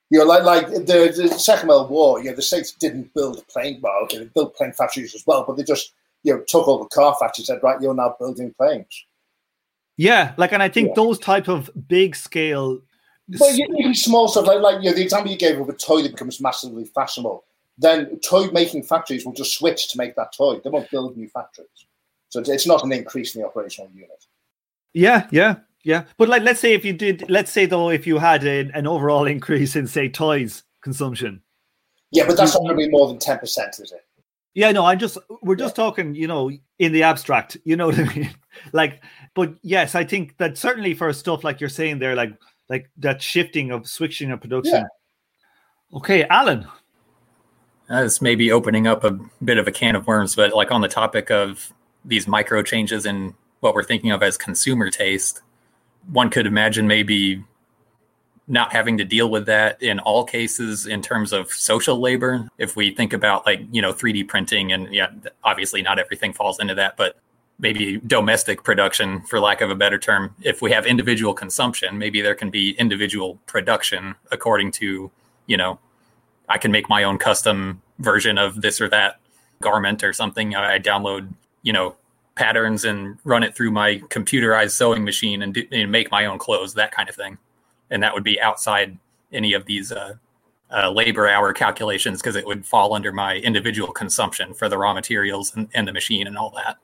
You 0.09 0.19
know, 0.19 0.25
like 0.25 0.43
like 0.43 0.67
the, 0.69 1.13
the, 1.15 1.39
Second 1.39 1.69
World 1.69 1.89
War, 1.89 2.19
you 2.19 2.29
know, 2.29 2.35
the 2.35 2.41
states 2.41 2.71
didn't 2.71 3.13
build 3.13 3.45
plane. 3.47 3.79
Well, 3.81 4.03
okay, 4.03 4.19
they 4.19 4.25
built 4.25 4.55
plane 4.55 4.71
factories 4.71 5.13
as 5.13 5.25
well, 5.27 5.43
but 5.45 5.57
they 5.57 5.63
just 5.63 5.93
you 6.23 6.33
know 6.33 6.43
took 6.47 6.67
all 6.67 6.79
the 6.79 6.89
car 6.89 7.15
factories, 7.19 7.47
said, 7.47 7.63
right, 7.63 7.81
you're 7.81 7.93
now 7.93 8.15
building 8.19 8.53
planes. 8.57 9.05
Yeah, 9.97 10.33
like, 10.37 10.51
and 10.51 10.61
I 10.61 10.69
think 10.69 10.89
yeah. 10.89 10.93
those 10.95 11.17
type 11.17 11.47
of 11.47 11.71
big 11.87 12.15
scale 12.15 12.81
but 13.27 13.49
even 13.51 13.93
small 13.93 14.27
stuff 14.27 14.47
like 14.47 14.61
like 14.61 14.81
you 14.81 14.89
know, 14.89 14.95
the 14.95 15.03
example 15.03 15.31
you 15.31 15.37
gave 15.37 15.59
of 15.59 15.67
a 15.67 15.73
toy 15.73 16.01
that 16.01 16.11
becomes 16.11 16.39
massively 16.39 16.85
fashionable, 16.85 17.43
then 17.77 18.17
toy 18.19 18.47
making 18.51 18.83
factories 18.83 19.25
will 19.25 19.33
just 19.33 19.57
switch 19.57 19.89
to 19.91 19.97
make 19.97 20.15
that 20.15 20.31
toy. 20.31 20.59
They 20.63 20.69
won't 20.69 20.89
build 20.89 21.17
new 21.17 21.27
factories. 21.27 21.67
So 22.29 22.39
it's 22.39 22.67
not 22.67 22.83
an 22.83 22.91
increase 22.93 23.35
in 23.35 23.41
the 23.41 23.47
operational 23.47 23.89
unit. 23.93 24.25
Yeah, 24.93 25.27
yeah, 25.31 25.57
yeah. 25.83 26.05
But 26.17 26.29
like, 26.29 26.43
let's 26.43 26.59
say 26.59 26.73
if 26.73 26.83
you 26.83 26.93
did, 26.93 27.29
let's 27.29 27.51
say 27.51 27.65
though, 27.65 27.89
if 27.89 28.07
you 28.07 28.17
had 28.17 28.43
a, 28.45 28.69
an 28.73 28.87
overall 28.87 29.25
increase 29.27 29.75
in 29.75 29.87
say 29.87 30.09
toys 30.09 30.63
consumption. 30.81 31.41
Yeah, 32.11 32.25
but 32.25 32.37
that's 32.37 32.53
not 32.53 32.61
going 32.61 32.77
to 32.77 32.77
be 32.77 32.89
more 32.89 33.07
than 33.07 33.19
ten 33.19 33.37
percent, 33.37 33.79
is 33.79 33.91
it? 33.91 34.01
Yeah, 34.53 34.71
no, 34.71 34.85
I'm 34.85 34.97
just 34.97 35.17
we're 35.43 35.55
just 35.55 35.77
yeah. 35.77 35.83
talking, 35.83 36.15
you 36.15 36.27
know, 36.27 36.49
in 36.79 36.91
the 36.91 37.03
abstract. 37.03 37.57
You 37.63 37.75
know 37.75 37.87
what 37.87 37.99
I 37.99 38.03
mean? 38.15 38.29
like, 38.73 39.03
but 39.35 39.53
yes, 39.61 39.93
I 39.93 40.03
think 40.03 40.37
that 40.37 40.57
certainly 40.57 40.93
for 40.93 41.11
stuff 41.13 41.43
like 41.43 41.59
you're 41.59 41.69
saying 41.69 41.99
there, 41.99 42.15
like 42.15 42.33
like 42.69 42.89
that 42.97 43.21
shifting 43.21 43.71
of 43.71 43.87
switching 43.87 44.31
of 44.31 44.41
production. 44.41 44.73
Yeah. 44.73 45.97
Okay, 45.97 46.23
Alan. 46.25 46.67
Uh, 47.89 48.03
this 48.03 48.21
may 48.21 48.35
be 48.35 48.51
opening 48.51 48.87
up 48.87 49.03
a 49.03 49.17
bit 49.43 49.57
of 49.57 49.67
a 49.67 49.71
can 49.71 49.95
of 49.95 50.07
worms, 50.07 50.35
but 50.35 50.53
like 50.53 50.71
on 50.71 50.81
the 50.81 50.87
topic 50.87 51.31
of 51.31 51.71
these 52.03 52.27
micro 52.27 52.61
changes 52.61 53.05
in 53.05 53.33
what 53.59 53.73
we're 53.73 53.83
thinking 53.83 54.11
of 54.11 54.23
as 54.23 54.37
consumer 54.37 54.89
taste, 54.89 55.41
one 56.11 56.29
could 56.29 56.47
imagine 56.47 56.87
maybe 56.87 57.43
not 58.47 58.71
having 58.71 58.97
to 58.97 59.03
deal 59.03 59.29
with 59.29 59.45
that 59.45 59.81
in 59.83 59.99
all 59.99 60.23
cases 60.23 60.87
in 60.87 61.01
terms 61.01 61.33
of 61.33 61.49
social 61.51 61.99
labor. 61.99 62.47
If 62.57 62.75
we 62.75 62.93
think 62.95 63.11
about 63.11 63.45
like, 63.45 63.61
you 63.71 63.81
know, 63.81 63.91
3D 63.91 64.27
printing 64.27 64.71
and 64.71 64.93
yeah, 64.93 65.09
obviously 65.43 65.81
not 65.81 65.99
everything 65.99 66.31
falls 66.31 66.59
into 66.59 66.75
that, 66.75 66.95
but 66.95 67.17
maybe 67.59 67.99
domestic 68.05 68.63
production 68.63 69.21
for 69.21 69.39
lack 69.39 69.61
of 69.61 69.69
a 69.69 69.75
better 69.75 69.97
term 69.97 70.35
if 70.41 70.61
we 70.61 70.71
have 70.71 70.85
individual 70.85 71.33
consumption 71.33 71.97
maybe 71.97 72.21
there 72.21 72.35
can 72.35 72.49
be 72.49 72.71
individual 72.71 73.39
production 73.47 74.15
according 74.31 74.71
to 74.71 75.09
you 75.47 75.57
know 75.57 75.79
i 76.49 76.57
can 76.57 76.71
make 76.71 76.87
my 76.87 77.03
own 77.03 77.17
custom 77.17 77.81
version 77.99 78.37
of 78.37 78.61
this 78.61 78.79
or 78.79 78.87
that 78.87 79.19
garment 79.61 80.03
or 80.03 80.13
something 80.13 80.55
i 80.55 80.77
download 80.77 81.27
you 81.63 81.73
know 81.73 81.95
patterns 82.37 82.85
and 82.85 83.17
run 83.23 83.43
it 83.43 83.55
through 83.55 83.71
my 83.71 83.97
computerized 84.09 84.71
sewing 84.71 85.03
machine 85.03 85.41
and, 85.41 85.53
do, 85.53 85.63
and 85.71 85.91
make 85.91 86.11
my 86.11 86.25
own 86.25 86.37
clothes 86.37 86.73
that 86.75 86.91
kind 86.91 87.09
of 87.09 87.15
thing 87.15 87.37
and 87.89 88.03
that 88.03 88.13
would 88.13 88.23
be 88.23 88.39
outside 88.39 88.97
any 89.31 89.53
of 89.53 89.65
these 89.65 89.91
uh, 89.91 90.13
uh, 90.71 90.89
labor 90.91 91.27
hour 91.27 91.53
calculations 91.53 92.21
because 92.21 92.35
it 92.35 92.45
would 92.45 92.65
fall 92.65 92.93
under 92.93 93.11
my 93.11 93.35
individual 93.37 93.91
consumption 93.91 94.53
for 94.53 94.69
the 94.69 94.77
raw 94.77 94.93
materials 94.93 95.55
and, 95.55 95.67
and 95.73 95.87
the 95.87 95.93
machine 95.93 96.27
and 96.27 96.37
all 96.37 96.51
that 96.55 96.77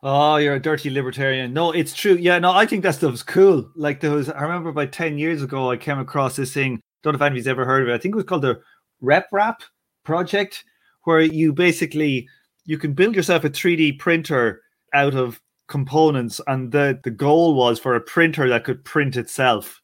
Oh, 0.00 0.36
you're 0.36 0.54
a 0.54 0.62
dirty 0.62 0.90
libertarian. 0.90 1.52
No, 1.52 1.72
it's 1.72 1.92
true. 1.92 2.14
Yeah, 2.14 2.38
no, 2.38 2.52
I 2.52 2.66
think 2.66 2.84
that 2.84 2.94
stuff's 2.94 3.24
cool. 3.24 3.68
Like 3.74 3.98
there 3.98 4.12
was, 4.12 4.30
I 4.30 4.42
remember 4.42 4.68
about 4.68 4.92
ten 4.92 5.18
years 5.18 5.42
ago, 5.42 5.72
I 5.72 5.76
came 5.76 5.98
across 5.98 6.36
this 6.36 6.54
thing. 6.54 6.80
Don't 7.02 7.14
know 7.14 7.16
if 7.16 7.22
anybody's 7.22 7.48
ever 7.48 7.64
heard 7.64 7.82
of 7.82 7.88
it. 7.88 7.94
I 7.94 7.98
think 7.98 8.14
it 8.14 8.16
was 8.16 8.24
called 8.24 8.42
the 8.42 8.60
RepRap 9.02 9.56
project, 10.04 10.64
where 11.02 11.20
you 11.20 11.52
basically 11.52 12.28
you 12.64 12.78
can 12.78 12.92
build 12.92 13.16
yourself 13.16 13.42
a 13.42 13.50
3D 13.50 13.98
printer 13.98 14.62
out 14.92 15.14
of 15.14 15.40
components, 15.68 16.40
and 16.46 16.72
the 16.72 16.98
the 17.04 17.10
goal 17.10 17.54
was 17.54 17.78
for 17.78 17.94
a 17.94 18.00
printer 18.00 18.48
that 18.48 18.64
could 18.64 18.84
print 18.84 19.16
itself. 19.16 19.82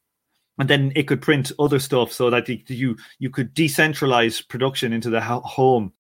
and 0.58 0.68
then 0.70 0.92
it 0.94 1.08
could 1.08 1.20
print 1.20 1.50
other 1.58 1.78
stuff 1.80 2.12
so 2.12 2.30
that 2.30 2.48
you 2.70 2.96
you 3.18 3.30
could 3.30 3.54
decentralize 3.54 4.46
production 4.48 4.92
into 4.92 5.10
the 5.10 5.20
home. 5.20 5.92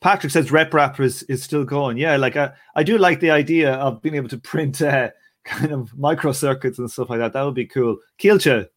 Patrick 0.00 0.32
says 0.32 0.50
RepRap 0.50 0.98
is, 1.00 1.22
is 1.24 1.42
still 1.42 1.64
going. 1.64 1.98
Yeah, 1.98 2.16
like 2.16 2.36
I, 2.36 2.52
I 2.74 2.82
do 2.82 2.96
like 2.98 3.20
the 3.20 3.30
idea 3.30 3.74
of 3.74 4.00
being 4.00 4.14
able 4.14 4.30
to 4.30 4.38
print 4.38 4.80
uh, 4.82 5.10
kind 5.44 5.72
of 5.72 5.96
micro 5.96 6.32
circuits 6.32 6.78
and 6.78 6.90
stuff 6.90 7.10
like 7.10 7.18
that. 7.20 7.34
That 7.34 7.42
would 7.42 7.54
be 7.54 7.66
cool. 7.66 7.98
Kielce. 8.18 8.68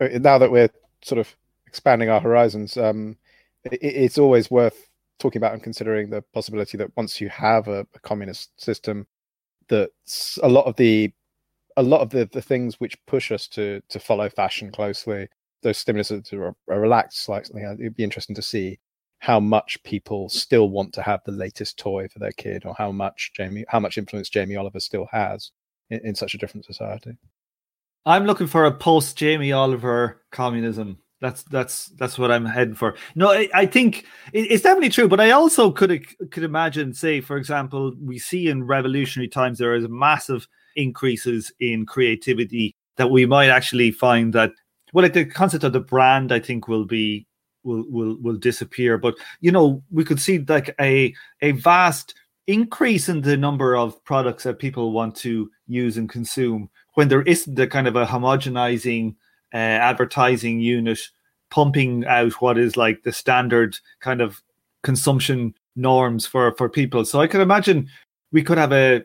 Uh, 0.00 0.08
now 0.20 0.38
that 0.38 0.50
we're 0.50 0.70
sort 1.02 1.18
of 1.18 1.34
expanding 1.66 2.08
our 2.08 2.20
horizons, 2.20 2.76
um, 2.76 3.16
it, 3.64 3.78
it's 3.82 4.18
always 4.18 4.50
worth 4.50 4.88
talking 5.18 5.40
about 5.40 5.52
and 5.52 5.62
considering 5.62 6.10
the 6.10 6.22
possibility 6.32 6.76
that 6.78 6.90
once 6.96 7.20
you 7.20 7.28
have 7.28 7.68
a, 7.68 7.86
a 7.94 7.98
communist 8.00 8.60
system, 8.60 9.06
that 9.68 9.90
a 10.42 10.48
lot 10.48 10.66
of 10.66 10.76
the 10.76 11.12
a 11.76 11.82
lot 11.82 12.02
of 12.02 12.10
the, 12.10 12.28
the 12.32 12.42
things 12.42 12.78
which 12.78 12.96
push 13.06 13.32
us 13.32 13.48
to 13.48 13.80
to 13.88 13.98
follow 13.98 14.28
fashion 14.28 14.70
closely, 14.70 15.28
those 15.62 15.78
stimulus 15.78 16.10
are, 16.10 16.54
are 16.70 16.80
relaxed 16.80 17.24
slightly. 17.24 17.64
Uh, 17.64 17.74
it'd 17.74 17.96
be 17.96 18.04
interesting 18.04 18.36
to 18.36 18.42
see 18.42 18.78
how 19.18 19.40
much 19.40 19.82
people 19.84 20.28
still 20.28 20.68
want 20.68 20.92
to 20.92 21.02
have 21.02 21.20
the 21.24 21.32
latest 21.32 21.78
toy 21.78 22.06
for 22.08 22.18
their 22.18 22.32
kid, 22.32 22.64
or 22.66 22.74
how 22.76 22.92
much 22.92 23.32
Jamie, 23.34 23.64
how 23.68 23.80
much 23.80 23.96
influence 23.96 24.28
Jamie 24.28 24.56
Oliver 24.56 24.80
still 24.80 25.08
has 25.12 25.50
in, 25.90 26.00
in 26.04 26.14
such 26.14 26.34
a 26.34 26.38
different 26.38 26.66
society. 26.66 27.16
I'm 28.06 28.26
looking 28.26 28.46
for 28.46 28.66
a 28.66 28.72
post 28.72 29.16
Jamie 29.16 29.52
Oliver 29.52 30.22
communism. 30.30 30.98
That's 31.20 31.42
that's 31.44 31.86
that's 31.96 32.18
what 32.18 32.30
I'm 32.30 32.44
heading 32.44 32.74
for. 32.74 32.96
No, 33.14 33.30
I, 33.30 33.48
I 33.54 33.66
think 33.66 34.04
it, 34.32 34.50
it's 34.50 34.62
definitely 34.62 34.90
true, 34.90 35.08
but 35.08 35.20
I 35.20 35.30
also 35.30 35.70
could 35.70 36.04
could 36.30 36.42
imagine, 36.42 36.92
say, 36.92 37.20
for 37.20 37.36
example, 37.36 37.94
we 38.00 38.18
see 38.18 38.48
in 38.48 38.64
revolutionary 38.64 39.28
times 39.28 39.58
there 39.58 39.74
is 39.74 39.88
massive 39.88 40.46
increases 40.76 41.52
in 41.60 41.86
creativity 41.86 42.74
that 42.96 43.10
we 43.10 43.26
might 43.26 43.48
actually 43.48 43.90
find 43.90 44.32
that 44.32 44.52
well 44.92 45.02
like 45.02 45.12
the 45.12 45.24
concept 45.24 45.64
of 45.64 45.72
the 45.72 45.80
brand 45.80 46.32
i 46.32 46.38
think 46.38 46.68
will 46.68 46.84
be 46.84 47.26
will 47.62 47.84
will 47.88 48.16
will 48.20 48.36
disappear 48.36 48.98
but 48.98 49.14
you 49.40 49.50
know 49.52 49.82
we 49.90 50.04
could 50.04 50.20
see 50.20 50.38
like 50.48 50.74
a 50.80 51.14
a 51.42 51.52
vast 51.52 52.14
increase 52.46 53.08
in 53.08 53.22
the 53.22 53.36
number 53.36 53.74
of 53.74 54.02
products 54.04 54.44
that 54.44 54.58
people 54.58 54.92
want 54.92 55.14
to 55.16 55.50
use 55.66 55.96
and 55.96 56.10
consume 56.10 56.68
when 56.94 57.08
there 57.08 57.22
isn't 57.22 57.58
a 57.58 57.66
kind 57.66 57.88
of 57.88 57.96
a 57.96 58.04
homogenizing 58.04 59.14
uh, 59.54 59.56
advertising 59.56 60.60
unit 60.60 60.98
pumping 61.50 62.04
out 62.06 62.32
what 62.34 62.58
is 62.58 62.76
like 62.76 63.02
the 63.04 63.12
standard 63.12 63.78
kind 64.00 64.20
of 64.20 64.42
consumption 64.82 65.54
norms 65.76 66.26
for 66.26 66.54
for 66.56 66.68
people 66.68 67.04
so 67.04 67.20
i 67.20 67.26
can 67.26 67.40
imagine 67.40 67.88
we 68.32 68.42
could 68.42 68.58
have 68.58 68.72
a 68.72 69.04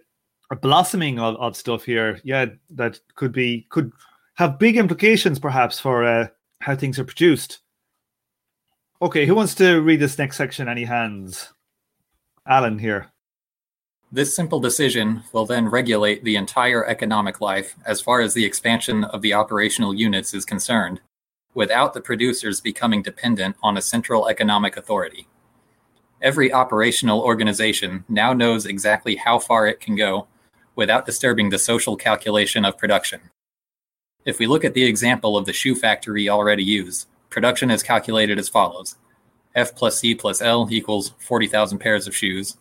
a 0.51 0.55
blossoming 0.55 1.19
of, 1.19 1.35
of 1.37 1.55
stuff 1.55 1.83
here. 1.83 2.19
Yeah, 2.23 2.47
that 2.71 2.99
could 3.15 3.31
be 3.31 3.67
could 3.69 3.91
have 4.35 4.59
big 4.59 4.77
implications 4.77 5.39
perhaps 5.39 5.79
for 5.79 6.03
uh, 6.03 6.27
how 6.61 6.75
things 6.75 6.99
are 6.99 7.03
produced. 7.03 7.59
Okay, 9.01 9.25
who 9.25 9.35
wants 9.35 9.55
to 9.55 9.79
read 9.81 9.99
this 9.99 10.17
next 10.17 10.37
section? 10.37 10.67
Any 10.67 10.83
hands? 10.83 11.53
Alan 12.47 12.79
here. 12.79 13.11
This 14.11 14.35
simple 14.35 14.59
decision 14.59 15.21
will 15.33 15.45
then 15.45 15.69
regulate 15.69 16.23
the 16.23 16.35
entire 16.35 16.83
economic 16.83 17.41
life 17.41 17.75
as 17.85 18.01
far 18.01 18.21
as 18.21 18.33
the 18.33 18.45
expansion 18.45 19.03
of 19.03 19.21
the 19.21 19.35
operational 19.35 19.93
units 19.93 20.33
is 20.33 20.45
concerned, 20.45 20.99
without 21.53 21.93
the 21.93 22.01
producers 22.01 22.59
becoming 22.59 23.03
dependent 23.03 23.55
on 23.61 23.77
a 23.77 23.83
central 23.83 24.27
economic 24.27 24.77
authority. 24.77 25.27
Every 26.23 26.51
operational 26.51 27.21
organization 27.21 28.03
now 28.09 28.33
knows 28.33 28.65
exactly 28.65 29.15
how 29.15 29.37
far 29.37 29.67
it 29.67 29.79
can 29.79 29.95
go 29.95 30.27
without 30.75 31.05
disturbing 31.05 31.49
the 31.49 31.59
social 31.59 31.95
calculation 31.95 32.65
of 32.65 32.79
production. 32.79 33.21
If 34.25 34.39
we 34.39 34.47
look 34.47 34.65
at 34.65 34.73
the 34.73 34.85
example 34.85 35.37
of 35.37 35.45
the 35.45 35.53
shoe 35.53 35.75
factory 35.75 36.27
already 36.27 36.63
used, 36.63 37.07
production 37.29 37.69
is 37.69 37.83
calculated 37.83 38.39
as 38.39 38.49
follows 38.49 38.95
F 39.53 39.75
plus 39.75 39.99
C 39.99 40.15
plus 40.15 40.41
L 40.41 40.67
equals 40.71 41.13
40,000 41.19 41.77
pairs 41.77 42.07
of 42.07 42.15
shoes, 42.15 42.57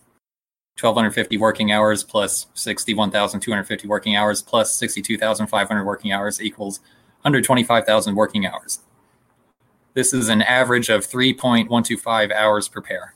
1,250 0.80 1.36
working 1.38 1.72
hours 1.72 2.04
plus 2.04 2.46
61,250 2.54 3.88
working 3.88 4.14
hours 4.14 4.42
plus 4.42 4.76
62,500 4.76 5.84
working 5.84 6.12
hours 6.12 6.40
equals 6.40 6.78
125,000 7.22 8.14
working 8.14 8.46
hours. 8.46 8.78
This 9.94 10.14
is 10.14 10.28
an 10.28 10.42
average 10.42 10.88
of 10.88 11.04
3.125 11.04 12.32
hours 12.32 12.68
per 12.68 12.80
pair. 12.80 13.14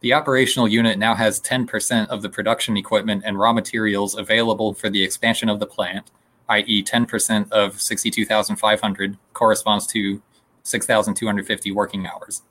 The 0.00 0.12
operational 0.12 0.66
unit 0.66 0.98
now 0.98 1.14
has 1.14 1.40
10% 1.40 2.08
of 2.08 2.22
the 2.22 2.28
production 2.28 2.76
equipment 2.76 3.22
and 3.24 3.38
raw 3.38 3.52
materials 3.52 4.16
available 4.16 4.74
for 4.74 4.90
the 4.90 5.04
expansion 5.04 5.48
of 5.48 5.60
the 5.60 5.66
plant, 5.66 6.10
i.e., 6.48 6.82
10% 6.82 7.52
of 7.52 7.80
62,500 7.80 9.16
corresponds 9.32 9.86
to 9.86 10.20
6,250 10.64 11.70
working 11.70 12.04
hours. 12.04 12.42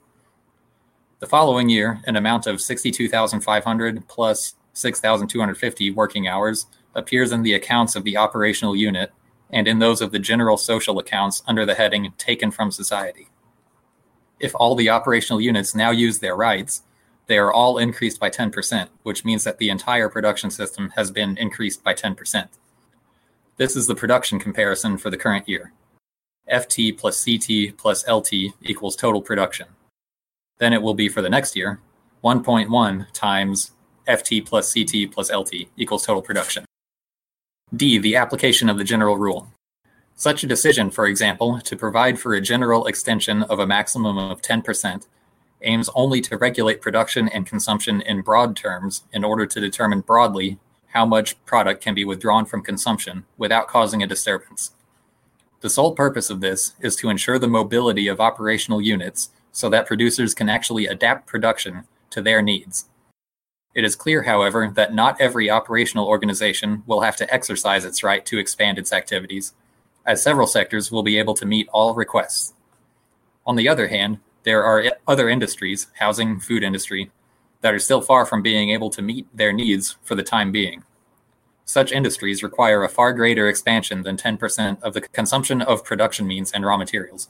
The 1.22 1.28
following 1.28 1.69
year, 1.69 2.01
an 2.05 2.15
amount 2.15 2.47
of 2.47 2.59
62,500 2.59 4.07
plus 4.07 4.55
6,250 4.74 5.91
working 5.91 6.28
hours 6.28 6.65
appears 6.95 7.32
in 7.32 7.43
the 7.43 7.53
accounts 7.53 7.95
of 7.95 8.03
the 8.03 8.17
operational 8.17 8.76
unit 8.76 9.11
and 9.51 9.67
in 9.67 9.78
those 9.78 10.01
of 10.01 10.11
the 10.11 10.17
general 10.17 10.57
social 10.57 10.97
accounts 10.97 11.43
under 11.45 11.63
the 11.63 11.76
heading 11.76 12.11
Taken 12.17 12.49
from 12.49 12.72
Society. 12.72 13.30
If 14.39 14.55
all 14.55 14.74
the 14.74 14.89
operational 14.89 15.39
units 15.39 15.76
now 15.76 15.91
use 15.91 16.17
their 16.17 16.36
rights, 16.36 16.82
they 17.28 17.38
are 17.38 17.53
all 17.53 17.78
increased 17.78 18.19
by 18.19 18.32
10%, 18.32 18.88
which 19.03 19.24
means 19.24 19.43
that 19.43 19.59
the 19.59 19.69
entire 19.69 20.09
production 20.09 20.49
system 20.49 20.91
has 20.95 21.11
been 21.11 21.38
increased 21.38 21.84
by 21.84 21.93
10%. 21.93 22.47
This 23.57 23.76
is 23.76 23.86
the 23.86 23.93
production 23.93 24.39
comparison 24.39 24.97
for 24.97 25.11
the 25.11 25.17
current 25.17 25.47
year. 25.47 25.72
FT 26.51 26.97
plus 26.97 27.24
CT 27.24 27.78
plus 27.78 28.09
LT 28.09 28.55
equals 28.63 28.95
total 28.95 29.22
production. 29.22 29.67
Then 30.62 30.74
it 30.74 30.84
will 30.84 30.93
be 30.93 31.09
for 31.09 31.24
the 31.24 31.30
next 31.30 31.55
year 31.55 31.82
1.1 32.24 33.12
times 33.14 33.72
FT 34.07 34.45
plus 34.45 34.72
CT 34.72 35.12
plus 35.12 35.32
LT 35.32 35.53
equals 35.76 36.05
total 36.05 36.22
production. 36.22 36.66
D. 37.76 37.97
The 37.97 38.16
application 38.16 38.70
of 38.70 38.78
the 38.78 38.84
general 38.84 39.18
rule. 39.18 39.47
Such 40.14 40.43
a 40.43 40.47
decision, 40.47 40.91
for 40.91 41.07
example, 41.07 41.59
to 41.62 41.76
provide 41.76 42.20
for 42.20 42.36
a 42.36 42.41
general 42.41 42.86
extension 42.86 43.41
of 43.43 43.57
a 43.57 43.66
maximum 43.66 44.20
of 44.20 44.43
10% 44.43 45.07
aims 45.64 45.89
only 45.95 46.22
to 46.22 46.38
regulate 46.38 46.80
production 46.80 47.28
and 47.30 47.47
consumption 47.47 48.01
in 48.01 48.22
broad 48.22 48.55
terms 48.55 49.03
in 49.12 49.24
order 49.24 49.47
to 49.47 49.59
determine 49.59 50.01
broadly 50.01 50.59
how 50.89 51.07
much 51.07 51.43
product 51.45 51.82
can 51.82 51.95
be 51.95 52.05
withdrawn 52.05 52.45
from 52.45 52.62
consumption 52.62 53.26
without 53.36 53.68
causing 53.68 54.03
a 54.03 54.07
disturbance. 54.07 54.76
The 55.62 55.72
sole 55.72 55.95
purpose 55.95 56.30
of 56.30 56.39
this 56.39 56.74
is 56.80 56.95
to 56.97 57.09
ensure 57.09 57.39
the 57.39 57.47
mobility 57.47 58.07
of 58.07 58.20
operational 58.20 58.80
units 58.80 59.30
so 59.52 59.70
that 59.70 59.88
producers 59.88 60.34
can 60.34 60.49
actually 60.49 60.88
adapt 60.88 61.28
production 61.28 61.84
to 62.10 62.22
their 62.22 62.41
needs. 62.41 62.86
It 63.74 63.86
is 63.86 63.95
clear, 63.95 64.24
however, 64.24 64.72
that 64.76 64.93
not 64.93 65.20
every 65.22 65.49
operational 65.49 66.08
organization 66.08 66.84
will 66.86 67.02
have 67.02 67.16
to 67.18 67.34
exercise 67.34 67.86
its 67.86 68.04
right 68.04 68.26
to 68.26 68.38
expand 68.38 68.78
its 68.78 68.91
activities, 68.91 69.54
as 70.06 70.22
several 70.22 70.47
sectors 70.47 70.91
will 70.91 71.04
be 71.04 71.18
able 71.18 71.34
to 71.36 71.45
meet 71.45 71.70
all 71.72 71.93
requests. 71.93 72.54
On 73.45 73.56
the 73.56 73.70
other 73.70 73.88
hand, 73.88 74.20
there 74.43 74.64
are 74.64 74.84
other 75.08 75.30
industries, 75.30 75.88
housing, 75.99 76.39
food 76.39 76.64
industry, 76.64 77.12
that 77.62 77.74
are 77.74 77.80
still 77.80 78.02
far 78.02 78.26
from 78.26 78.41
being 78.41 78.72
able 78.72 78.89
to 78.89 79.02
meet 79.02 79.26
their 79.36 79.54
needs 79.54 79.95
for 80.04 80.16
the 80.16 80.24
time 80.24 80.52
being. 80.52 80.84
Such 81.64 81.91
industries 81.91 82.43
require 82.43 82.84
a 82.84 82.89
far 82.89 83.14
greater 83.14 83.47
expansion 83.47 84.02
than 84.02 84.18
10% 84.18 84.82
of 84.82 84.93
the 84.93 85.02
consumption 85.02 85.62
of 85.62 85.86
production 85.86 86.28
means 86.28 86.52
and 86.52 86.66
raw 86.66 86.76
materials. 86.76 87.30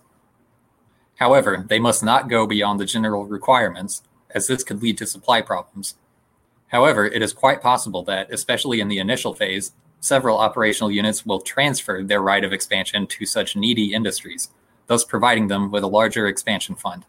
However, 1.16 1.66
they 1.68 1.80
must 1.80 2.04
not 2.04 2.30
go 2.30 2.48
beyond 2.48 2.80
the 2.80 2.86
general 2.86 3.26
requirements, 3.26 4.02
as 4.30 4.48
this 4.48 4.64
could 4.64 4.82
lead 4.82 4.98
to 4.98 5.06
supply 5.06 5.42
problems. 5.42 5.96
However, 6.68 7.06
it 7.06 7.22
is 7.22 7.34
quite 7.34 7.62
possible 7.62 8.04
that, 8.04 8.32
especially 8.32 8.80
in 8.80 8.88
the 8.88 9.00
initial 9.00 9.34
phase, 9.34 9.74
several 10.00 10.38
operational 10.38 10.90
units 10.90 11.26
will 11.26 11.42
transfer 11.42 12.02
their 12.02 12.22
right 12.22 12.44
of 12.44 12.54
expansion 12.54 13.06
to 13.08 13.26
such 13.26 13.56
needy 13.56 13.94
industries 13.94 14.50
thus 14.92 15.06
providing 15.06 15.48
them 15.48 15.72
with 15.72 15.84
a 15.84 15.88
larger 15.88 16.28
expansion 16.28 16.76
fund. 16.76 17.06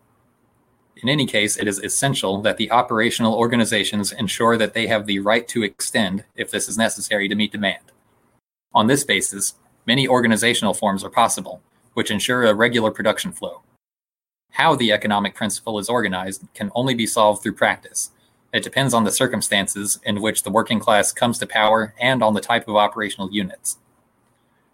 In 0.96 1.09
any 1.09 1.26
case, 1.26 1.57
it 1.57 1.66
is 1.66 1.80
essential 1.80 2.40
that 2.42 2.57
the 2.57 2.70
operational 2.70 3.34
organizations 3.34 4.12
ensure 4.12 4.57
that 4.57 4.72
they 4.72 4.86
have 4.86 5.07
the 5.07 5.18
right 5.18 5.48
to 5.48 5.64
extend 5.64 6.22
if 6.36 6.48
this 6.48 6.68
is 6.68 6.78
necessary 6.78 7.26
to 7.28 7.34
meet 7.34 7.50
demand. 7.50 7.90
On 8.72 8.86
this 8.86 9.03
basis, 9.03 9.55
many 9.84 10.07
organizational 10.07 10.74
forms 10.74 11.03
are 11.03 11.11
possible, 11.11 11.61
which 11.94 12.12
ensure 12.12 12.44
a 12.44 12.55
regular 12.55 12.92
production 12.92 13.32
flow. 13.32 13.62
How 14.53 14.74
the 14.74 14.92
economic 14.92 15.34
principle 15.34 15.78
is 15.78 15.88
organized 15.88 16.46
can 16.55 16.70
only 16.74 16.94
be 16.94 17.07
solved 17.07 17.42
through 17.42 17.55
practice. 17.55 18.11
It 18.53 18.62
depends 18.62 18.94
on 18.94 19.05
the 19.05 19.11
circumstances 19.11 19.98
in 20.05 20.20
which 20.20 20.42
the 20.42 20.50
working 20.50 20.78
class 20.78 21.12
comes 21.12 21.38
to 21.38 21.46
power 21.46 21.94
and 22.00 22.22
on 22.22 22.34
the 22.34 22.40
type 22.40 22.68
of 22.68 22.76
operational 22.76 23.32
units. 23.32 23.78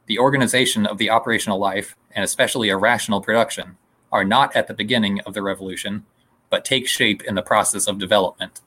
The 0.06 0.18
organization 0.18 0.86
of 0.86 0.98
the 0.98 1.10
operational 1.10 1.58
life 1.58 1.96
and 2.18 2.24
especially 2.24 2.68
a 2.68 2.76
rational 2.76 3.20
production, 3.20 3.76
are 4.10 4.24
not 4.24 4.54
at 4.56 4.66
the 4.66 4.74
beginning 4.74 5.20
of 5.20 5.34
the 5.34 5.42
revolution, 5.42 6.04
but 6.50 6.64
take 6.64 6.88
shape 6.88 7.22
in 7.22 7.34
the 7.34 7.42
process 7.42 7.86
of 7.86 7.98
development. 7.98 8.60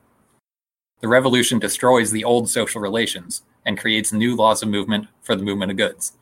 The 1.01 1.07
revolution 1.07 1.59
destroys 1.59 2.11
the 2.11 2.23
old 2.23 2.49
social 2.49 2.79
relations 2.79 3.41
and 3.65 3.77
creates 3.77 4.13
new 4.13 4.35
laws 4.35 4.61
of 4.61 4.69
movement 4.69 5.07
for 5.21 5.35
the 5.35 5.43
movement 5.43 5.71
of 5.71 5.77
goods. 5.77 6.13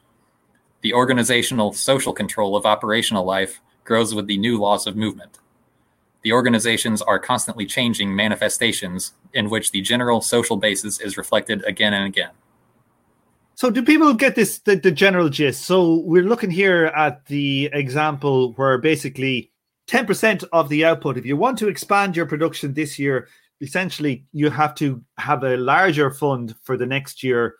The 0.81 0.93
organizational 0.93 1.73
social 1.73 2.13
control 2.13 2.55
of 2.55 2.65
operational 2.65 3.25
life 3.25 3.59
grows 3.89 4.15
with 4.15 4.27
the 4.27 4.37
new 4.37 4.57
laws 4.57 4.87
of 4.87 4.95
movement. 4.95 5.39
The 6.21 6.31
organizations 6.31 7.01
are 7.01 7.19
constantly 7.19 7.65
changing 7.65 8.15
manifestations 8.15 9.13
in 9.33 9.49
which 9.49 9.71
the 9.71 9.81
general 9.81 10.21
social 10.21 10.57
basis 10.57 11.01
is 11.01 11.17
reflected 11.17 11.63
again 11.65 11.93
and 11.93 12.05
again. 12.05 12.31
So, 13.55 13.69
do 13.69 13.83
people 13.83 14.13
get 14.13 14.35
this 14.35 14.59
the, 14.59 14.75
the 14.75 14.91
general 14.91 15.27
gist? 15.27 15.65
So, 15.65 16.01
we're 16.05 16.23
looking 16.23 16.51
here 16.51 16.85
at 16.85 17.25
the 17.25 17.69
example 17.73 18.53
where 18.53 18.77
basically 18.77 19.51
10% 19.89 20.45
of 20.53 20.69
the 20.69 20.85
output, 20.85 21.17
if 21.17 21.25
you 21.25 21.35
want 21.35 21.57
to 21.57 21.67
expand 21.67 22.15
your 22.15 22.27
production 22.27 22.73
this 22.73 22.99
year, 22.99 23.27
essentially 23.59 24.23
you 24.31 24.49
have 24.49 24.75
to 24.75 25.03
have 25.17 25.43
a 25.43 25.57
larger 25.57 26.11
fund 26.11 26.55
for 26.63 26.77
the 26.77 26.85
next 26.85 27.23
year, 27.23 27.55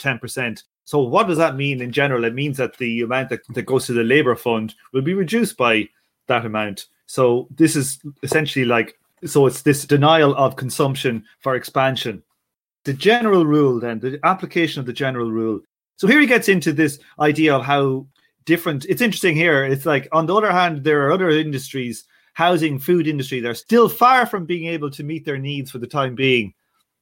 10%. 0.00 0.62
So, 0.84 1.00
what 1.00 1.26
does 1.26 1.38
that 1.38 1.56
mean 1.56 1.80
in 1.80 1.92
general? 1.92 2.24
It 2.24 2.34
means 2.34 2.58
that 2.58 2.76
the 2.76 3.00
amount 3.00 3.30
that, 3.30 3.40
that 3.54 3.62
goes 3.62 3.86
to 3.86 3.92
the 3.92 4.04
labor 4.04 4.36
fund 4.36 4.74
will 4.92 5.02
be 5.02 5.14
reduced 5.14 5.56
by 5.56 5.88
that 6.28 6.44
amount. 6.44 6.86
So, 7.06 7.48
this 7.50 7.74
is 7.74 8.00
essentially 8.22 8.64
like 8.64 8.96
so 9.24 9.46
it's 9.46 9.62
this 9.62 9.86
denial 9.86 10.34
of 10.36 10.56
consumption 10.56 11.24
for 11.40 11.54
expansion. 11.54 12.22
The 12.84 12.92
general 12.92 13.46
rule, 13.46 13.80
then, 13.80 14.00
the 14.00 14.20
application 14.24 14.80
of 14.80 14.86
the 14.86 14.92
general 14.92 15.32
rule. 15.32 15.60
So, 15.96 16.06
here 16.06 16.20
he 16.20 16.26
gets 16.26 16.48
into 16.48 16.72
this 16.72 16.98
idea 17.18 17.54
of 17.54 17.64
how 17.64 18.06
different 18.44 18.84
it's 18.84 19.00
interesting 19.00 19.36
here. 19.36 19.64
It's 19.64 19.86
like, 19.86 20.08
on 20.12 20.26
the 20.26 20.34
other 20.34 20.52
hand, 20.52 20.84
there 20.84 21.06
are 21.06 21.12
other 21.12 21.30
industries, 21.30 22.04
housing, 22.34 22.78
food 22.78 23.06
industry, 23.06 23.40
they're 23.40 23.54
still 23.54 23.88
far 23.88 24.26
from 24.26 24.44
being 24.44 24.66
able 24.66 24.90
to 24.90 25.02
meet 25.02 25.24
their 25.24 25.38
needs 25.38 25.70
for 25.70 25.78
the 25.78 25.86
time 25.86 26.14
being. 26.14 26.52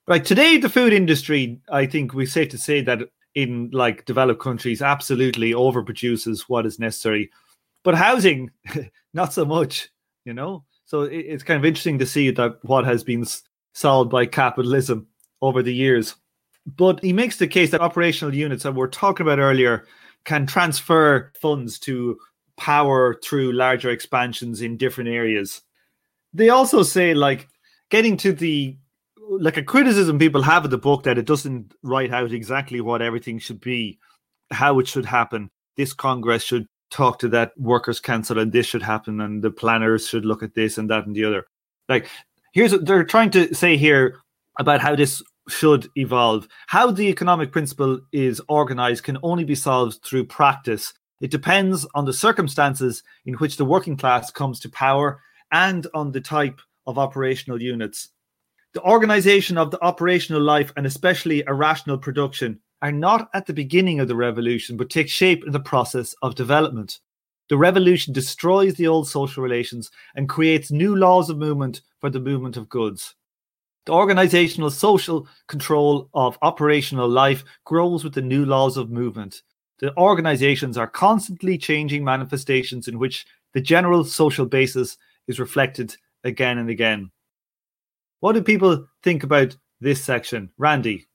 Like 0.06 0.24
today, 0.24 0.58
the 0.58 0.68
food 0.68 0.92
industry, 0.92 1.60
I 1.68 1.86
think 1.86 2.12
we're 2.12 2.26
safe 2.26 2.50
to 2.50 2.58
say 2.58 2.80
that 2.82 3.08
in 3.34 3.70
like 3.72 4.04
developed 4.04 4.40
countries 4.40 4.82
absolutely 4.82 5.52
overproduces 5.52 6.42
what 6.42 6.66
is 6.66 6.78
necessary. 6.78 7.30
But 7.82 7.94
housing, 7.94 8.50
not 9.14 9.32
so 9.32 9.44
much, 9.44 9.88
you 10.24 10.34
know? 10.34 10.64
So 10.84 11.02
it, 11.02 11.16
it's 11.16 11.42
kind 11.42 11.58
of 11.58 11.64
interesting 11.64 11.98
to 11.98 12.06
see 12.06 12.30
that 12.30 12.58
what 12.62 12.84
has 12.84 13.02
been 13.02 13.26
solved 13.74 14.10
by 14.10 14.26
capitalism 14.26 15.06
over 15.40 15.62
the 15.62 15.74
years. 15.74 16.14
But 16.66 17.02
he 17.02 17.12
makes 17.12 17.38
the 17.38 17.48
case 17.48 17.70
that 17.70 17.80
operational 17.80 18.34
units 18.34 18.62
that 18.62 18.74
we're 18.74 18.88
talking 18.88 19.26
about 19.26 19.40
earlier 19.40 19.86
can 20.24 20.46
transfer 20.46 21.32
funds 21.40 21.78
to 21.80 22.18
power 22.56 23.18
through 23.24 23.52
larger 23.52 23.90
expansions 23.90 24.60
in 24.60 24.76
different 24.76 25.10
areas. 25.10 25.62
They 26.32 26.50
also 26.50 26.82
say, 26.82 27.14
like, 27.14 27.48
getting 27.90 28.16
to 28.18 28.32
the 28.32 28.76
like 29.40 29.56
a 29.56 29.62
criticism 29.62 30.18
people 30.18 30.42
have 30.42 30.64
of 30.64 30.70
the 30.70 30.78
book 30.78 31.04
that 31.04 31.18
it 31.18 31.26
doesn't 31.26 31.74
write 31.82 32.12
out 32.12 32.32
exactly 32.32 32.80
what 32.80 33.02
everything 33.02 33.38
should 33.38 33.60
be, 33.60 33.98
how 34.50 34.78
it 34.78 34.88
should 34.88 35.06
happen. 35.06 35.50
This 35.76 35.92
Congress 35.92 36.42
should 36.42 36.66
talk 36.90 37.18
to 37.20 37.28
that 37.28 37.52
workers' 37.56 38.00
council, 38.00 38.38
and 38.38 38.52
this 38.52 38.66
should 38.66 38.82
happen, 38.82 39.20
and 39.20 39.42
the 39.42 39.50
planners 39.50 40.06
should 40.06 40.24
look 40.24 40.42
at 40.42 40.54
this 40.54 40.78
and 40.78 40.90
that 40.90 41.06
and 41.06 41.16
the 41.16 41.24
other. 41.24 41.46
Like, 41.88 42.08
here's 42.52 42.72
what 42.72 42.86
they're 42.86 43.04
trying 43.04 43.30
to 43.30 43.54
say 43.54 43.76
here 43.76 44.18
about 44.58 44.80
how 44.80 44.94
this 44.94 45.22
should 45.48 45.88
evolve. 45.96 46.46
How 46.66 46.90
the 46.90 47.08
economic 47.08 47.50
principle 47.50 48.00
is 48.12 48.40
organized 48.48 49.04
can 49.04 49.18
only 49.22 49.44
be 49.44 49.54
solved 49.54 50.04
through 50.04 50.26
practice. 50.26 50.92
It 51.20 51.30
depends 51.30 51.86
on 51.94 52.04
the 52.04 52.12
circumstances 52.12 53.02
in 53.24 53.34
which 53.34 53.56
the 53.56 53.64
working 53.64 53.96
class 53.96 54.30
comes 54.30 54.60
to 54.60 54.68
power 54.68 55.20
and 55.50 55.86
on 55.94 56.12
the 56.12 56.20
type 56.20 56.60
of 56.86 56.98
operational 56.98 57.60
units. 57.60 58.10
The 58.74 58.82
organization 58.82 59.58
of 59.58 59.70
the 59.70 59.82
operational 59.84 60.40
life 60.40 60.72
and 60.76 60.86
especially 60.86 61.44
a 61.46 61.52
rational 61.52 61.98
production 61.98 62.58
are 62.80 62.90
not 62.90 63.28
at 63.34 63.44
the 63.44 63.52
beginning 63.52 64.00
of 64.00 64.08
the 64.08 64.16
revolution, 64.16 64.78
but 64.78 64.88
take 64.88 65.10
shape 65.10 65.44
in 65.44 65.52
the 65.52 65.60
process 65.60 66.14
of 66.22 66.34
development. 66.34 67.00
The 67.50 67.58
revolution 67.58 68.14
destroys 68.14 68.74
the 68.74 68.86
old 68.86 69.06
social 69.06 69.42
relations 69.42 69.90
and 70.16 70.26
creates 70.26 70.70
new 70.70 70.96
laws 70.96 71.28
of 71.28 71.36
movement 71.36 71.82
for 72.00 72.08
the 72.08 72.18
movement 72.18 72.56
of 72.56 72.70
goods. 72.70 73.14
The 73.84 73.92
organizational 73.92 74.70
social 74.70 75.28
control 75.48 76.08
of 76.14 76.38
operational 76.40 77.10
life 77.10 77.44
grows 77.64 78.04
with 78.04 78.14
the 78.14 78.22
new 78.22 78.46
laws 78.46 78.78
of 78.78 78.90
movement. 78.90 79.42
The 79.80 79.94
organizations 79.98 80.78
are 80.78 80.86
constantly 80.86 81.58
changing 81.58 82.04
manifestations 82.04 82.88
in 82.88 82.98
which 82.98 83.26
the 83.52 83.60
general 83.60 84.02
social 84.04 84.46
basis 84.46 84.96
is 85.28 85.38
reflected 85.38 85.94
again 86.24 86.56
and 86.56 86.70
again. 86.70 87.10
What 88.22 88.34
do 88.34 88.42
people 88.42 88.86
think 89.02 89.24
about 89.24 89.56
this 89.80 90.00
section? 90.00 90.50
Randy. 90.56 91.08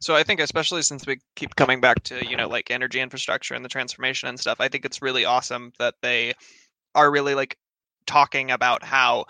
So 0.00 0.16
I 0.16 0.22
think 0.22 0.40
especially 0.40 0.80
since 0.80 1.06
we 1.06 1.18
keep 1.36 1.54
coming 1.54 1.82
back 1.82 2.02
to, 2.04 2.26
you 2.26 2.34
know, 2.34 2.48
like 2.48 2.70
energy 2.70 2.98
infrastructure 2.98 3.52
and 3.52 3.62
the 3.62 3.68
transformation 3.68 4.26
and 4.26 4.40
stuff, 4.40 4.58
I 4.58 4.68
think 4.68 4.86
it's 4.86 5.02
really 5.02 5.26
awesome 5.26 5.70
that 5.78 5.96
they 6.00 6.32
are 6.94 7.10
really 7.10 7.34
like 7.34 7.58
talking 8.06 8.50
about 8.50 8.82
how 8.82 9.26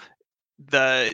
the 0.70 1.12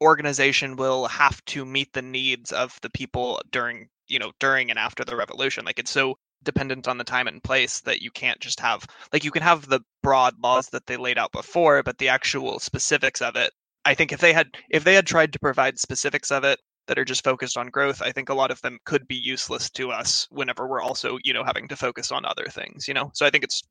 organization 0.00 0.74
will 0.74 1.06
have 1.06 1.44
to 1.44 1.64
meet 1.64 1.92
the 1.92 2.02
needs 2.02 2.50
of 2.50 2.76
the 2.82 2.90
people 2.90 3.40
during 3.52 3.88
you 4.08 4.18
know 4.18 4.32
during 4.40 4.70
and 4.70 4.78
after 4.78 5.04
the 5.04 5.16
revolution 5.16 5.64
like 5.64 5.78
it's 5.78 5.90
so 5.90 6.18
dependent 6.42 6.86
on 6.86 6.98
the 6.98 7.04
time 7.04 7.26
and 7.26 7.42
place 7.42 7.80
that 7.80 8.02
you 8.02 8.10
can't 8.10 8.38
just 8.40 8.60
have 8.60 8.84
like 9.12 9.24
you 9.24 9.30
can 9.30 9.42
have 9.42 9.66
the 9.68 9.80
broad 10.02 10.34
laws 10.42 10.68
that 10.68 10.86
they 10.86 10.98
laid 10.98 11.16
out 11.16 11.32
before 11.32 11.82
but 11.82 11.96
the 11.96 12.08
actual 12.08 12.58
specifics 12.58 13.22
of 13.22 13.36
it 13.36 13.52
i 13.86 13.94
think 13.94 14.12
if 14.12 14.20
they 14.20 14.32
had 14.32 14.48
if 14.70 14.84
they 14.84 14.94
had 14.94 15.06
tried 15.06 15.32
to 15.32 15.38
provide 15.38 15.78
specifics 15.78 16.30
of 16.30 16.44
it 16.44 16.58
that 16.86 16.98
are 16.98 17.04
just 17.04 17.24
focused 17.24 17.56
on 17.56 17.68
growth 17.68 18.02
i 18.02 18.12
think 18.12 18.28
a 18.28 18.34
lot 18.34 18.50
of 18.50 18.60
them 18.62 18.78
could 18.84 19.08
be 19.08 19.16
useless 19.16 19.70
to 19.70 19.90
us 19.90 20.28
whenever 20.30 20.66
we're 20.66 20.82
also 20.82 21.18
you 21.24 21.32
know 21.32 21.44
having 21.44 21.66
to 21.68 21.76
focus 21.76 22.12
on 22.12 22.24
other 22.24 22.46
things 22.50 22.86
you 22.86 22.94
know? 22.94 23.10
So 23.14 23.24
i 23.24 23.30
think 23.30 23.44
it's 23.44 23.62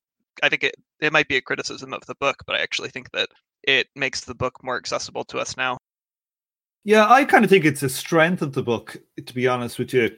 i 0.43 0.49
think 0.49 0.63
it, 0.63 0.75
it 0.99 1.13
might 1.13 1.27
be 1.27 1.37
a 1.37 1.41
criticism 1.41 1.93
of 1.93 2.05
the 2.07 2.15
book 2.15 2.37
but 2.47 2.55
i 2.55 2.59
actually 2.59 2.89
think 2.89 3.11
that 3.11 3.29
it 3.65 3.87
makes 3.95 4.21
the 4.21 4.35
book 4.35 4.63
more 4.63 4.77
accessible 4.77 5.23
to 5.25 5.39
us 5.39 5.57
now. 5.57 5.77
Yeah, 6.83 7.11
I 7.11 7.25
kind 7.25 7.43
of 7.43 7.49
think 7.49 7.65
it's 7.65 7.83
a 7.83 7.89
strength 7.89 8.41
of 8.41 8.53
the 8.53 8.63
book, 8.63 8.97
to 9.23 9.33
be 9.33 9.47
honest 9.47 9.79
with 9.79 9.93
you, 9.93 10.11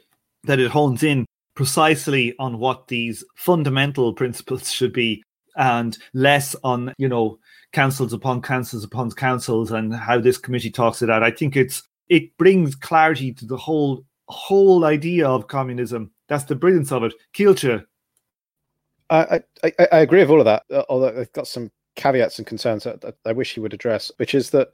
that 0.44 0.60
it 0.60 0.70
hones 0.70 1.02
in 1.02 1.26
precisely 1.56 2.36
on 2.40 2.60
what 2.60 2.88
these 2.88 3.24
fundamental 3.36 4.14
principles 4.14 4.72
should 4.72 4.94
be 4.94 5.24
and 5.56 5.98
less 6.14 6.56
on, 6.64 6.94
you 6.98 7.10
know, 7.10 7.40
councils 7.74 8.14
upon 8.14 8.42
councils 8.42 8.84
upon 8.84 9.12
councils 9.12 9.72
and 9.72 9.94
how 9.94 10.20
this 10.20 10.38
committee 10.38 10.72
talks 10.72 11.00
to 11.00 11.06
that. 11.06 11.24
I 11.24 11.32
think 11.32 11.56
it's 11.56 11.84
it 12.10 12.36
brings 12.38 12.76
clarity 12.76 13.34
to 13.34 13.46
the 13.46 13.58
whole 13.58 14.06
whole 14.28 14.86
idea 14.86 15.28
of 15.28 15.48
communism. 15.48 16.12
That's 16.28 16.46
the 16.46 16.56
brilliance 16.56 16.92
of 16.92 17.04
it. 17.04 17.14
Kilcha. 17.34 17.86
I, 19.10 19.42
I, 19.64 19.72
I 19.94 20.00
agree 20.00 20.20
with 20.20 20.30
all 20.30 20.42
of 20.42 20.46
that, 20.46 20.64
although 20.90 21.18
I've 21.18 21.32
got 21.32 21.48
some 21.48 21.72
caveats 21.96 22.40
and 22.40 22.46
concerns 22.46 22.84
that 22.84 23.16
I 23.26 23.32
wish 23.32 23.54
he 23.54 23.62
would 23.62 23.74
address, 23.74 24.12
which 24.18 24.36
is 24.36 24.50
that 24.50 24.70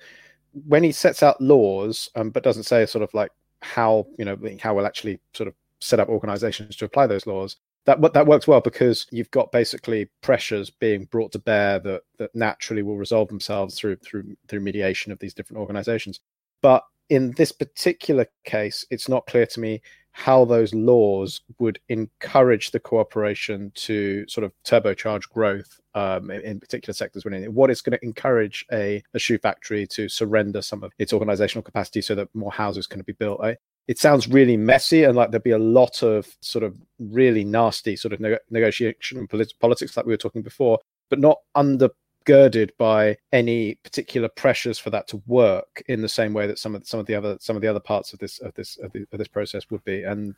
when 0.67 0.83
he 0.83 0.91
sets 0.91 1.21
out 1.21 1.39
laws, 1.39 2.09
um, 2.15 2.31
but 2.31 2.43
doesn't 2.43 2.63
say 2.63 2.85
sort 2.87 3.03
of 3.03 3.13
like 3.13 3.31
how 3.61 4.07
you 4.17 4.25
know 4.25 4.37
how 4.61 4.73
we'll 4.73 4.85
actually 4.85 5.19
sort 5.33 5.47
of 5.47 5.53
set 5.79 5.99
up 5.99 6.09
organizations 6.09 6.75
to 6.77 6.85
apply 6.85 7.07
those 7.07 7.27
laws. 7.27 7.57
That 7.85 8.13
that 8.13 8.27
works 8.27 8.47
well 8.47 8.61
because 8.61 9.07
you've 9.11 9.31
got 9.31 9.51
basically 9.51 10.09
pressures 10.21 10.69
being 10.69 11.05
brought 11.05 11.33
to 11.33 11.39
bear 11.39 11.79
that 11.79 12.03
that 12.17 12.33
naturally 12.33 12.81
will 12.81 12.97
resolve 12.97 13.27
themselves 13.27 13.77
through 13.77 13.97
through 13.97 14.35
through 14.47 14.61
mediation 14.61 15.11
of 15.11 15.19
these 15.19 15.33
different 15.33 15.59
organizations. 15.59 16.19
But 16.61 16.83
in 17.09 17.31
this 17.31 17.51
particular 17.51 18.25
case, 18.45 18.85
it's 18.89 19.09
not 19.09 19.27
clear 19.27 19.45
to 19.47 19.59
me 19.59 19.81
how 20.13 20.45
those 20.45 20.73
laws 20.75 21.41
would 21.57 21.79
encourage 21.89 22.69
the 22.69 22.79
cooperation 22.79 23.71
to 23.73 24.23
sort 24.27 24.45
of 24.45 24.53
turbocharge 24.63 25.27
growth 25.29 25.81
um, 25.95 26.29
in, 26.29 26.41
in, 26.41 26.59
particular 26.59 26.93
sectors 26.93 27.25
within 27.25 27.43
it. 27.43 27.51
What 27.51 27.71
is 27.71 27.81
going 27.81 27.97
to 27.97 28.05
encourage 28.05 28.63
a, 28.71 29.03
a 29.15 29.19
shoe 29.19 29.39
factory 29.39 29.87
to 29.87 30.07
surrender 30.07 30.61
some 30.61 30.83
of 30.83 30.91
its 30.99 31.13
organizational 31.13 31.63
capacity 31.63 32.01
so 32.01 32.13
that 32.13 32.33
more 32.35 32.51
houses 32.51 32.85
can 32.85 33.01
be 33.01 33.13
built? 33.13 33.41
I, 33.43 33.57
it 33.87 33.99
sounds 33.99 34.27
really 34.27 34.57
messy 34.57 35.03
and 35.03 35.15
like 35.15 35.31
there'd 35.31 35.43
be 35.43 35.51
a 35.51 35.57
lot 35.57 36.03
of 36.03 36.27
sort 36.41 36.63
of 36.63 36.75
really 36.99 37.43
nasty 37.43 37.95
sort 37.95 38.13
of 38.13 38.19
ne- 38.19 38.37
negotiation 38.49 39.17
and 39.17 39.29
polit- 39.29 39.53
politics 39.59 39.97
like 39.97 40.05
we 40.05 40.13
were 40.13 40.17
talking 40.17 40.41
before, 40.41 40.79
but 41.09 41.19
not 41.19 41.39
under 41.55 41.89
girded 42.25 42.71
by 42.77 43.17
any 43.33 43.75
particular 43.75 44.29
pressures 44.29 44.79
for 44.79 44.89
that 44.89 45.07
to 45.09 45.21
work 45.27 45.83
in 45.87 46.01
the 46.01 46.07
same 46.07 46.33
way 46.33 46.47
that 46.47 46.59
some 46.59 46.75
of 46.75 46.87
some 46.87 46.99
of 46.99 47.05
the 47.05 47.15
other 47.15 47.37
some 47.39 47.55
of 47.55 47.61
the 47.61 47.67
other 47.67 47.79
parts 47.79 48.13
of 48.13 48.19
this 48.19 48.39
of 48.39 48.53
this 48.53 48.77
of, 48.77 48.91
the, 48.93 49.05
of 49.11 49.19
this 49.19 49.27
process 49.27 49.69
would 49.69 49.83
be. 49.83 50.03
And 50.03 50.35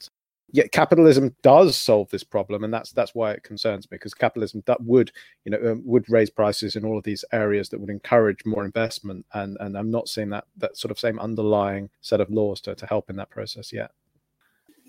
yet 0.51 0.71
capitalism 0.71 1.35
does 1.41 1.75
solve 1.75 2.09
this 2.11 2.23
problem 2.23 2.63
and 2.63 2.73
that's 2.73 2.91
that's 2.91 3.15
why 3.15 3.31
it 3.31 3.43
concerns 3.43 3.89
me 3.89 3.95
because 3.95 4.13
capitalism 4.13 4.63
that 4.67 4.81
would 4.81 5.11
you 5.43 5.51
know 5.51 5.71
um, 5.71 5.81
would 5.85 6.07
raise 6.09 6.29
prices 6.29 6.75
in 6.75 6.85
all 6.85 6.97
of 6.97 7.03
these 7.03 7.25
areas 7.31 7.69
that 7.69 7.79
would 7.79 7.89
encourage 7.89 8.45
more 8.45 8.63
investment 8.63 9.25
and 9.33 9.57
and 9.59 9.77
i'm 9.77 9.89
not 9.89 10.07
seeing 10.07 10.29
that 10.29 10.45
that 10.57 10.77
sort 10.77 10.91
of 10.91 10.99
same 10.99 11.19
underlying 11.19 11.89
set 12.01 12.21
of 12.21 12.29
laws 12.29 12.61
to, 12.61 12.75
to 12.75 12.85
help 12.85 13.09
in 13.09 13.15
that 13.17 13.29
process 13.29 13.73
yet. 13.73 13.91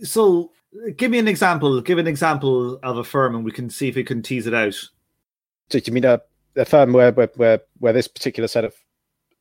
So 0.03 0.53
give 0.97 1.11
me 1.11 1.19
an 1.19 1.29
example 1.29 1.81
give 1.81 1.99
an 1.99 2.07
example 2.07 2.79
of 2.83 2.99
a 2.99 3.05
firm 3.05 3.35
and 3.35 3.45
we 3.45 3.53
can 3.53 3.71
see 3.71 3.89
if 3.89 3.97
we 3.97 4.05
can 4.05 4.23
tease 4.23 4.47
it 4.47 4.55
out. 4.55 4.75
So 5.71 5.81
you 5.85 5.93
mean 5.93 6.05
a 6.05 6.21
a 6.57 6.65
firm 6.65 6.93
where, 6.93 7.13
where 7.13 7.31
where 7.37 7.61
where 7.79 7.93
this 7.93 8.09
particular 8.09 8.49
set 8.49 8.65
of 8.65 8.75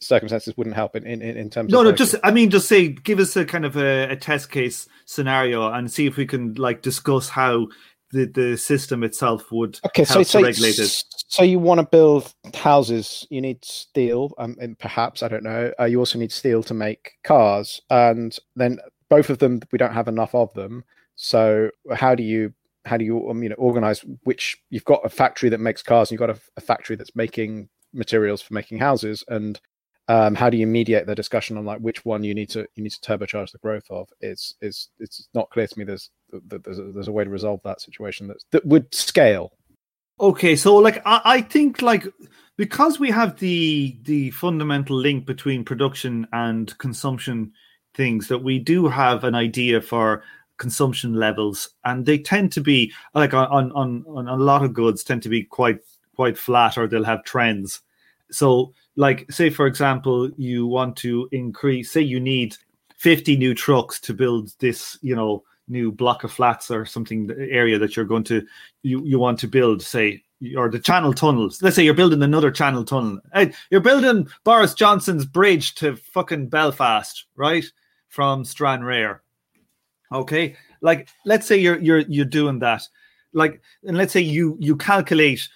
circumstances 0.06 0.56
wouldn't 0.58 0.76
help 0.76 0.96
in 0.96 1.06
in, 1.06 1.22
in 1.22 1.50
terms 1.50 1.72
no 1.72 1.80
of 1.80 1.86
no 1.86 1.92
just 1.92 2.16
i 2.24 2.32
mean 2.32 2.50
just 2.50 2.68
say 2.68 2.90
give 2.90 3.20
us 3.20 3.36
a 3.36 3.46
kind 3.46 3.66
of 3.66 3.76
a, 3.76 4.10
a, 4.10 4.16
test 4.16 4.50
case 4.52 4.88
scenario 5.06 5.72
and 5.72 5.92
see 5.92 6.06
if 6.06 6.18
we 6.18 6.26
can 6.26 6.54
like 6.56 6.82
discuss 6.82 7.30
how 7.30 7.68
the, 8.12 8.26
the 8.26 8.58
system 8.58 9.04
itself 9.04 9.52
would 9.52 9.80
Okay, 9.86 10.06
so 10.06 10.16
help 10.16 10.28
so, 10.28 10.40
to 10.40 10.46
regulate 10.46 10.80
it. 10.80 11.04
so 11.28 11.44
you 11.44 11.60
want 11.60 11.80
to 11.80 11.86
build 11.86 12.34
houses, 12.54 13.28
you 13.30 13.42
need 13.42 13.64
steel, 13.66 14.32
um, 14.38 14.56
and 14.60 14.78
perhaps 14.80 15.22
I 15.22 15.28
don't 15.28 15.44
know. 15.44 15.72
Uh, 15.80 15.86
you 15.86 16.00
also 16.00 16.18
need 16.18 16.32
steel 16.32 16.64
to 16.64 16.74
make 16.74 17.14
cars, 17.24 17.82
and 17.90 18.38
then 18.56 18.80
both 19.10 19.30
of 19.30 19.40
them 19.40 19.60
we 19.72 19.78
don't 19.78 19.94
have 19.94 20.08
enough 20.08 20.34
of 20.34 20.54
them. 20.54 20.84
So 21.16 21.72
how 21.94 22.16
do 22.16 22.24
you 22.24 22.54
how 22.86 22.98
do 22.98 23.06
you 23.06 23.30
um, 23.30 23.44
you 23.44 23.50
know 23.50 23.56
organize 23.56 24.02
which 24.24 24.58
you've 24.70 24.86
got 24.86 25.02
a 25.04 25.10
factory 25.10 25.50
that 25.50 25.60
makes 25.60 25.84
cars, 25.84 26.10
and 26.10 26.14
you've 26.20 26.28
got 26.28 26.36
a, 26.36 26.40
a 26.58 26.62
factory 26.62 26.96
that's 26.96 27.16
making 27.16 27.70
materials 27.94 28.42
for 28.42 28.54
making 28.54 28.80
houses, 28.80 29.24
and 29.28 29.60
um, 30.08 30.36
how 30.36 30.50
do 30.50 30.58
you 30.58 30.68
mediate 30.68 31.08
the 31.08 31.16
discussion 31.16 31.58
on 31.58 31.66
like 31.66 31.80
which 31.80 32.06
one 32.06 32.24
you 32.24 32.36
need 32.36 32.50
to 32.50 32.68
you 32.76 32.84
need 32.84 32.92
to 32.92 33.02
turbocharge 33.02 33.52
the 33.52 33.58
growth 33.58 33.86
of? 33.90 34.08
It's 34.22 34.54
it's 34.62 34.90
it's 35.00 35.28
not 35.34 35.50
clear 35.50 35.68
to 35.68 35.80
me. 35.80 35.86
There's 35.86 36.12
that 36.48 36.64
there's 36.64 36.80
a, 36.80 36.84
there's 36.84 37.08
a 37.08 37.12
way 37.12 37.24
to 37.24 37.30
resolve 37.30 37.62
that 37.64 37.82
situation 37.82 38.28
that's, 38.28 38.46
that 38.52 38.66
would 38.66 38.94
scale. 38.94 39.54
Okay, 40.20 40.56
so 40.56 40.76
like 40.76 41.02
I, 41.06 41.22
I 41.26 41.42
think 41.42 41.82
like 41.82 42.08
because 42.56 43.00
we 43.00 43.10
have 43.12 43.40
the 43.40 43.98
the 44.04 44.30
fundamental 44.32 44.96
link 44.96 45.26
between 45.26 45.66
production 45.66 46.28
and 46.32 46.78
consumption 46.78 47.52
things 47.96 48.28
that 48.28 48.40
we 48.40 48.60
do 48.60 48.88
have 48.88 49.24
an 49.24 49.34
idea 49.34 49.82
for 49.82 50.24
consumption 50.58 51.16
levels 51.16 51.70
and 51.84 52.06
they 52.06 52.18
tend 52.18 52.52
to 52.52 52.62
be 52.62 52.94
like 53.14 53.34
on 53.34 53.72
on 53.72 54.06
on 54.08 54.28
a 54.28 54.36
lot 54.36 54.64
of 54.64 54.74
goods 54.74 55.04
tend 55.04 55.22
to 55.22 55.28
be 55.28 55.44
quite 55.44 55.80
quite 56.16 56.38
flat 56.38 56.78
or 56.78 56.88
they'll 56.88 57.04
have 57.04 57.24
trends 57.26 57.82
so 58.32 58.74
like 58.96 59.30
say 59.32 59.50
for 59.50 59.68
example 59.68 60.30
you 60.38 60.66
want 60.66 60.96
to 60.96 61.28
increase 61.32 61.92
say 61.92 62.02
you 62.02 62.20
need 62.20 62.56
50 62.98 63.36
new 63.36 63.54
trucks 63.54 64.00
to 64.00 64.14
build 64.14 64.52
this 64.60 64.98
you 65.02 65.16
know 65.16 65.44
new 65.68 65.92
block 65.92 66.24
of 66.24 66.32
flats 66.32 66.70
or 66.70 66.86
something 66.86 67.30
area 67.50 67.78
that 67.78 67.96
you're 67.96 68.06
going 68.06 68.24
to 68.24 68.46
you 68.84 69.04
you 69.04 69.20
want 69.20 69.40
to 69.40 69.48
build 69.48 69.82
say 69.82 70.22
or 70.58 70.70
the 70.70 70.80
channel 70.80 71.14
tunnels. 71.14 71.62
Let's 71.62 71.76
say 71.78 71.84
you're 71.84 71.94
building 71.94 72.22
another 72.22 72.52
channel 72.52 72.84
tunnel. 72.84 73.20
You're 73.72 73.82
building 73.82 74.28
boris 74.44 74.74
johnson's 74.74 75.26
bridge 75.26 75.76
to 75.76 75.96
fucking 75.96 76.50
belfast 76.50 77.26
right? 77.36 77.66
From 78.10 78.46
stranraer. 78.46 79.24
Okay? 80.12 80.56
Like 80.82 81.10
let's 81.26 81.48
say 81.48 81.58
you're 81.58 81.80
you're 81.80 82.00
you're 82.00 82.26
doing 82.26 82.60
that. 82.60 82.88
Like 83.34 83.62
and 83.84 83.98
let's 83.98 84.14
say 84.14 84.22
you 84.22 84.56
you 84.60 84.76
calculate 84.78 85.50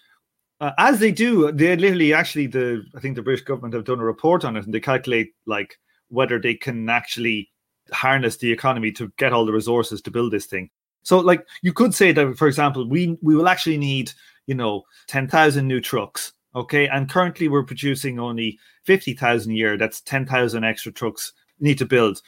uh, 0.59 0.71
as 0.77 0.99
they 0.99 1.11
do 1.11 1.51
they 1.51 1.75
literally 1.75 2.13
actually 2.13 2.47
the 2.47 2.83
i 2.95 2.99
think 2.99 3.15
the 3.15 3.21
british 3.21 3.45
government 3.45 3.73
have 3.73 3.85
done 3.85 3.99
a 3.99 4.03
report 4.03 4.43
on 4.43 4.57
it 4.57 4.65
and 4.65 4.73
they 4.73 4.79
calculate 4.79 5.33
like 5.45 5.77
whether 6.09 6.39
they 6.39 6.53
can 6.53 6.89
actually 6.89 7.49
harness 7.91 8.37
the 8.37 8.51
economy 8.51 8.91
to 8.91 9.11
get 9.17 9.33
all 9.33 9.45
the 9.45 9.53
resources 9.53 10.01
to 10.01 10.11
build 10.11 10.31
this 10.31 10.45
thing. 10.45 10.69
So 11.03 11.19
like 11.19 11.45
you 11.61 11.73
could 11.73 11.93
say 11.95 12.11
that 12.11 12.37
for 12.37 12.47
example 12.47 12.87
we 12.87 13.17
we 13.21 13.35
will 13.35 13.47
actually 13.47 13.77
need 13.77 14.11
you 14.47 14.55
know 14.55 14.83
10,000 15.07 15.67
new 15.67 15.81
trucks 15.81 16.33
okay? 16.55 16.87
And 16.87 17.09
currently 17.09 17.47
we're 17.47 17.63
producing 17.63 18.19
only 18.19 18.57
50,000 18.85 19.51
a 19.51 19.55
year. 19.55 19.77
That's 19.77 20.01
10,000 20.01 20.63
extra 20.63 20.91
trucks 20.91 21.31
need 21.59 21.77
to 21.77 21.85
build. 21.85 22.21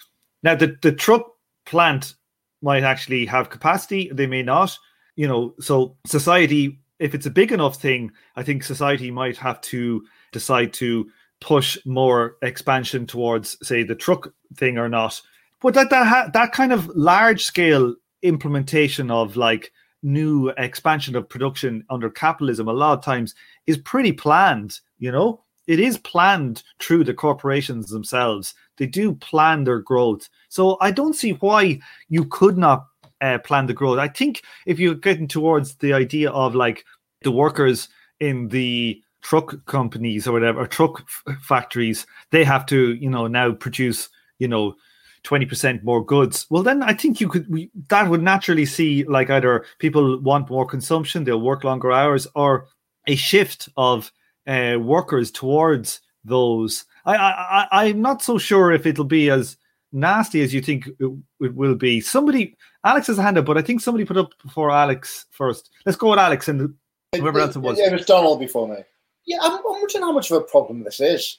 Now 0.43 0.55
the 0.55 0.77
the 0.81 0.91
truck 0.91 1.25
plant 1.65 2.15
might 2.61 2.83
actually 2.83 3.25
have 3.25 3.49
capacity. 3.49 4.09
They 4.13 4.27
may 4.27 4.43
not 4.43 4.77
you 5.15 5.27
know? 5.27 5.53
So 5.59 5.97
society 6.05 6.80
if 7.01 7.13
it's 7.15 7.25
a 7.25 7.31
big 7.31 7.51
enough 7.51 7.75
thing 7.75 8.11
i 8.35 8.43
think 8.43 8.63
society 8.63 9.11
might 9.11 9.37
have 9.37 9.59
to 9.61 10.03
decide 10.31 10.71
to 10.71 11.09
push 11.41 11.77
more 11.85 12.37
expansion 12.43 13.05
towards 13.05 13.57
say 13.67 13.83
the 13.83 13.95
truck 13.95 14.31
thing 14.55 14.77
or 14.77 14.87
not. 14.87 15.21
But 15.59 15.73
that 15.73 15.89
that 15.89 16.07
ha- 16.07 16.29
that 16.33 16.53
kind 16.53 16.71
of 16.71 16.87
large 16.95 17.43
scale 17.43 17.95
implementation 18.21 19.11
of 19.11 19.35
like 19.35 19.73
new 20.03 20.49
expansion 20.49 21.15
of 21.15 21.27
production 21.27 21.83
under 21.89 22.09
capitalism 22.09 22.67
a 22.67 22.73
lot 22.73 22.97
of 22.97 23.03
times 23.03 23.35
is 23.67 23.77
pretty 23.77 24.11
planned 24.11 24.79
you 24.99 25.11
know? 25.11 25.43
It 25.67 25.79
is 25.79 25.97
planned 25.97 26.63
through 26.79 27.03
the 27.05 27.13
corporations 27.13 27.89
themselves. 27.89 28.53
They 28.77 28.87
do 28.87 29.13
plan 29.15 29.63
their 29.63 29.79
growth. 29.79 30.29
So 30.49 30.77
i 30.79 30.91
don't 30.91 31.15
see 31.15 31.31
why 31.33 31.79
you 32.09 32.25
could 32.25 32.57
not 32.57 32.87
uh, 33.21 33.37
plan 33.39 33.65
the 33.67 33.73
growth 33.73 33.99
i 33.99 34.07
think 34.07 34.41
if 34.65 34.79
you're 34.79 34.95
getting 34.95 35.27
towards 35.27 35.75
the 35.75 35.93
idea 35.93 36.29
of 36.31 36.55
like 36.55 36.85
the 37.21 37.31
workers 37.31 37.89
in 38.19 38.47
the 38.49 39.01
truck 39.21 39.65
companies 39.65 40.27
or 40.27 40.33
whatever 40.33 40.61
or 40.61 40.67
truck 40.67 41.03
f- 41.27 41.35
factories 41.41 42.05
they 42.31 42.43
have 42.43 42.65
to 42.65 42.93
you 42.95 43.09
know 43.09 43.27
now 43.27 43.51
produce 43.51 44.09
you 44.39 44.47
know 44.47 44.75
20% 45.23 45.83
more 45.83 46.03
goods. 46.03 46.47
Well 46.49 46.63
then 46.63 46.81
i 46.81 46.93
think 46.93 47.21
you 47.21 47.29
could 47.29 47.47
we, 47.47 47.69
that 47.89 48.09
would 48.09 48.23
naturally 48.23 48.65
see 48.65 49.03
like 49.03 49.29
either 49.29 49.65
people 49.77 50.19
want 50.19 50.49
more 50.49 50.65
consumption 50.65 51.23
they'll 51.23 51.39
work 51.39 51.63
longer 51.63 51.91
hours 51.91 52.27
or 52.33 52.67
a 53.07 53.15
shift 53.15 53.69
of 53.77 54.11
uh, 54.47 54.77
workers 54.79 55.31
towards 55.31 56.01
those. 56.23 56.85
I, 57.05 57.15
I 57.15 57.67
i 57.71 57.85
i'm 57.85 58.01
not 58.01 58.21
so 58.21 58.37
sure 58.37 58.71
if 58.71 58.85
it'll 58.85 59.05
be 59.05 59.29
as 59.29 59.57
nasty 59.91 60.41
as 60.41 60.53
you 60.53 60.61
think 60.61 60.87
it, 60.87 61.11
it 61.41 61.55
will 61.55 61.75
be 61.75 61.99
somebody 61.99 62.55
alex 62.85 63.07
has 63.07 63.17
a 63.17 63.21
hand 63.21 63.37
up 63.37 63.45
but 63.45 63.57
i 63.57 63.61
think 63.61 63.81
somebody 63.81 64.05
put 64.05 64.17
up 64.17 64.31
before 64.41 64.71
alex 64.71 65.25
first 65.31 65.69
let's 65.85 65.97
go 65.97 66.11
with 66.11 66.19
alex 66.19 66.47
and 66.47 66.73
whoever 67.19 67.39
else 67.39 67.55
it 67.55 67.59
was 67.59 67.77
Yeah, 67.77 67.87
it 67.87 67.93
was 67.93 68.05
Donald 68.05 68.39
before 68.39 68.67
me. 68.67 68.83
Yeah, 69.25 69.37
I'm, 69.41 69.53
I'm 69.53 69.63
wondering 69.63 70.03
how 70.03 70.11
much 70.11 70.31
of 70.31 70.37
a 70.37 70.41
problem 70.41 70.83
this 70.83 70.99
is. 70.99 71.37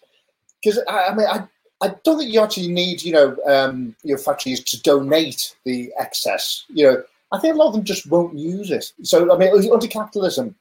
Because, 0.63 0.81
I, 0.89 1.09
I 1.09 1.15
mean, 1.15 1.27
I, 1.27 1.49
I 1.81 1.95
don't 2.05 2.19
think 2.19 2.33
you 2.33 2.41
actually 2.41 2.69
need, 2.69 3.03
you 3.03 3.13
know, 3.13 3.37
um, 3.47 3.97
your 4.03 4.19
factories 4.19 4.63
to 4.65 4.81
donate 4.83 5.57
the 5.65 5.93
excess. 5.99 6.65
You 6.69 6.85
know, 6.87 7.03
I 7.33 7.39
think 7.39 7.55
a 7.55 7.59
lot 7.59 7.69
of 7.69 7.75
them 7.75 7.85
just 7.85 8.09
won't 8.09 8.39
use 8.39 8.71
it. 8.71 8.93
So, 9.03 9.35
I 9.35 9.39
mean, 9.39 9.73
under 9.73 9.87
capitalism, 9.89 10.55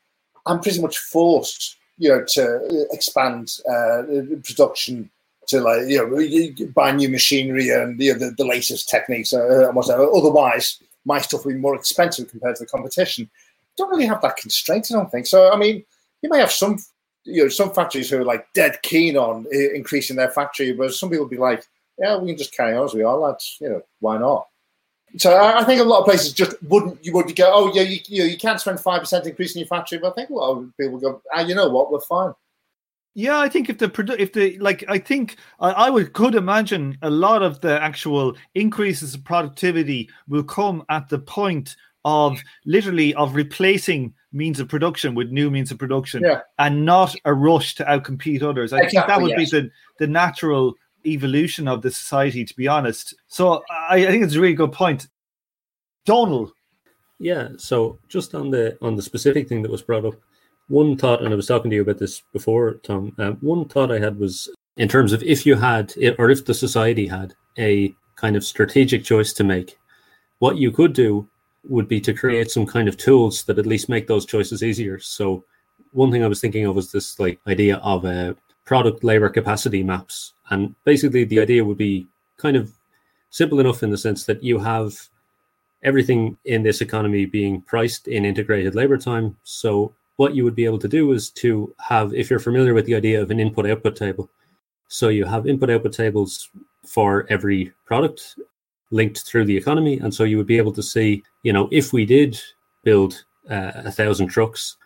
I'm 0.46 0.62
pretty 0.62 0.82
much 0.82 0.98
forced, 0.98 1.78
you 1.98 2.10
know, 2.10 2.26
to 2.30 2.88
expand 2.92 3.58
uh, 3.70 4.04
production 4.44 5.12
to 5.52 5.62
like, 5.62 5.88
you 5.88 6.06
know, 6.06 6.20
you 6.20 6.68
buy 6.68 6.92
new 6.92 7.08
machinery 7.08 7.70
and 7.70 8.00
you 8.02 8.14
know, 8.14 8.20
the, 8.20 8.32
the 8.32 8.46
latest 8.46 8.90
techniques 8.90 9.34
uh, 9.34 9.68
and 9.68 9.76
whatever. 9.76 10.12
Otherwise, 10.12 10.82
my 11.06 11.20
stuff 11.20 11.46
will 11.46 11.54
be 11.54 11.60
more 11.60 11.76
expensive 11.76 12.30
compared 12.30 12.56
to 12.56 12.64
the 12.64 12.70
competition. 12.70 13.30
Don't 13.78 13.90
really 13.90 14.06
have 14.06 14.22
that 14.22 14.38
constraint, 14.38 14.88
I 14.92 14.96
don't 14.96 15.12
think. 15.12 15.28
So, 15.28 15.52
I 15.52 15.58
mean, 15.58 15.84
you 16.22 16.30
may 16.30 16.40
have 16.40 16.52
some, 16.52 16.78
you 17.24 17.44
know, 17.44 17.50
some 17.50 17.72
factories 17.72 18.10
who 18.10 18.18
are 18.20 18.26
like 18.26 18.52
dead 18.54 18.82
keen 18.82 19.16
on 19.16 19.46
uh, 19.54 19.74
increasing 19.74 20.18
their 20.18 20.30
factory, 20.30 20.74
but 20.74 20.94
some 20.94 21.10
people 21.10 21.28
be 21.28 21.38
like, 21.38 21.66
yeah, 21.98 22.18
we 22.18 22.28
can 22.28 22.38
just 22.38 22.56
carry 22.56 22.76
on 22.76 22.86
as 22.86 22.94
we 22.94 23.04
are, 23.04 23.18
lads. 23.18 23.58
You 23.62 23.70
know, 23.70 23.82
why 24.00 24.18
not? 24.18 24.48
So 25.18 25.34
I 25.34 25.60
I 25.60 25.64
think 25.66 25.82
a 25.82 25.84
lot 25.84 26.00
of 26.00 26.06
places 26.06 26.34
just 26.34 26.62
wouldn't. 26.64 27.04
You 27.06 27.14
would 27.14 27.36
go, 27.36 27.52
oh 27.54 27.72
yeah, 27.74 27.82
you 27.82 28.00
you, 28.08 28.24
know, 28.24 28.30
you 28.30 28.38
can't 28.38 28.60
spend 28.60 28.80
five 28.80 29.02
percent 29.02 29.28
increase 29.28 29.56
in 29.56 29.60
your 29.60 29.68
factory, 29.68 30.00
but 30.00 30.12
I 30.12 30.16
think 30.16 30.30
a 30.30 30.34
lot 30.34 30.58
of 30.58 30.72
people 30.80 31.00
go, 31.00 31.22
ah, 31.34 31.42
you 31.42 31.54
know 31.54 31.70
what, 31.70 31.92
we're 31.92 32.00
fine. 32.02 32.34
Yeah, 33.14 33.40
I 33.40 33.50
think 33.50 33.70
if 33.70 33.78
the 33.78 33.90
produ- 33.90 34.20
if 34.20 34.32
the 34.32 34.58
like, 34.60 34.86
I 34.88 34.98
think 34.98 35.36
I, 35.60 35.72
I 35.72 35.90
would 35.90 36.14
could 36.14 36.34
imagine 36.36 36.98
a 37.02 37.10
lot 37.10 37.44
of 37.44 37.60
the 37.60 37.82
actual 37.82 38.38
increases 38.56 39.14
of 39.16 39.24
productivity 39.26 40.10
will 40.30 40.44
come 40.44 40.84
at 40.90 41.10
the 41.10 41.20
point 41.20 41.76
of 42.06 42.40
literally 42.66 43.14
of 43.16 43.36
replacing 43.36 44.14
means 44.32 44.60
of 44.62 44.70
production 44.70 45.14
with 45.14 45.30
new 45.30 45.52
means 45.52 45.72
of 45.72 45.78
production, 45.78 46.24
Yeah. 46.24 46.42
and 46.58 46.86
not 46.86 47.14
a 47.26 47.34
rush 47.34 47.76
to 47.76 47.84
outcompete 47.84 48.42
others. 48.44 48.72
I 48.72 48.88
think 48.88 49.06
that 49.06 49.22
would 49.22 49.32
yes. 49.38 49.52
be 49.52 49.60
the 49.60 49.70
the 50.00 50.08
natural 50.08 50.76
evolution 51.06 51.68
of 51.68 51.82
the 51.82 51.92
society, 51.92 52.46
to 52.46 52.56
be 52.56 52.68
honest. 52.68 53.14
So 53.28 53.64
I, 53.70 53.98
I 53.98 54.08
think 54.08 54.24
it's 54.24 54.36
a 54.36 54.40
really 54.40 54.54
good 54.54 54.72
point. 54.72 55.08
Donald, 56.06 56.54
Yeah. 57.20 57.50
So 57.58 58.00
just 58.08 58.34
on 58.34 58.50
the 58.52 58.78
on 58.82 58.96
the 58.96 59.02
specific 59.02 59.48
thing 59.50 59.62
that 59.64 59.72
was 59.72 59.82
brought 59.82 60.06
up, 60.06 60.16
one 60.68 60.98
thought, 60.98 61.22
and 61.24 61.34
I 61.34 61.36
was 61.36 61.48
talking 61.48 61.70
to 61.70 61.76
you 61.76 61.82
about 61.82 61.98
this 61.98 62.22
before, 62.34 62.76
Tom. 62.76 63.14
Um, 63.18 63.38
one 63.42 63.68
thought 63.68 63.92
I 63.92 64.00
had 64.00 64.18
was 64.18 64.50
in 64.78 64.88
terms 64.88 65.14
of 65.14 65.22
if 65.24 65.46
you 65.46 65.56
had, 65.56 65.94
or 66.18 66.30
if 66.30 66.46
the 66.46 66.54
society 66.54 67.08
had 67.08 67.34
a 67.58 67.94
kind 68.16 68.36
of 68.36 68.44
strategic 68.44 69.04
choice 69.04 69.34
to 69.34 69.44
make, 69.44 69.78
what 70.40 70.58
you 70.58 70.72
could 70.72 70.94
do 70.94 71.28
would 71.68 71.88
be 71.88 72.02
to 72.02 72.14
create 72.14 72.50
some 72.50 72.66
kind 72.66 72.88
of 72.88 72.98
tools 72.98 73.44
that 73.44 73.60
at 73.60 73.66
least 73.66 73.90
make 73.90 74.08
those 74.08 74.26
choices 74.26 74.64
easier. 74.64 75.00
So 75.00 75.44
one 75.92 76.12
thing 76.12 76.24
I 76.24 76.28
was 76.28 76.42
thinking 76.42 76.66
of 76.66 76.76
was 76.76 76.92
this 76.92 77.20
like 77.20 77.40
idea 77.48 77.78
of 77.78 78.06
uh, 78.06 78.34
product 78.66 79.04
labor 79.04 79.30
capacity 79.30 79.84
maps, 79.84 80.34
and 80.50 80.74
basically 80.86 81.26
the 81.26 81.40
idea 81.40 81.66
would 81.66 81.78
be 81.78 82.08
kind 82.38 82.56
of 82.56 82.72
simple 83.30 83.60
enough 83.60 83.84
in 83.84 83.92
the 83.92 83.98
sense 83.98 84.26
that 84.26 84.44
you 84.44 84.58
have 84.60 84.94
everything 85.84 86.38
in 86.46 86.64
this 86.64 86.82
economy 86.82 87.26
being 87.26 87.62
priced 87.62 88.08
in 88.08 88.26
integrated 88.26 88.76
labor 88.76 88.98
time. 88.98 89.36
So 89.44 89.94
what 90.22 90.36
you 90.36 90.44
would 90.44 90.60
be 90.62 90.66
able 90.66 90.78
to 90.78 90.88
do 91.00 91.14
is 91.14 91.32
to 91.32 91.74
have, 91.80 92.14
if 92.14 92.30
you're 92.30 92.48
familiar 92.48 92.76
with 92.76 92.86
the 92.86 92.94
idea 92.94 93.20
of 93.20 93.32
an 93.32 93.40
input 93.40 93.66
output 93.66 93.96
table, 93.96 94.30
so 94.88 95.08
you 95.10 95.26
have 95.26 95.48
input 95.48 95.72
output 95.72 95.94
tables 95.94 96.32
for 96.86 97.26
every 97.36 97.74
product 97.86 98.20
linked 98.92 99.22
through 99.26 99.46
the 99.46 99.58
economy, 99.58 99.98
and 99.98 100.14
so 100.14 100.24
you 100.24 100.38
would 100.38 100.46
be 100.54 100.60
able 100.60 100.74
to 100.74 100.84
see, 100.84 101.24
you 101.42 101.52
know, 101.52 101.68
if 101.72 101.92
we 101.92 102.06
did 102.06 102.40
build 102.84 103.26
uh, 103.50 103.72
a 103.90 103.92
thousand 103.92 104.28
trucks, 104.28 104.78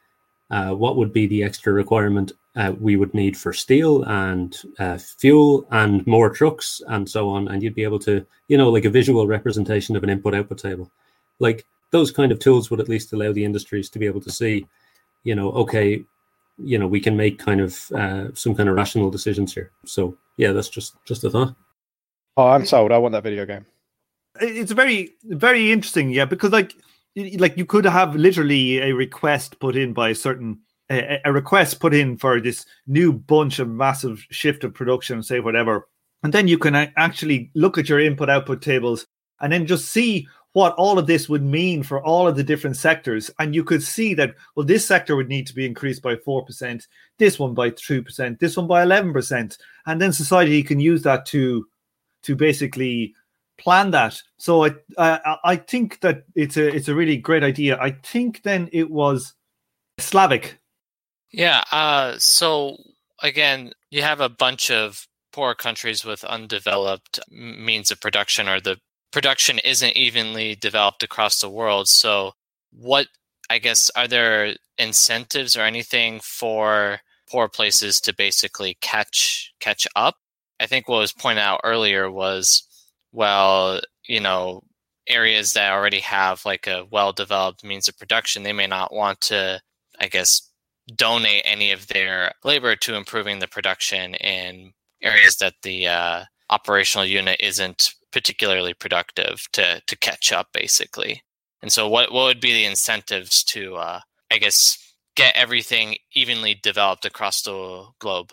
uh, 0.51 0.71
what 0.71 0.95
would 0.95 1.11
be 1.11 1.27
the 1.27 1.43
extra 1.43 1.73
requirement 1.73 2.31
uh, 2.55 2.71
we 2.79 2.95
would 2.95 3.13
need 3.13 3.35
for 3.35 3.51
steel 3.51 4.03
and 4.03 4.61
uh, 4.79 4.97
fuel 5.19 5.67
and 5.71 6.07
more 6.07 6.29
trucks 6.29 6.81
and 6.87 7.09
so 7.09 7.27
on, 7.27 7.49
and 7.49 7.61
you'd 7.61 7.75
be 7.81 7.83
able 7.83 7.99
to, 7.99 8.25
you 8.47 8.57
know, 8.57 8.69
like 8.69 8.85
a 8.85 8.97
visual 8.99 9.27
representation 9.27 9.97
of 9.97 10.03
an 10.03 10.09
input 10.09 10.33
output 10.33 10.59
table. 10.59 10.89
Like 11.39 11.65
those 11.91 12.09
kind 12.09 12.31
of 12.31 12.39
tools 12.39 12.69
would 12.69 12.79
at 12.79 12.87
least 12.87 13.11
allow 13.11 13.33
the 13.33 13.43
industries 13.43 13.89
to 13.89 13.99
be 13.99 14.05
able 14.05 14.21
to 14.21 14.31
see, 14.31 14.65
you 15.25 15.35
know, 15.35 15.51
okay, 15.51 16.05
you 16.57 16.79
know, 16.79 16.87
we 16.87 17.01
can 17.01 17.17
make 17.17 17.37
kind 17.39 17.59
of 17.59 17.91
uh, 17.91 18.27
some 18.33 18.55
kind 18.55 18.69
of 18.69 18.75
rational 18.75 19.09
decisions 19.09 19.53
here. 19.53 19.71
So 19.85 20.17
yeah, 20.37 20.53
that's 20.53 20.69
just 20.69 20.95
just 21.05 21.25
a 21.25 21.29
thought. 21.29 21.55
Oh, 22.37 22.47
I'm 22.47 22.65
sold. 22.65 22.93
I 22.93 22.97
want 22.97 23.11
that 23.11 23.23
video 23.23 23.45
game. 23.45 23.65
It's 24.39 24.71
very 24.71 25.11
very 25.25 25.71
interesting, 25.71 26.11
yeah, 26.11 26.25
because 26.25 26.51
like 26.51 26.73
like 27.37 27.57
you 27.57 27.65
could 27.65 27.85
have 27.85 28.15
literally 28.15 28.79
a 28.79 28.93
request 28.93 29.59
put 29.59 29.75
in 29.75 29.93
by 29.93 30.09
a 30.09 30.15
certain 30.15 30.59
a, 30.89 31.19
a 31.25 31.33
request 31.33 31.79
put 31.79 31.93
in 31.93 32.17
for 32.17 32.39
this 32.39 32.65
new 32.87 33.11
bunch 33.11 33.59
of 33.59 33.67
massive 33.67 34.25
shift 34.29 34.63
of 34.63 34.73
production, 34.73 35.23
say 35.23 35.39
whatever, 35.39 35.87
and 36.23 36.33
then 36.33 36.47
you 36.47 36.57
can 36.57 36.75
actually 36.75 37.51
look 37.55 37.77
at 37.77 37.89
your 37.89 37.99
input 37.99 38.29
output 38.29 38.61
tables 38.61 39.07
and 39.41 39.51
then 39.51 39.65
just 39.65 39.89
see 39.89 40.27
what 40.55 40.73
all 40.75 40.97
of 40.97 41.05
this 41.05 41.27
would 41.27 41.43
mean 41.43 41.83
for 41.83 42.01
all 42.01 42.29
of 42.29 42.37
the 42.37 42.43
different 42.43 42.77
sectors. 42.77 43.29
And 43.39 43.53
you 43.53 43.61
could 43.61 43.83
see 43.83 44.13
that, 44.13 44.35
well, 44.55 44.65
this 44.65 44.87
sector 44.87 45.17
would 45.17 45.27
need 45.27 45.45
to 45.47 45.53
be 45.53 45.65
increased 45.65 46.01
by 46.01 46.15
4%, 46.15 46.87
this 47.19 47.37
one 47.37 47.53
by 47.53 47.71
2%, 47.71 48.39
this 48.39 48.55
one 48.55 48.65
by 48.65 48.85
11%. 48.85 49.57
And 49.85 50.01
then 50.01 50.13
society 50.13 50.63
can 50.63 50.79
use 50.79 51.01
that 51.01 51.25
to, 51.25 51.67
to 52.23 52.37
basically 52.37 53.13
plan 53.57 53.91
that. 53.91 54.21
So 54.37 54.63
I, 54.63 54.75
I, 54.97 55.37
I 55.43 55.55
think 55.57 55.99
that 55.99 56.23
it's 56.35 56.55
a, 56.55 56.73
it's 56.73 56.87
a 56.87 56.95
really 56.95 57.17
great 57.17 57.43
idea. 57.43 57.77
I 57.77 57.91
think 57.91 58.43
then 58.43 58.69
it 58.71 58.89
was 58.89 59.33
Slavic. 59.99 60.57
Yeah. 61.33 61.65
Uh, 61.69 62.17
so 62.17 62.77
again, 63.21 63.73
you 63.89 64.03
have 64.03 64.21
a 64.21 64.29
bunch 64.29 64.71
of 64.71 65.05
poor 65.33 65.53
countries 65.53 66.05
with 66.05 66.23
undeveloped 66.23 67.19
means 67.29 67.91
of 67.91 67.99
production 67.99 68.47
or 68.47 68.61
the 68.61 68.77
production 69.15 69.59
isn't 69.59 69.95
evenly 69.95 70.55
developed 70.55 71.01
across 71.01 71.39
the 71.39 71.49
world. 71.49 71.87
So, 71.87 72.33
what 72.73 73.07
I 73.49 73.59
guess 73.59 73.89
are 73.95 74.09
there 74.09 74.57
incentives 74.77 75.55
or 75.55 75.61
anything 75.61 76.19
for 76.19 76.99
poor 77.31 77.47
places 77.47 78.01
to 78.01 78.13
basically 78.13 78.77
catch 78.81 79.53
catch 79.61 79.87
up? 79.95 80.15
I 80.59 80.65
think 80.65 80.89
what 80.89 80.97
was 80.97 81.13
pointed 81.13 81.43
out 81.43 81.61
earlier 81.63 82.11
was, 82.11 82.63
well, 83.13 83.79
you 84.05 84.19
know, 84.19 84.63
areas 85.07 85.53
that 85.53 85.71
already 85.71 86.01
have 86.01 86.41
like 86.45 86.67
a 86.67 86.83
well 86.91 87.13
developed 87.13 87.63
means 87.63 87.87
of 87.87 87.97
production, 87.97 88.43
they 88.43 88.51
may 88.51 88.67
not 88.67 88.93
want 88.93 89.21
to, 89.21 89.61
I 89.97 90.07
guess, 90.07 90.51
donate 90.93 91.43
any 91.45 91.71
of 91.71 91.87
their 91.87 92.33
labor 92.43 92.75
to 92.75 92.95
improving 92.95 93.39
the 93.39 93.47
production 93.47 94.15
in 94.15 94.73
areas 95.01 95.37
that 95.37 95.53
the 95.63 95.87
uh, 95.87 96.23
operational 96.49 97.05
unit 97.05 97.37
isn't 97.39 97.93
particularly 98.15 98.73
productive 98.73 99.41
to 99.51 99.81
to 99.85 99.97
catch 99.97 100.31
up 100.31 100.47
basically. 100.53 101.21
And 101.61 101.71
so 101.71 101.89
what 101.89 102.13
what 102.13 102.23
would 102.27 102.39
be 102.39 102.53
the 102.53 102.65
incentives 102.65 103.43
to 103.45 103.75
uh, 103.75 103.99
i 104.31 104.37
guess 104.37 104.77
get 105.17 105.35
everything 105.35 105.97
evenly 106.13 106.57
developed 106.63 107.05
across 107.05 107.41
the 107.41 107.87
globe? 107.99 108.31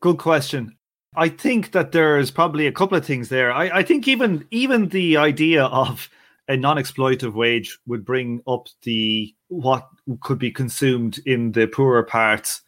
Good 0.00 0.18
question. 0.18 0.76
I 1.14 1.28
think 1.28 1.70
that 1.72 1.92
there's 1.92 2.32
probably 2.32 2.66
a 2.66 2.72
couple 2.72 2.98
of 2.98 3.06
things 3.06 3.28
there. 3.28 3.52
I, 3.52 3.78
I 3.78 3.82
think 3.84 4.08
even 4.08 4.44
even 4.50 4.88
the 4.88 5.16
idea 5.16 5.64
of 5.66 6.10
a 6.48 6.56
non-exploitative 6.56 7.34
wage 7.34 7.78
would 7.86 8.04
bring 8.04 8.40
up 8.48 8.66
the 8.82 9.32
what 9.46 9.86
could 10.22 10.40
be 10.40 10.50
consumed 10.50 11.20
in 11.24 11.52
the 11.52 11.68
poorer 11.68 12.02
parts 12.02 12.62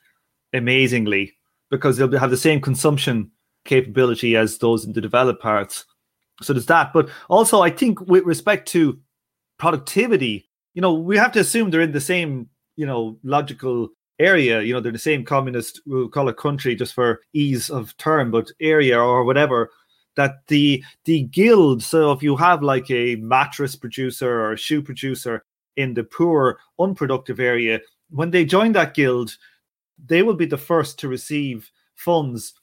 amazingly 0.52 1.34
because 1.70 1.96
they'll 1.96 2.18
have 2.18 2.30
the 2.30 2.36
same 2.36 2.60
consumption 2.60 3.32
capability 3.68 4.34
as 4.34 4.58
those 4.58 4.84
in 4.84 4.92
the 4.92 5.00
developed 5.00 5.40
parts. 5.40 5.84
So 6.42 6.52
there's 6.52 6.66
that. 6.66 6.92
But 6.92 7.08
also, 7.28 7.60
I 7.60 7.70
think 7.70 8.00
with 8.00 8.24
respect 8.24 8.66
to 8.68 8.98
productivity, 9.58 10.48
you 10.74 10.82
know, 10.82 10.94
we 10.94 11.16
have 11.16 11.32
to 11.32 11.40
assume 11.40 11.70
they're 11.70 11.80
in 11.80 11.92
the 11.92 12.00
same, 12.00 12.48
you 12.76 12.86
know, 12.86 13.18
logical 13.22 13.90
area. 14.18 14.62
You 14.62 14.72
know, 14.72 14.80
they're 14.80 14.92
the 14.92 14.98
same 14.98 15.24
communist, 15.24 15.80
we'll 15.86 16.08
call 16.08 16.28
it 16.28 16.36
country 16.36 16.74
just 16.74 16.94
for 16.94 17.20
ease 17.32 17.70
of 17.70 17.96
term, 17.96 18.30
but 18.30 18.50
area 18.60 18.98
or 18.98 19.24
whatever. 19.24 19.70
That 20.16 20.46
the 20.48 20.82
the 21.04 21.22
guild. 21.22 21.82
So 21.82 22.10
if 22.10 22.24
you 22.24 22.36
have 22.36 22.62
like 22.62 22.90
a 22.90 23.16
mattress 23.16 23.76
producer 23.76 24.28
or 24.28 24.52
a 24.52 24.58
shoe 24.58 24.82
producer 24.82 25.44
in 25.76 25.94
the 25.94 26.02
poor, 26.02 26.58
unproductive 26.80 27.38
area, 27.38 27.80
when 28.10 28.32
they 28.32 28.44
join 28.44 28.72
that 28.72 28.94
guild, 28.94 29.36
they 30.04 30.22
will 30.22 30.34
be 30.34 30.46
the 30.46 30.58
first 30.58 30.98
to 30.98 31.08
receive 31.08 31.70
funds 31.94 32.54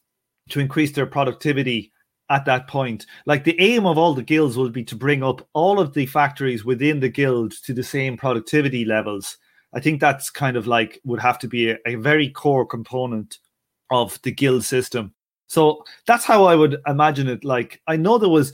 to 0.50 0.60
increase 0.60 0.91
their 0.91 1.06
productivity 1.06 1.91
at 2.30 2.46
that 2.46 2.68
point. 2.68 3.06
Like 3.26 3.43
the 3.43 3.60
aim 3.60 3.86
of 3.86 3.98
all 3.98 4.14
the 4.14 4.24
guilds 4.24 4.58
will 4.58 4.70
be 4.70 4.84
to 4.86 4.96
bring 4.96 5.24
up 5.24 5.48
all 5.54 5.80
of 5.80 5.93
the 5.93 6.06
factories 6.06 6.66
within 6.66 7.00
the 7.00 7.10
guild 7.10 7.54
to 7.64 7.74
the 7.74 7.84
same 7.84 8.18
productivity 8.18 8.86
levels. 8.86 9.38
I 9.74 9.80
think 9.80 10.00
that's 10.00 10.30
kind 10.30 10.58
of 10.58 10.68
like 10.68 11.00
would 11.04 11.20
have 11.20 11.39
to 11.39 11.48
be 11.48 11.72
a, 11.72 11.78
a 11.86 11.96
very 11.96 12.30
core 12.30 12.66
component 12.66 13.38
of 13.91 14.20
the 14.24 14.32
guild 14.32 14.64
system. 14.64 15.14
So 15.48 15.84
that's 16.08 16.26
how 16.26 16.46
I 16.46 16.56
would 16.56 16.78
imagine 16.88 17.28
it. 17.28 17.43
Like 17.43 17.82
I 17.88 17.98
know 17.98 18.18
there 18.18 18.30
was 18.30 18.54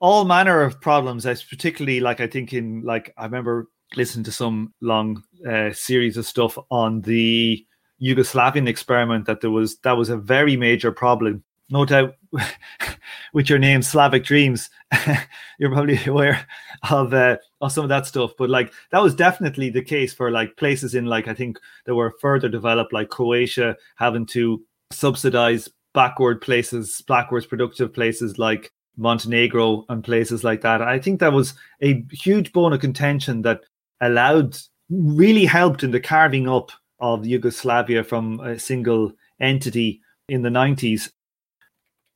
all 0.00 0.24
manner 0.24 0.62
of 0.62 0.80
problems, 0.80 1.26
as 1.26 1.42
particularly 1.42 2.00
like 2.00 2.20
I 2.20 2.26
think 2.26 2.52
in 2.52 2.82
like 2.82 3.12
I 3.16 3.24
remember 3.24 3.68
listening 3.96 4.24
to 4.24 4.32
some 4.32 4.74
long 4.80 5.22
uh, 5.48 5.72
series 5.72 6.16
of 6.16 6.26
stuff 6.26 6.58
on 6.70 7.02
the 7.02 7.64
Yugoslavian 8.04 8.68
experiment 8.68 9.26
that 9.26 9.40
there 9.40 9.50
was 9.50 9.78
that 9.78 9.96
was 9.96 10.08
a 10.08 10.16
very 10.16 10.56
major 10.56 10.92
problem. 10.92 11.42
No 11.70 11.86
doubt, 11.86 12.14
with 13.32 13.48
your 13.48 13.58
name 13.58 13.80
Slavic 13.80 14.24
Dreams, 14.24 14.68
you're 15.58 15.70
probably 15.70 15.98
aware 16.06 16.46
of 16.90 17.14
uh, 17.14 17.38
of 17.60 17.72
some 17.72 17.84
of 17.84 17.88
that 17.88 18.06
stuff. 18.06 18.32
But 18.36 18.50
like 18.50 18.72
that 18.90 19.02
was 19.02 19.14
definitely 19.14 19.70
the 19.70 19.82
case 19.82 20.12
for 20.12 20.30
like 20.30 20.56
places 20.56 20.94
in 20.94 21.06
like 21.06 21.28
I 21.28 21.34
think 21.34 21.58
that 21.86 21.94
were 21.94 22.14
further 22.20 22.48
developed, 22.48 22.92
like 22.92 23.08
Croatia, 23.08 23.76
having 23.96 24.26
to 24.26 24.62
subsidize 24.90 25.68
backward 25.94 26.42
places, 26.42 27.02
backwards 27.02 27.46
productive 27.46 27.94
places 27.94 28.38
like 28.38 28.70
Montenegro 28.96 29.84
and 29.88 30.04
places 30.04 30.44
like 30.44 30.60
that. 30.60 30.82
I 30.82 30.98
think 30.98 31.20
that 31.20 31.32
was 31.32 31.54
a 31.82 32.04
huge 32.12 32.52
bone 32.52 32.72
of 32.72 32.80
contention 32.80 33.42
that 33.42 33.62
allowed 34.00 34.58
really 34.90 35.46
helped 35.46 35.82
in 35.82 35.90
the 35.90 36.00
carving 36.00 36.48
up 36.48 36.70
of 37.04 37.26
Yugoslavia 37.26 38.02
from 38.02 38.40
a 38.40 38.58
single 38.58 39.12
entity 39.38 40.00
in 40.26 40.40
the 40.40 40.48
90s. 40.48 41.10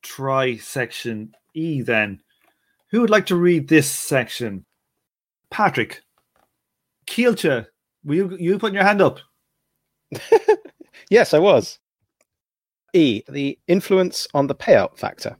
Try 0.01 0.57
section 0.57 1.35
E 1.53 1.83
then. 1.83 2.21
Who 2.89 3.01
would 3.01 3.11
like 3.11 3.27
to 3.27 3.35
read 3.35 3.67
this 3.67 3.87
section? 3.87 4.65
Patrick. 5.51 6.01
Kielcha, 7.05 7.67
were 8.03 8.15
you, 8.15 8.37
you 8.39 8.57
putting 8.57 8.75
your 8.75 8.83
hand 8.83 8.99
up? 8.99 9.19
yes, 11.11 11.35
I 11.35 11.39
was. 11.39 11.77
E, 12.93 13.21
the 13.29 13.59
influence 13.67 14.27
on 14.33 14.47
the 14.47 14.55
payout 14.55 14.97
factor. 14.97 15.37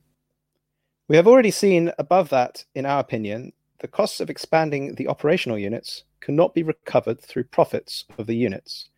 We 1.07 1.15
have 1.15 1.27
already 1.27 1.49
seen 1.49 1.91
above 1.97 2.29
that, 2.29 2.63
in 2.75 2.85
our 2.85 2.99
opinion, 2.99 3.53
the 3.79 3.87
costs 3.87 4.19
of 4.19 4.29
expanding 4.29 4.93
the 4.93 5.07
operational 5.07 5.57
units 5.57 6.03
cannot 6.19 6.53
be 6.53 6.61
recovered 6.61 7.19
through 7.19 7.45
profits 7.45 8.05
of 8.19 8.27
the 8.27 8.35
units 8.35 8.89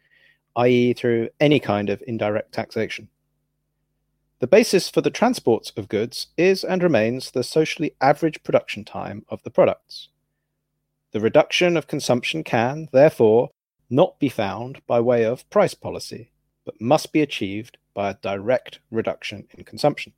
i.e., 0.56 0.94
through 0.94 1.30
any 1.40 1.60
kind 1.60 1.90
of 1.90 2.04
indirect 2.08 2.52
taxation. 2.52 3.08
The 4.40 4.48
basis 4.48 4.90
for 4.90 5.02
the 5.02 5.12
transport 5.12 5.72
of 5.78 5.88
goods 5.88 6.28
is 6.36 6.64
and 6.64 6.82
remains 6.82 7.32
the 7.32 7.44
socially 7.44 7.96
average 8.02 8.42
production 8.44 8.84
time 8.84 9.24
of 9.30 9.44
the 9.44 9.52
products. 9.52 10.10
The 11.12 11.20
reduction 11.20 11.78
of 11.78 11.88
consumption 11.88 12.44
can, 12.44 12.88
therefore, 12.92 13.52
not 13.90 14.18
be 14.18 14.30
found 14.30 14.82
by 14.88 15.00
way 15.00 15.26
of 15.26 15.48
price 15.50 15.74
policy, 15.74 16.32
but 16.66 16.80
must 16.82 17.12
be 17.12 17.22
achieved 17.22 17.78
by 17.94 18.10
a 18.10 18.18
direct 18.22 18.80
reduction 18.90 19.48
in 19.56 19.64
consumption. 19.64 20.14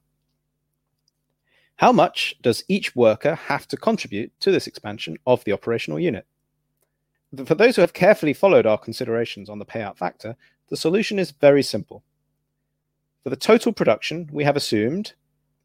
How 1.78 1.92
much 1.92 2.36
does 2.42 2.64
each 2.68 2.96
worker 2.96 3.36
have 3.36 3.68
to 3.68 3.78
contribute 3.78 4.32
to 4.40 4.52
this 4.52 4.68
expansion 4.68 5.18
of 5.26 5.44
the 5.44 5.52
operational 5.52 6.00
unit? 6.00 6.26
For 7.46 7.56
those 7.56 7.76
who 7.76 7.82
have 7.82 7.94
carefully 7.94 8.34
followed 8.34 8.66
our 8.66 8.78
considerations 8.78 9.50
on 9.50 9.60
the 9.60 9.66
payout 9.66 9.98
factor, 9.98 10.36
the 10.70 10.78
solution 10.78 11.20
is 11.20 11.32
very 11.32 11.64
simple. 11.64 12.04
For 13.24 13.30
the 13.30 13.36
total 13.36 13.74
production, 13.74 14.30
we 14.32 14.44
have 14.44 14.56
assumed 14.56 15.14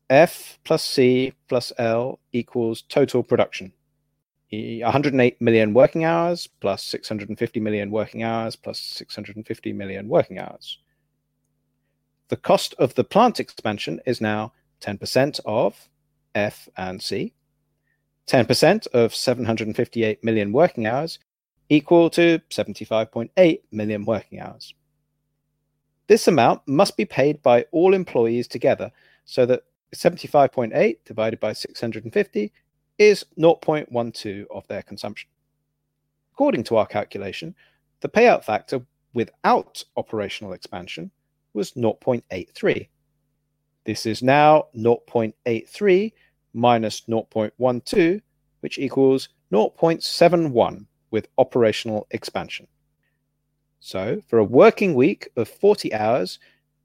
F 0.09 0.59
plus 0.65 0.85
C 0.85 1.35
plus 1.49 1.73
L 1.79 2.19
equals 2.33 2.83
total 2.83 3.23
production. 3.23 3.73
108 4.51 5.41
million 5.43 5.75
working 5.75 6.05
hours 6.05 6.49
plus 6.61 6.83
650 6.85 7.61
million 7.61 7.91
working 7.91 8.23
hours 8.23 8.57
plus 8.57 8.81
650 8.81 9.73
million 9.75 10.09
working 10.09 10.39
hours. 10.39 10.79
The 12.29 12.37
cost 12.37 12.75
of 12.79 12.95
the 12.95 13.05
plant 13.05 13.41
expansion 13.41 14.01
is 14.07 14.21
now 14.21 14.53
10% 14.81 15.41
of 15.45 15.89
F 16.35 16.69
and 16.77 17.03
C, 17.03 17.35
10% 18.27 18.87
of 18.89 19.15
758 19.15 20.25
million 20.25 20.53
working 20.53 20.87
hours 20.87 21.19
equal 21.69 22.11
to 22.11 22.41
75.8 22.51 23.61
million 23.71 24.05
working 24.05 24.41
hours. 24.41 24.75
This 26.07 26.27
amount 26.27 26.67
must 26.67 26.97
be 26.97 27.05
paid 27.05 27.43
by 27.43 27.67
all 27.71 27.93
employees 27.95 28.49
together 28.49 28.91
so 29.25 29.45
that 29.47 29.65
75.8 29.95 30.99
divided 31.05 31.41
by 31.41 31.53
650 31.53 32.53
is 32.99 33.25
0.12 33.39 34.47
of 34.51 34.67
their 34.69 34.83
consumption. 34.83 35.29
according 36.33 36.63
to 36.63 36.77
our 36.77 36.87
calculation, 36.87 37.53
the 38.01 38.09
payout 38.09 38.45
factor 38.45 38.81
without 39.13 39.83
operational 39.97 40.53
expansion 40.53 41.11
was 41.53 41.73
0.83. 41.73 42.89
This 43.85 44.07
is 44.07 44.23
now 44.23 44.69
0.83 44.77 46.13
minus 46.55 47.01
0.12, 47.01 48.21
which 48.61 48.79
equals 48.79 49.31
0.71 49.53 50.87
with 51.11 51.29
operational 51.39 52.07
expansion. 52.11 52.67
So, 53.81 54.21
for 54.29 54.39
a 54.39 54.45
working 54.45 54.95
week 54.95 55.29
of 55.37 55.49
40 55.49 55.95
hours, 55.95 56.39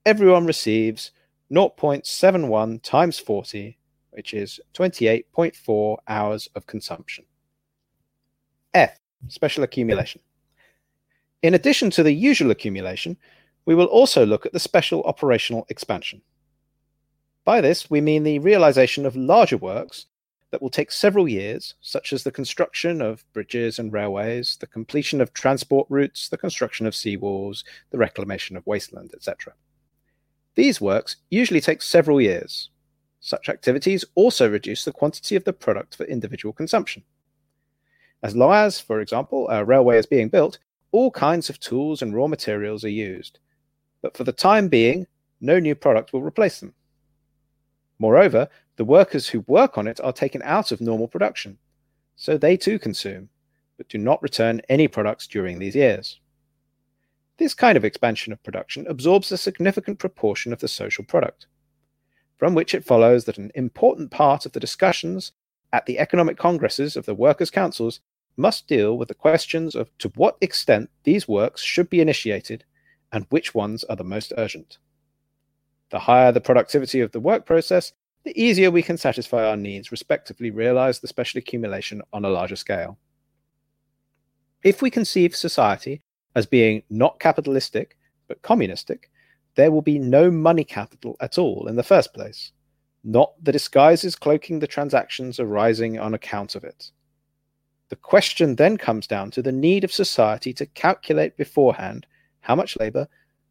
everyone 0.05 0.45
receives 0.45 1.11
0.71 1.51 2.81
times 2.83 3.19
40, 3.19 3.77
which 4.11 4.33
is 4.33 4.59
28.4 4.73 5.97
hours 6.07 6.49
of 6.55 6.67
consumption. 6.67 7.25
F, 8.73 8.99
special 9.27 9.63
accumulation. 9.63 10.21
In 11.41 11.53
addition 11.53 11.89
to 11.91 12.03
the 12.03 12.13
usual 12.13 12.51
accumulation, 12.51 13.17
we 13.65 13.75
will 13.75 13.85
also 13.85 14.25
look 14.25 14.45
at 14.45 14.53
the 14.53 14.59
special 14.59 15.03
operational 15.03 15.65
expansion. 15.69 16.21
By 17.43 17.61
this, 17.61 17.89
we 17.89 18.01
mean 18.01 18.23
the 18.23 18.39
realization 18.39 19.05
of 19.05 19.15
larger 19.15 19.57
works 19.57 20.05
that 20.53 20.61
will 20.61 20.69
take 20.69 20.91
several 20.91 21.27
years, 21.27 21.73
such 21.81 22.13
as 22.13 22.21
the 22.21 22.31
construction 22.31 23.01
of 23.01 23.25
bridges 23.33 23.79
and 23.79 23.91
railways, 23.91 24.55
the 24.57 24.67
completion 24.67 25.19
of 25.19 25.33
transport 25.33 25.87
routes, 25.89 26.29
the 26.29 26.37
construction 26.37 26.85
of 26.85 26.93
seawalls, 26.93 27.63
the 27.89 27.97
reclamation 27.97 28.55
of 28.55 28.63
wasteland, 28.67 29.09
etc. 29.15 29.53
These 30.53 30.79
works 30.79 31.15
usually 31.31 31.59
take 31.59 31.81
several 31.81 32.21
years. 32.21 32.69
Such 33.19 33.49
activities 33.49 34.05
also 34.13 34.47
reduce 34.47 34.85
the 34.85 34.91
quantity 34.91 35.35
of 35.35 35.43
the 35.43 35.53
product 35.53 35.95
for 35.95 36.03
individual 36.03 36.53
consumption. 36.53 37.01
As 38.21 38.35
long 38.35 38.53
as, 38.53 38.79
for 38.79 39.01
example, 39.01 39.49
a 39.49 39.65
railway 39.65 39.97
is 39.97 40.05
being 40.05 40.29
built, 40.29 40.59
all 40.91 41.09
kinds 41.09 41.49
of 41.49 41.59
tools 41.59 42.03
and 42.03 42.13
raw 42.13 42.27
materials 42.27 42.83
are 42.83 42.89
used. 42.89 43.39
But 44.03 44.15
for 44.15 44.23
the 44.23 44.31
time 44.31 44.67
being, 44.67 45.07
no 45.41 45.57
new 45.57 45.73
product 45.73 46.13
will 46.13 46.21
replace 46.21 46.59
them. 46.59 46.75
Moreover, 47.97 48.49
the 48.75 48.85
workers 48.85 49.27
who 49.27 49.41
work 49.41 49.77
on 49.77 49.87
it 49.87 49.99
are 50.01 50.13
taken 50.13 50.41
out 50.43 50.71
of 50.71 50.81
normal 50.81 51.07
production, 51.07 51.57
so 52.15 52.37
they 52.37 52.57
too 52.57 52.79
consume, 52.79 53.29
but 53.77 53.89
do 53.89 53.97
not 53.97 54.21
return 54.21 54.61
any 54.69 54.87
products 54.87 55.27
during 55.27 55.59
these 55.59 55.75
years. 55.75 56.19
This 57.37 57.53
kind 57.53 57.75
of 57.77 57.85
expansion 57.85 58.31
of 58.31 58.43
production 58.43 58.85
absorbs 58.87 59.31
a 59.31 59.37
significant 59.37 59.99
proportion 59.99 60.53
of 60.53 60.59
the 60.59 60.67
social 60.67 61.03
product, 61.03 61.47
from 62.37 62.53
which 62.53 62.73
it 62.73 62.85
follows 62.85 63.25
that 63.25 63.37
an 63.37 63.51
important 63.55 64.11
part 64.11 64.45
of 64.45 64.51
the 64.51 64.59
discussions 64.59 65.31
at 65.71 65.85
the 65.85 65.97
economic 65.99 66.37
congresses 66.37 66.95
of 66.95 67.05
the 67.05 67.15
workers' 67.15 67.49
councils 67.49 67.99
must 68.37 68.67
deal 68.67 68.97
with 68.97 69.07
the 69.07 69.13
questions 69.13 69.75
of 69.75 69.95
to 69.97 70.09
what 70.15 70.37
extent 70.41 70.89
these 71.03 71.27
works 71.27 71.61
should 71.61 71.89
be 71.89 72.01
initiated 72.01 72.63
and 73.11 73.25
which 73.29 73.53
ones 73.53 73.83
are 73.85 73.95
the 73.95 74.03
most 74.03 74.33
urgent. 74.37 74.77
The 75.89 75.99
higher 75.99 76.31
the 76.31 76.41
productivity 76.41 76.99
of 76.99 77.11
the 77.11 77.19
work 77.19 77.45
process, 77.45 77.93
the 78.23 78.41
easier 78.41 78.71
we 78.71 78.81
can 78.81 78.97
satisfy 78.97 79.45
our 79.45 79.57
needs, 79.57 79.91
respectively, 79.91 80.49
realize 80.49 80.99
the 80.99 81.07
special 81.07 81.39
accumulation 81.39 82.01
on 82.13 82.23
a 82.23 82.29
larger 82.29 82.55
scale. 82.55 82.97
If 84.63 84.81
we 84.81 84.89
conceive 84.89 85.35
society 85.35 86.01
as 86.35 86.45
being 86.45 86.83
not 86.89 87.19
capitalistic, 87.19 87.97
but 88.27 88.41
communistic, 88.41 89.11
there 89.55 89.71
will 89.71 89.81
be 89.81 89.99
no 89.99 90.31
money 90.31 90.63
capital 90.63 91.17
at 91.19 91.37
all 91.37 91.67
in 91.67 91.75
the 91.75 91.83
first 91.83 92.13
place, 92.13 92.53
not 93.03 93.33
the 93.43 93.51
disguises 93.51 94.15
cloaking 94.15 94.59
the 94.59 94.67
transactions 94.67 95.39
arising 95.39 95.99
on 95.99 96.13
account 96.13 96.55
of 96.55 96.63
it. 96.63 96.91
The 97.89 97.97
question 97.97 98.55
then 98.55 98.77
comes 98.77 99.05
down 99.05 99.31
to 99.31 99.41
the 99.41 99.51
need 99.51 99.83
of 99.83 99.91
society 99.91 100.53
to 100.53 100.65
calculate 100.65 101.37
beforehand 101.37 102.07
how 102.39 102.55
much 102.55 102.77
labor, 102.79 103.07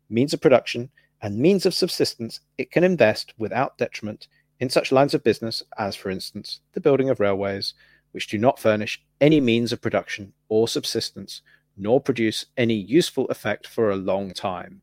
means 0.08 0.32
of 0.32 0.40
production, 0.40 0.90
and 1.20 1.38
means 1.38 1.66
of 1.66 1.74
subsistence 1.74 2.40
it 2.58 2.72
can 2.72 2.82
invest 2.82 3.34
without 3.38 3.78
detriment 3.78 4.26
in 4.62 4.70
such 4.70 4.92
lines 4.92 5.12
of 5.12 5.24
business 5.24 5.60
as, 5.76 5.96
for 5.96 6.08
instance, 6.08 6.60
the 6.72 6.80
building 6.80 7.10
of 7.10 7.18
railways, 7.18 7.74
which 8.12 8.28
do 8.28 8.38
not 8.38 8.60
furnish 8.60 9.02
any 9.20 9.40
means 9.40 9.72
of 9.72 9.80
production 9.80 10.32
or 10.48 10.68
subsistence, 10.68 11.42
nor 11.76 12.00
produce 12.00 12.46
any 12.56 12.74
useful 12.74 13.26
effect 13.26 13.66
for 13.66 13.90
a 13.90 13.96
long 13.96 14.30
time, 14.30 14.80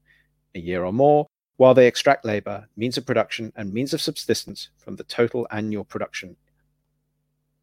a 0.53 0.59
year 0.59 0.83
or 0.83 0.91
more, 0.91 1.27
while 1.55 1.73
they 1.73 1.87
extract 1.87 2.25
labor, 2.25 2.67
means 2.75 2.97
of 2.97 3.05
production, 3.05 3.53
and 3.55 3.73
means 3.73 3.93
of 3.93 4.01
subsistence 4.01 4.67
from 4.77 4.97
the 4.97 5.03
total 5.05 5.47
annual 5.49 5.85
production. 5.85 6.35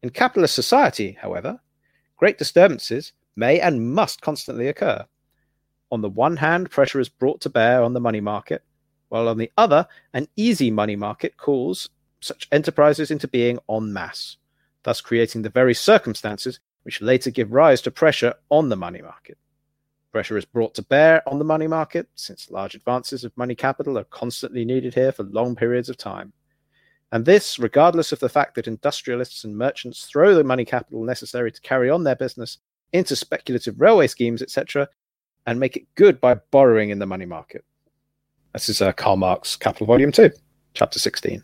In 0.01 0.09
capitalist 0.09 0.55
society, 0.55 1.19
however, 1.21 1.59
great 2.15 2.39
disturbances 2.39 3.13
may 3.35 3.59
and 3.59 3.93
must 3.93 4.21
constantly 4.21 4.67
occur. 4.67 5.05
On 5.91 6.01
the 6.01 6.09
one 6.09 6.37
hand, 6.37 6.71
pressure 6.71 6.99
is 6.99 7.09
brought 7.09 7.41
to 7.41 7.49
bear 7.51 7.83
on 7.83 7.93
the 7.93 7.99
money 7.99 8.21
market, 8.21 8.63
while 9.09 9.29
on 9.29 9.37
the 9.37 9.51
other, 9.55 9.87
an 10.15 10.27
easy 10.35 10.71
money 10.71 10.95
market 10.95 11.37
calls 11.37 11.91
such 12.19 12.47
enterprises 12.51 13.11
into 13.11 13.27
being 13.27 13.59
en 13.69 13.93
masse, 13.93 14.37
thus 14.83 15.01
creating 15.01 15.41
the 15.41 15.49
very 15.49 15.73
circumstances 15.73 16.59
which 16.83 17.01
later 17.01 17.29
give 17.29 17.51
rise 17.51 17.81
to 17.81 17.91
pressure 17.91 18.33
on 18.49 18.69
the 18.69 18.75
money 18.75 19.01
market. 19.01 19.37
Pressure 20.11 20.37
is 20.37 20.45
brought 20.45 20.73
to 20.75 20.81
bear 20.81 21.21
on 21.27 21.37
the 21.37 21.45
money 21.45 21.67
market 21.67 22.07
since 22.15 22.49
large 22.49 22.75
advances 22.75 23.23
of 23.23 23.35
money 23.37 23.55
capital 23.55 23.97
are 23.97 24.05
constantly 24.05 24.63
needed 24.63 24.93
here 24.93 25.11
for 25.11 25.23
long 25.23 25.55
periods 25.55 25.89
of 25.89 25.97
time. 25.97 26.31
And 27.11 27.25
this, 27.25 27.59
regardless 27.59 28.11
of 28.11 28.19
the 28.19 28.29
fact 28.29 28.55
that 28.55 28.67
industrialists 28.67 29.43
and 29.43 29.57
merchants 29.57 30.05
throw 30.05 30.33
the 30.33 30.43
money 30.43 30.65
capital 30.65 31.03
necessary 31.03 31.51
to 31.51 31.61
carry 31.61 31.89
on 31.89 32.03
their 32.03 32.15
business 32.15 32.57
into 32.93 33.15
speculative 33.15 33.79
railway 33.79 34.07
schemes, 34.07 34.41
etc., 34.41 34.87
and 35.45 35.59
make 35.59 35.77
it 35.77 35.87
good 35.95 36.19
by 36.19 36.35
borrowing 36.51 36.89
in 36.89 36.99
the 36.99 37.05
money 37.05 37.25
market. 37.25 37.63
This 38.53 38.69
is 38.69 38.81
uh, 38.81 38.91
Karl 38.91 39.17
Marx, 39.17 39.55
Capital 39.55 39.87
Volume 39.87 40.11
2, 40.11 40.31
Chapter 40.73 40.99
16. 40.99 41.43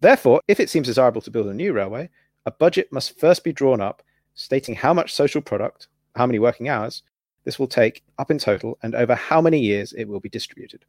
Therefore, 0.00 0.40
if 0.46 0.60
it 0.60 0.70
seems 0.70 0.86
desirable 0.86 1.20
to 1.22 1.30
build 1.30 1.46
a 1.46 1.54
new 1.54 1.72
railway, 1.72 2.10
a 2.44 2.50
budget 2.50 2.92
must 2.92 3.18
first 3.18 3.42
be 3.44 3.52
drawn 3.52 3.80
up 3.80 4.02
stating 4.34 4.74
how 4.74 4.92
much 4.92 5.14
social 5.14 5.40
product, 5.40 5.88
how 6.14 6.26
many 6.26 6.38
working 6.38 6.68
hours 6.68 7.02
this 7.44 7.58
will 7.58 7.68
take 7.68 8.02
up 8.18 8.30
in 8.30 8.38
total, 8.38 8.76
and 8.82 8.94
over 8.94 9.14
how 9.14 9.40
many 9.40 9.60
years 9.60 9.92
it 9.92 10.06
will 10.08 10.20
be 10.20 10.28
distributed. 10.28 10.84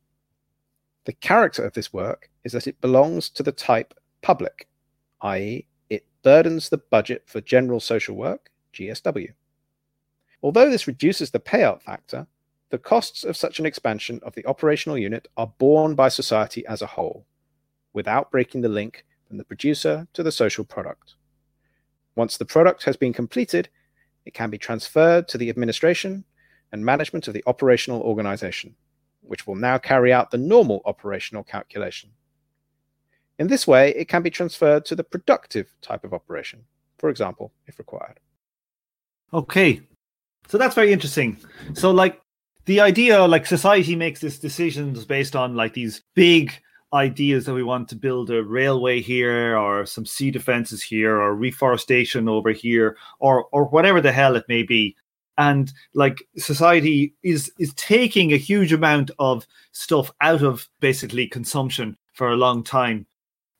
The 1.05 1.13
character 1.13 1.63
of 1.63 1.73
this 1.73 1.93
work 1.93 2.29
is 2.43 2.51
that 2.51 2.67
it 2.67 2.81
belongs 2.81 3.29
to 3.29 3.43
the 3.43 3.51
type 3.51 3.93
public, 4.21 4.67
i.e., 5.21 5.67
it 5.89 6.05
burdens 6.23 6.69
the 6.69 6.79
budget 6.79 7.23
for 7.27 7.41
general 7.41 7.79
social 7.79 8.15
work, 8.15 8.51
GSW. 8.73 9.33
Although 10.41 10.69
this 10.69 10.87
reduces 10.87 11.31
the 11.31 11.39
payout 11.39 11.81
factor, 11.81 12.27
the 12.69 12.77
costs 12.77 13.23
of 13.23 13.37
such 13.37 13.59
an 13.59 13.65
expansion 13.65 14.19
of 14.23 14.35
the 14.35 14.45
operational 14.45 14.97
unit 14.97 15.27
are 15.37 15.53
borne 15.59 15.95
by 15.95 16.09
society 16.09 16.65
as 16.65 16.81
a 16.81 16.87
whole, 16.87 17.25
without 17.93 18.31
breaking 18.31 18.61
the 18.61 18.69
link 18.69 19.05
from 19.27 19.37
the 19.37 19.43
producer 19.43 20.07
to 20.13 20.23
the 20.23 20.31
social 20.31 20.63
product. 20.63 21.15
Once 22.15 22.37
the 22.37 22.45
product 22.45 22.83
has 22.83 22.97
been 22.97 23.13
completed, 23.13 23.69
it 24.25 24.33
can 24.33 24.49
be 24.49 24.57
transferred 24.57 25.27
to 25.27 25.37
the 25.37 25.49
administration 25.49 26.23
and 26.71 26.83
management 26.83 27.27
of 27.27 27.33
the 27.33 27.43
operational 27.47 28.01
organization, 28.01 28.75
which 29.21 29.47
will 29.47 29.55
now 29.55 29.77
carry 29.77 30.11
out 30.11 30.31
the 30.31 30.37
normal 30.37 30.81
operational 30.85 31.43
calculation. 31.43 32.09
In 33.39 33.47
this 33.47 33.67
way, 33.67 33.93
it 33.95 34.07
can 34.07 34.23
be 34.23 34.29
transferred 34.29 34.85
to 34.85 34.95
the 34.95 35.03
productive 35.03 35.73
type 35.81 36.03
of 36.03 36.13
operation, 36.13 36.63
for 36.97 37.09
example, 37.09 37.53
if 37.67 37.77
required. 37.77 38.19
Okay, 39.33 39.81
so 40.47 40.57
that's 40.57 40.75
very 40.75 40.91
interesting. 40.91 41.37
So, 41.73 41.91
like, 41.91 42.19
the 42.65 42.81
idea 42.81 43.25
like 43.25 43.45
society 43.45 43.95
makes 43.95 44.19
these 44.19 44.39
decisions 44.39 45.05
based 45.05 45.35
on 45.35 45.55
like 45.55 45.73
these 45.73 46.01
big 46.15 46.51
ideas 46.93 47.45
that 47.45 47.53
we 47.53 47.63
want 47.63 47.89
to 47.89 47.95
build 47.95 48.29
a 48.29 48.43
railway 48.43 49.01
here 49.01 49.57
or 49.57 49.85
some 49.85 50.05
sea 50.05 50.31
defenses 50.31 50.81
here 50.81 51.19
or 51.19 51.35
reforestation 51.35 52.29
over 52.29 52.51
here 52.51 52.97
or 53.19 53.45
or 53.51 53.65
whatever 53.65 53.99
the 53.99 54.11
hell 54.11 54.35
it 54.35 54.45
may 54.47 54.63
be 54.63 54.95
and 55.37 55.73
like 55.93 56.23
society 56.37 57.13
is 57.23 57.51
is 57.59 57.73
taking 57.73 58.31
a 58.31 58.37
huge 58.37 58.71
amount 58.71 59.11
of 59.19 59.45
stuff 59.73 60.11
out 60.21 60.41
of 60.41 60.69
basically 60.79 61.27
consumption 61.27 61.97
for 62.13 62.29
a 62.29 62.37
long 62.37 62.63
time 62.63 63.05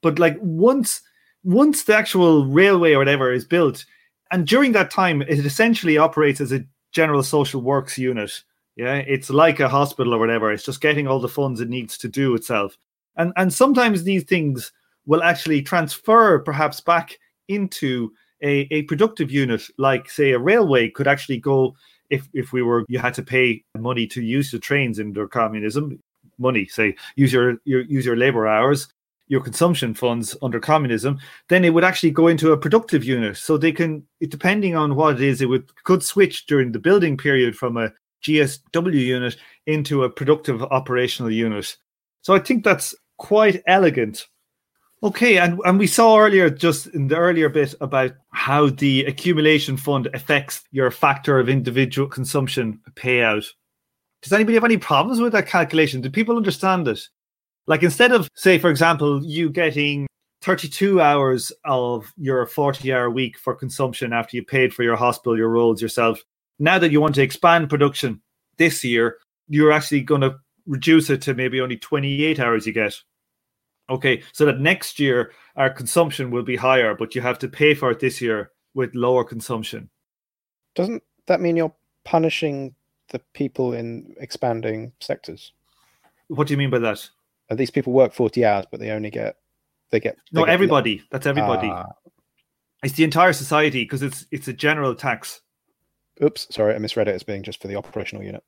but 0.02 0.20
like 0.20 0.38
once 0.40 1.02
once 1.44 1.84
the 1.84 1.96
actual 1.96 2.46
railway 2.46 2.94
or 2.94 3.00
whatever 3.00 3.32
is 3.34 3.44
built 3.44 3.86
and 4.32 4.48
during 4.48 4.72
that 4.72 4.90
time 4.90 5.22
it 5.24 5.46
essentially 5.46 5.98
operates 5.98 6.40
as 6.40 6.54
a 6.54 6.64
general 6.94 7.22
social 7.22 7.62
works 7.62 7.98
unit 7.98 8.42
yeah, 8.78 8.98
it's 8.98 9.32
like 9.32 9.60
a 9.60 9.68
hospital 9.68 10.14
or 10.14 10.20
whatever. 10.20 10.52
It's 10.52 10.64
just 10.64 10.82
getting 10.82 11.08
all 11.08 11.20
the 11.20 11.28
funds 11.28 11.60
it 11.60 11.68
needs 11.68 11.98
to 11.98 12.08
do 12.08 12.36
itself. 12.36 12.78
And 13.18 13.34
and 13.36 13.54
sometimes 13.54 14.04
these 14.04 14.24
things 14.24 14.72
will 15.06 15.24
actually 15.24 15.62
transfer 15.62 16.40
perhaps 16.40 16.82
back 16.82 17.18
into 17.48 18.12
a, 18.44 18.68
a 18.72 18.84
productive 18.84 19.32
unit, 19.32 19.64
like 19.78 20.10
say 20.10 20.32
a 20.32 20.40
railway 20.40 20.90
could 20.90 21.08
actually 21.08 21.40
go 21.40 21.76
if 22.10 22.28
if 22.34 22.54
we 22.54 22.62
were 22.62 22.86
you 22.88 23.00
had 23.00 23.14
to 23.16 23.24
pay 23.24 23.64
money 23.78 24.08
to 24.08 24.22
use 24.22 24.52
the 24.52 24.60
trains 24.60 25.00
under 25.00 25.28
communism, 25.28 26.00
money, 26.38 26.66
say 26.66 26.96
use 27.16 27.34
your, 27.34 27.58
your 27.66 27.82
use 27.82 28.06
your 28.06 28.16
labor 28.16 28.48
hours. 28.48 28.88
your 29.30 29.42
consumption 29.42 29.94
funds 29.94 30.38
under 30.42 30.60
communism, 30.60 31.20
then 31.50 31.66
it 31.66 31.74
would 31.74 31.84
actually 31.84 32.12
go 32.12 32.28
into 32.28 32.54
a 32.54 32.58
productive 32.58 33.04
unit. 33.04 33.36
So 33.36 33.58
they 33.58 33.74
can, 33.74 34.08
depending 34.22 34.76
on 34.76 34.96
what 34.96 35.16
it 35.16 35.22
is, 35.22 35.42
it 35.42 35.50
would 35.50 35.70
could 35.84 36.04
switch 36.04 36.46
during 36.46 36.72
the 36.72 36.80
building 36.80 37.18
period 37.18 37.56
from 37.56 37.78
a 37.78 37.92
GSW 38.24 38.94
unit 38.94 39.38
into 39.66 40.04
a 40.04 40.10
productive 40.10 40.64
operational 40.64 41.32
unit. 41.32 41.76
So 42.22 42.34
I 42.34 42.40
think 42.40 42.64
that's 42.64 42.96
quite 43.18 43.64
elegant. 43.68 44.28
Okay, 45.04 45.38
and, 45.38 45.60
and 45.64 45.78
we 45.78 45.86
saw 45.86 46.18
earlier, 46.18 46.50
just 46.50 46.88
in 46.88 47.08
the 47.08 47.18
earlier 47.18 47.50
bit, 47.50 47.76
about 47.82 48.14
how 48.32 48.70
the 48.70 49.06
accumulation 49.06 49.78
fund 49.78 50.08
affects 50.14 50.64
your 50.72 50.90
factor 50.90 51.40
of 51.40 51.50
individual 51.50 52.08
consumption 52.08 52.80
payout. 52.96 53.46
Does 54.24 54.34
anybody 54.34 54.56
have 54.56 54.64
any 54.64 54.78
problems 54.78 55.20
with 55.20 55.34
that 55.34 55.48
calculation? 55.48 56.02
Do 56.02 56.10
people 56.10 56.36
understand 56.36 56.88
it? 56.88 57.08
Like 57.68 57.84
instead 57.84 58.12
of, 58.12 58.28
say, 58.34 58.58
for 58.58 58.72
example, 58.72 59.24
you 59.24 59.52
getting 59.52 60.08
32 60.42 61.00
hours 61.00 61.52
of 61.66 62.12
your 62.18 62.46
40 62.48 62.92
hour 62.92 63.10
week 63.10 63.38
for 63.38 63.54
consumption 63.54 64.14
after 64.14 64.36
you 64.36 64.44
paid 64.44 64.74
for 64.74 64.82
your 64.82 64.96
hospital, 64.96 65.38
your 65.38 65.50
roads 65.50 65.82
yourself, 65.82 66.24
now 66.58 66.80
that 66.80 66.92
you 66.92 67.02
want 67.02 67.16
to 67.16 67.22
expand 67.22 67.70
production 67.70 68.22
this 68.58 68.84
year, 68.84 69.18
you're 69.48 69.72
actually 69.72 70.02
going 70.02 70.22
to 70.22 70.40
reduce 70.68 71.10
it 71.10 71.22
to 71.24 71.34
maybe 71.34 71.62
only 71.62 71.78
28 71.78 72.40
hours 72.40 72.68
you 72.68 72.74
get. 72.74 72.94
Okay, 73.90 74.22
so 74.34 74.46
that 74.46 74.60
next 74.60 75.00
year 75.00 75.32
our 75.56 75.70
consumption 75.70 76.30
will 76.30 76.44
be 76.44 76.58
higher, 76.58 76.94
but 76.94 77.16
you 77.16 77.22
have 77.22 77.40
to 77.40 77.48
pay 77.48 77.74
for 77.74 77.90
it 77.90 78.00
this 78.00 78.22
year 78.22 78.52
with 78.74 78.94
lower 78.94 79.24
consumption. 79.24 79.90
Doesn't 80.76 81.02
that 81.28 81.42
mean 81.42 81.56
you're 81.56 81.74
punishing 82.04 82.76
the 83.10 83.20
people 83.34 83.74
in 83.74 84.14
expanding 84.20 84.92
sectors? 85.00 85.54
What 86.28 86.48
do 86.48 86.54
you 86.54 86.58
mean 86.58 86.70
by 86.70 86.80
that? 86.80 87.10
Uh, 87.50 87.56
these 87.56 87.72
people 87.72 87.94
work 87.94 88.14
40 88.14 88.46
hours, 88.46 88.66
but 88.70 88.80
they 88.80 88.92
only 88.92 89.10
get 89.10 89.38
they 89.90 90.00
get 90.00 90.18
no 90.34 90.46
get 90.46 90.54
everybody. 90.54 91.04
That's 91.12 91.26
everybody. 91.26 91.70
Ah. 91.70 91.86
it's 92.84 92.96
the 92.96 93.06
entire 93.06 93.34
society 93.34 93.84
because 93.84 94.04
it's 94.04 94.26
it's 94.32 94.48
a 94.48 94.54
general 94.54 94.94
tax. 94.96 95.42
Oops, 96.22 96.48
sorry, 96.54 96.76
I 96.76 96.78
misread 96.80 97.08
it 97.08 97.16
as 97.16 97.24
being 97.24 97.44
just 97.44 97.62
for 97.62 97.68
the 97.68 97.76
operational 97.76 98.24
unit. 98.24 98.44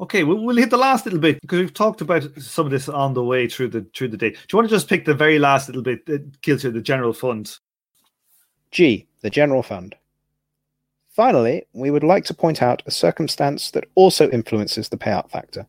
Okay, 0.00 0.24
we'll, 0.24 0.42
we'll 0.42 0.56
hit 0.56 0.70
the 0.70 0.78
last 0.78 1.04
little 1.04 1.20
bit 1.20 1.42
because 1.42 1.60
we've 1.60 1.74
talked 1.74 2.00
about 2.00 2.26
some 2.40 2.64
of 2.64 2.72
this 2.72 2.88
on 2.88 3.12
the 3.12 3.22
way 3.22 3.46
through 3.46 3.68
the 3.68 3.86
through 3.94 4.08
the 4.08 4.16
day. 4.16 4.30
Do 4.30 4.36
you 4.50 4.56
want 4.56 4.68
to 4.68 4.74
just 4.74 4.88
pick 4.88 5.04
the 5.04 5.14
very 5.14 5.38
last 5.38 5.68
little 5.68 5.82
bit 5.82 6.06
that 6.06 6.40
kills 6.40 6.64
you 6.64 6.70
the 6.70 6.80
general 6.80 7.12
fund? 7.12 7.58
G, 8.70 9.06
the 9.20 9.28
general 9.28 9.62
fund. 9.62 9.96
Finally, 11.10 11.66
we 11.74 11.90
would 11.90 12.04
like 12.04 12.24
to 12.24 12.34
point 12.34 12.62
out 12.62 12.82
a 12.86 12.90
circumstance 12.90 13.70
that 13.72 13.84
also 13.94 14.30
influences 14.30 14.88
the 14.88 14.96
payout 14.96 15.30
factor. 15.30 15.66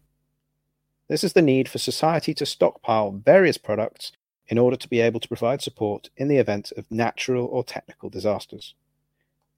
This 1.10 1.26
is 1.26 1.34
the 1.34 1.42
need 1.42 1.68
for 1.68 1.78
society 1.78 2.34
to 2.36 2.46
stockpile 2.46 3.12
various 3.12 3.58
products 3.58 4.14
in 4.48 4.58
order 4.58 4.78
to 4.78 4.88
be 4.88 5.02
able 5.02 5.20
to 5.20 5.28
provide 5.28 5.62
support 5.62 6.10
in 6.16 6.30
the 6.30 6.38
event 6.38 6.72
of 6.78 6.90
natural 6.90 7.48
or 7.48 7.66
technical 7.66 8.10
disasters. 8.10 8.76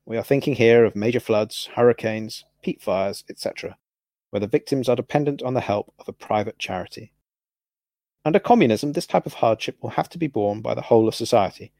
We 0.05 0.17
are 0.17 0.23
thinking 0.23 0.55
here 0.55 0.83
of 0.83 0.95
major 0.95 1.19
floods, 1.19 1.69
hurricanes, 1.75 2.43
peat 2.63 2.81
fires, 2.81 3.23
etc., 3.29 3.77
where 4.33 4.39
the 4.39 4.47
victims 4.47 4.89
are 4.89 4.95
dependent 4.95 5.43
on 5.43 5.53
the 5.53 5.61
help 5.61 5.93
of 5.99 6.09
a 6.09 6.11
private 6.11 6.57
charity. 6.57 7.11
Under 8.25 8.39
communism, 8.39 8.93
this 8.93 9.05
type 9.05 9.27
of 9.27 9.35
hardship 9.35 9.77
will 9.79 9.91
have 9.91 10.09
to 10.09 10.17
be 10.17 10.25
borne 10.25 10.59
by 10.59 10.73
the 10.73 10.81
whole 10.81 11.07
of 11.07 11.13
society, 11.13 11.71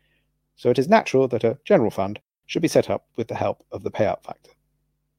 so 0.56 0.70
it 0.70 0.78
is 0.78 0.88
natural 0.88 1.28
that 1.30 1.44
a 1.44 1.58
general 1.66 1.90
fund 1.90 2.20
should 2.46 2.62
be 2.62 2.68
set 2.68 2.92
up 2.92 3.08
with 3.16 3.28
the 3.28 3.34
help 3.34 3.64
of 3.72 3.82
the 3.82 3.90
payout 3.90 4.22
factor. 4.22 4.52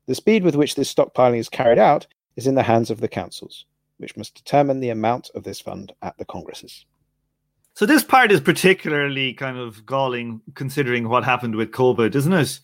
The 0.07 0.15
speed 0.15 0.45
with 0.45 0.55
which 0.55 0.77
this 0.77 0.95
stockpiling 0.95 1.39
is 1.39 1.49
carried 1.49 1.77
out 1.77 2.07
is 2.37 2.47
in 2.47 2.55
the 2.55 2.63
hands 2.63 2.89
of 2.89 3.01
the 3.01 3.09
councils, 3.09 3.65
which 3.97 4.17
must 4.17 4.37
determine 4.37 4.79
the 4.79 4.91
amount 4.91 5.31
of 5.35 5.43
this 5.43 5.61
fund 5.61 5.93
at 6.03 6.17
the 6.19 6.25
congresses. 6.25 6.87
So 7.75 7.85
this 7.85 8.05
part 8.05 8.31
is 8.31 8.41
particularly 8.41 9.35
kind 9.35 9.59
of 9.59 9.85
galling 9.85 10.41
considering 10.55 11.09
what 11.09 11.25
happened 11.25 11.57
with 11.57 11.73
COVID, 11.73 12.15
isn't 12.15 12.33
it? 12.33 12.61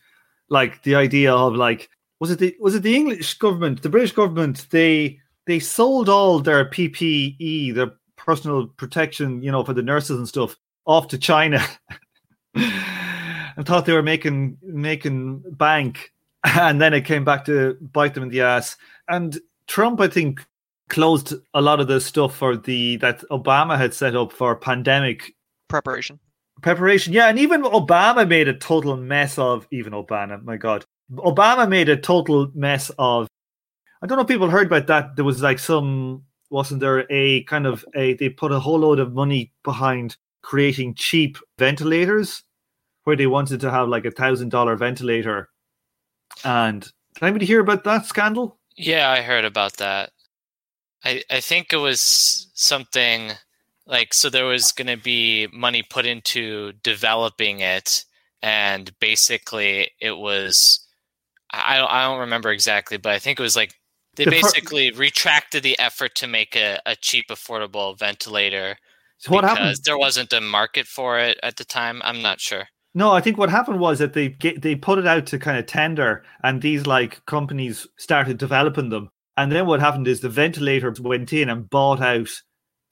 Like 0.48 0.84
the 0.84 0.94
idea 0.94 1.34
of 1.34 1.56
like 1.56 1.90
was 2.20 2.30
it 2.30 2.38
the 2.38 2.56
was 2.60 2.74
it 2.74 2.82
the 2.82 2.94
English 2.94 3.38
government, 3.38 3.82
the 3.82 3.88
British 3.88 4.12
government, 4.12 4.66
they 4.70 5.18
they 5.46 5.58
sold 5.58 6.08
all 6.08 6.38
their 6.38 6.64
PPE, 6.66 7.74
their 7.74 7.92
personal 8.16 8.66
protection, 8.66 9.42
you 9.42 9.50
know, 9.50 9.64
for 9.64 9.72
the 9.72 9.82
nurses 9.82 10.18
and 10.18 10.28
stuff 10.28 10.56
off 10.84 11.08
to 11.08 11.18
China. 11.18 11.64
and 12.54 13.66
thought 13.66 13.86
they 13.86 13.92
were 13.92 14.02
making 14.02 14.58
making 14.62 15.42
bank 15.50 16.12
and 16.44 16.80
then 16.80 16.94
it 16.94 17.04
came 17.04 17.24
back 17.24 17.44
to 17.46 17.76
bite 17.80 18.14
them 18.14 18.22
in 18.24 18.28
the 18.28 18.40
ass. 18.42 18.76
And 19.08 19.38
Trump, 19.66 20.00
I 20.00 20.08
think, 20.08 20.44
closed 20.88 21.34
a 21.54 21.60
lot 21.60 21.80
of 21.80 21.88
the 21.88 22.00
stuff 22.00 22.34
for 22.36 22.56
the 22.56 22.96
that 22.96 23.20
Obama 23.30 23.78
had 23.78 23.94
set 23.94 24.16
up 24.16 24.32
for 24.32 24.56
pandemic 24.56 25.34
Preparation. 25.68 26.18
preparation. 26.62 27.12
Yeah, 27.12 27.28
and 27.28 27.38
even 27.38 27.62
Obama 27.62 28.26
made 28.26 28.48
a 28.48 28.54
total 28.54 28.96
mess 28.96 29.38
of 29.38 29.68
even 29.70 29.92
Obama. 29.92 30.42
My 30.42 30.56
God, 30.56 30.84
Obama 31.14 31.68
made 31.68 31.88
a 31.88 31.96
total 31.96 32.50
mess 32.54 32.90
of. 32.98 33.28
I 34.02 34.06
don't 34.06 34.16
know 34.16 34.22
if 34.22 34.28
people 34.28 34.48
heard 34.48 34.66
about 34.66 34.86
that. 34.86 35.16
There 35.16 35.24
was 35.24 35.42
like 35.42 35.58
some 35.58 36.24
wasn't 36.50 36.80
there 36.80 37.06
a 37.11 37.44
kind 37.44 37.66
of 37.66 37.84
a 37.94 38.14
they 38.14 38.28
put 38.28 38.52
a 38.52 38.61
whole 38.61 38.80
load 38.80 38.98
of 38.98 39.12
money 39.12 39.52
behind 39.62 40.16
creating 40.42 40.94
cheap 40.94 41.38
ventilators 41.58 42.42
where 43.04 43.16
they 43.16 43.26
wanted 43.26 43.61
to 43.61 43.70
have 43.70 43.88
like 43.88 44.04
a 44.04 44.11
thousand 44.11 44.50
dollar 44.50 44.76
ventilator. 44.76 45.48
And 46.44 46.82
did 46.82 47.22
anybody 47.22 47.46
hear 47.46 47.61
about 47.61 47.84
that 47.84 48.06
scandal? 48.06 48.58
Yeah, 48.76 49.11
I 49.11 49.22
heard 49.22 49.44
about 49.44 49.76
that. 49.78 50.11
I 51.04 51.22
I 51.30 51.40
think 51.40 51.72
it 51.72 51.78
was 51.78 52.48
something 52.54 53.32
like 53.86 54.14
so 54.14 54.30
there 54.30 54.46
was 54.46 54.72
going 54.72 54.86
to 54.86 55.02
be 55.02 55.48
money 55.52 55.82
put 55.82 56.06
into 56.06 56.72
developing 56.82 57.61
it 57.61 58.04
and 58.42 58.92
basically 59.00 59.90
it 60.00 60.16
was 60.16 60.86
I 61.53 61.76
don't, 61.78 61.90
I 61.90 62.05
don't 62.05 62.20
remember 62.20 62.51
exactly 62.51 62.96
but 62.96 63.12
I 63.12 63.18
think 63.18 63.38
it 63.38 63.42
was 63.42 63.57
like 63.57 63.74
they 64.16 64.24
The 64.24 64.30
basically 64.30 64.90
retracted 64.92 65.62
the 65.62 65.78
effort 65.78 66.14
to 66.16 66.26
make 66.26 66.57
a, 66.57 66.80
a 66.86 66.96
cheap 66.96 67.28
affordable 67.28 67.98
ventilator 67.98 68.76
So 69.18 69.32
what 69.32 69.42
because 69.42 69.57
happened? 69.59 69.80
there 69.84 69.98
wasn't 69.98 70.32
a 70.32 70.40
market 70.40 70.86
for 70.86 71.18
it 71.18 71.38
at 71.42 71.57
the 71.57 71.64
time. 71.64 72.01
I'm 72.05 72.22
not 72.22 72.40
sure. 72.40 72.64
No, 72.94 73.12
I 73.12 73.20
think 73.20 73.38
what 73.38 73.51
happened 73.51 73.78
was 73.78 73.98
that 74.01 74.14
they 74.14 74.30
get, 74.30 74.62
they 74.62 74.74
put 74.74 74.98
it 74.98 75.07
out 75.07 75.26
to 75.26 75.38
kind 75.38 75.59
of 75.59 75.66
tender, 75.66 76.24
and 76.42 76.61
these 76.61 76.86
like 76.86 77.24
companies 77.26 77.86
started 77.98 78.38
developing 78.38 78.88
them. 78.88 79.11
And 79.36 79.53
then 79.53 79.66
what 79.66 79.80
happened 79.80 80.09
is 80.09 80.20
the 80.20 80.28
ventilators 80.28 81.01
went 81.01 81.32
in 81.32 81.48
and 81.48 81.70
bought 81.70 82.01
out 82.01 82.28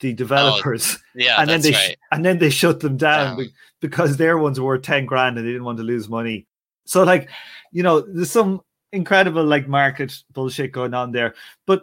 the 0.00 0.10
oh, 0.10 0.14
developers, 0.14 0.98
Yeah, 1.14 1.40
and 1.40 1.50
then 1.50 1.60
that's 1.62 1.64
they 1.64 1.72
right. 1.72 1.92
sh- 1.92 1.96
and 2.12 2.24
then 2.24 2.38
they 2.38 2.50
shut 2.50 2.80
them 2.80 2.96
down 2.96 3.36
be- 3.36 3.50
because 3.80 4.16
their 4.16 4.38
ones 4.38 4.60
were 4.60 4.78
ten 4.78 5.04
grand 5.06 5.36
and 5.38 5.46
they 5.46 5.50
didn't 5.52 5.64
want 5.64 5.78
to 5.78 5.84
lose 5.84 6.08
money. 6.08 6.46
So 6.86 7.02
like, 7.02 7.28
you 7.72 7.82
know, 7.82 8.00
there's 8.00 8.30
some 8.30 8.60
incredible 8.92 9.44
like 9.44 9.68
market 9.68 10.22
bullshit 10.32 10.72
going 10.72 10.94
on 10.94 11.12
there. 11.12 11.34
But 11.66 11.82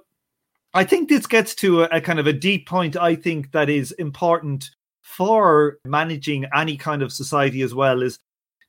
I 0.73 0.83
think 0.83 1.09
this 1.09 1.27
gets 1.27 1.55
to 1.55 1.83
a, 1.83 1.89
a 1.91 2.01
kind 2.01 2.19
of 2.19 2.27
a 2.27 2.33
deep 2.33 2.67
point. 2.67 2.97
I 2.97 3.15
think 3.15 3.51
that 3.51 3.69
is 3.69 3.91
important 3.93 4.71
for 5.01 5.77
managing 5.85 6.45
any 6.53 6.75
kind 6.75 7.01
of 7.01 7.13
society 7.13 7.61
as 7.61 7.73
well 7.73 8.01
is 8.01 8.19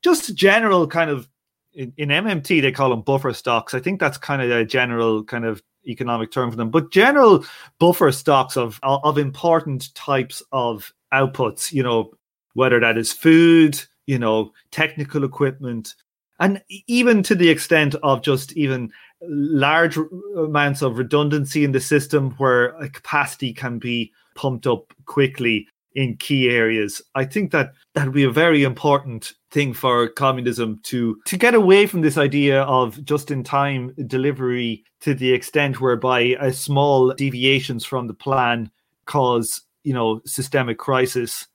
just 0.02 0.34
general 0.34 0.86
kind 0.86 1.10
of 1.10 1.28
in, 1.72 1.92
in 1.96 2.08
MMT 2.10 2.62
they 2.62 2.72
call 2.72 2.90
them 2.90 3.02
buffer 3.02 3.32
stocks. 3.32 3.74
I 3.74 3.80
think 3.80 4.00
that's 4.00 4.18
kind 4.18 4.42
of 4.42 4.50
a 4.50 4.64
general 4.64 5.24
kind 5.24 5.44
of 5.44 5.62
economic 5.86 6.30
term 6.30 6.50
for 6.50 6.56
them, 6.56 6.70
but 6.70 6.92
general 6.92 7.44
buffer 7.78 8.12
stocks 8.12 8.56
of 8.56 8.78
of 8.82 9.18
important 9.18 9.94
types 9.94 10.42
of 10.52 10.92
outputs. 11.12 11.72
You 11.72 11.82
know, 11.82 12.12
whether 12.54 12.80
that 12.80 12.98
is 12.98 13.12
food, 13.12 13.80
you 14.06 14.18
know, 14.18 14.52
technical 14.70 15.24
equipment, 15.24 15.94
and 16.38 16.62
even 16.86 17.22
to 17.22 17.34
the 17.34 17.48
extent 17.48 17.94
of 18.02 18.22
just 18.22 18.52
even 18.52 18.90
large 19.22 19.98
amounts 20.36 20.82
of 20.82 20.98
redundancy 20.98 21.64
in 21.64 21.72
the 21.72 21.80
system 21.80 22.32
where 22.32 22.72
capacity 22.92 23.52
can 23.52 23.78
be 23.78 24.12
pumped 24.34 24.66
up 24.66 24.92
quickly 25.06 25.66
in 25.96 26.14
key 26.18 26.50
areas. 26.50 27.00
I 27.14 27.24
think 27.24 27.50
that 27.52 27.72
that 27.94 28.04
would 28.04 28.14
be 28.14 28.24
a 28.24 28.30
very 28.30 28.62
important 28.62 29.32
thing 29.50 29.72
for 29.72 30.08
communism 30.08 30.78
to 30.84 31.18
to 31.24 31.36
get 31.38 31.54
away 31.54 31.86
from 31.86 32.02
this 32.02 32.18
idea 32.18 32.62
of 32.64 33.02
just 33.04 33.30
in 33.30 33.42
time 33.42 33.94
delivery 34.06 34.84
to 35.00 35.14
the 35.14 35.32
extent 35.32 35.80
whereby 35.80 36.36
a 36.38 36.52
small 36.52 37.14
deviations 37.14 37.84
from 37.86 38.06
the 38.06 38.14
plan 38.14 38.70
cause, 39.06 39.62
you 39.84 39.94
know, 39.94 40.20
systemic 40.26 40.76
crisis. 40.76 41.46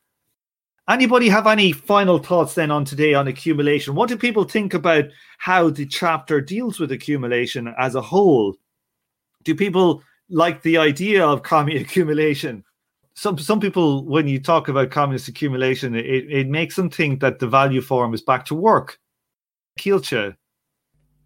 Anybody 0.91 1.29
have 1.29 1.47
any 1.47 1.71
final 1.71 2.19
thoughts 2.19 2.55
then 2.55 2.69
on 2.69 2.83
today 2.83 3.13
on 3.13 3.25
accumulation? 3.25 3.95
What 3.95 4.09
do 4.09 4.17
people 4.17 4.43
think 4.43 4.73
about 4.73 5.05
how 5.37 5.69
the 5.69 5.85
chapter 5.85 6.41
deals 6.41 6.81
with 6.81 6.91
accumulation 6.91 7.73
as 7.79 7.95
a 7.95 8.01
whole? 8.01 8.57
Do 9.45 9.55
people 9.55 10.03
like 10.29 10.63
the 10.63 10.77
idea 10.77 11.25
of 11.25 11.43
commie 11.43 11.77
accumulation? 11.81 12.65
Some 13.13 13.37
some 13.37 13.61
people, 13.61 14.03
when 14.05 14.27
you 14.27 14.37
talk 14.37 14.67
about 14.67 14.91
communist 14.91 15.29
accumulation, 15.29 15.95
it, 15.95 16.05
it 16.05 16.47
makes 16.49 16.75
them 16.75 16.89
think 16.89 17.21
that 17.21 17.39
the 17.39 17.47
value 17.47 17.81
form 17.81 18.13
is 18.13 18.21
back 18.21 18.43
to 18.45 18.55
work. 18.55 18.99
Kielce. 19.79 20.35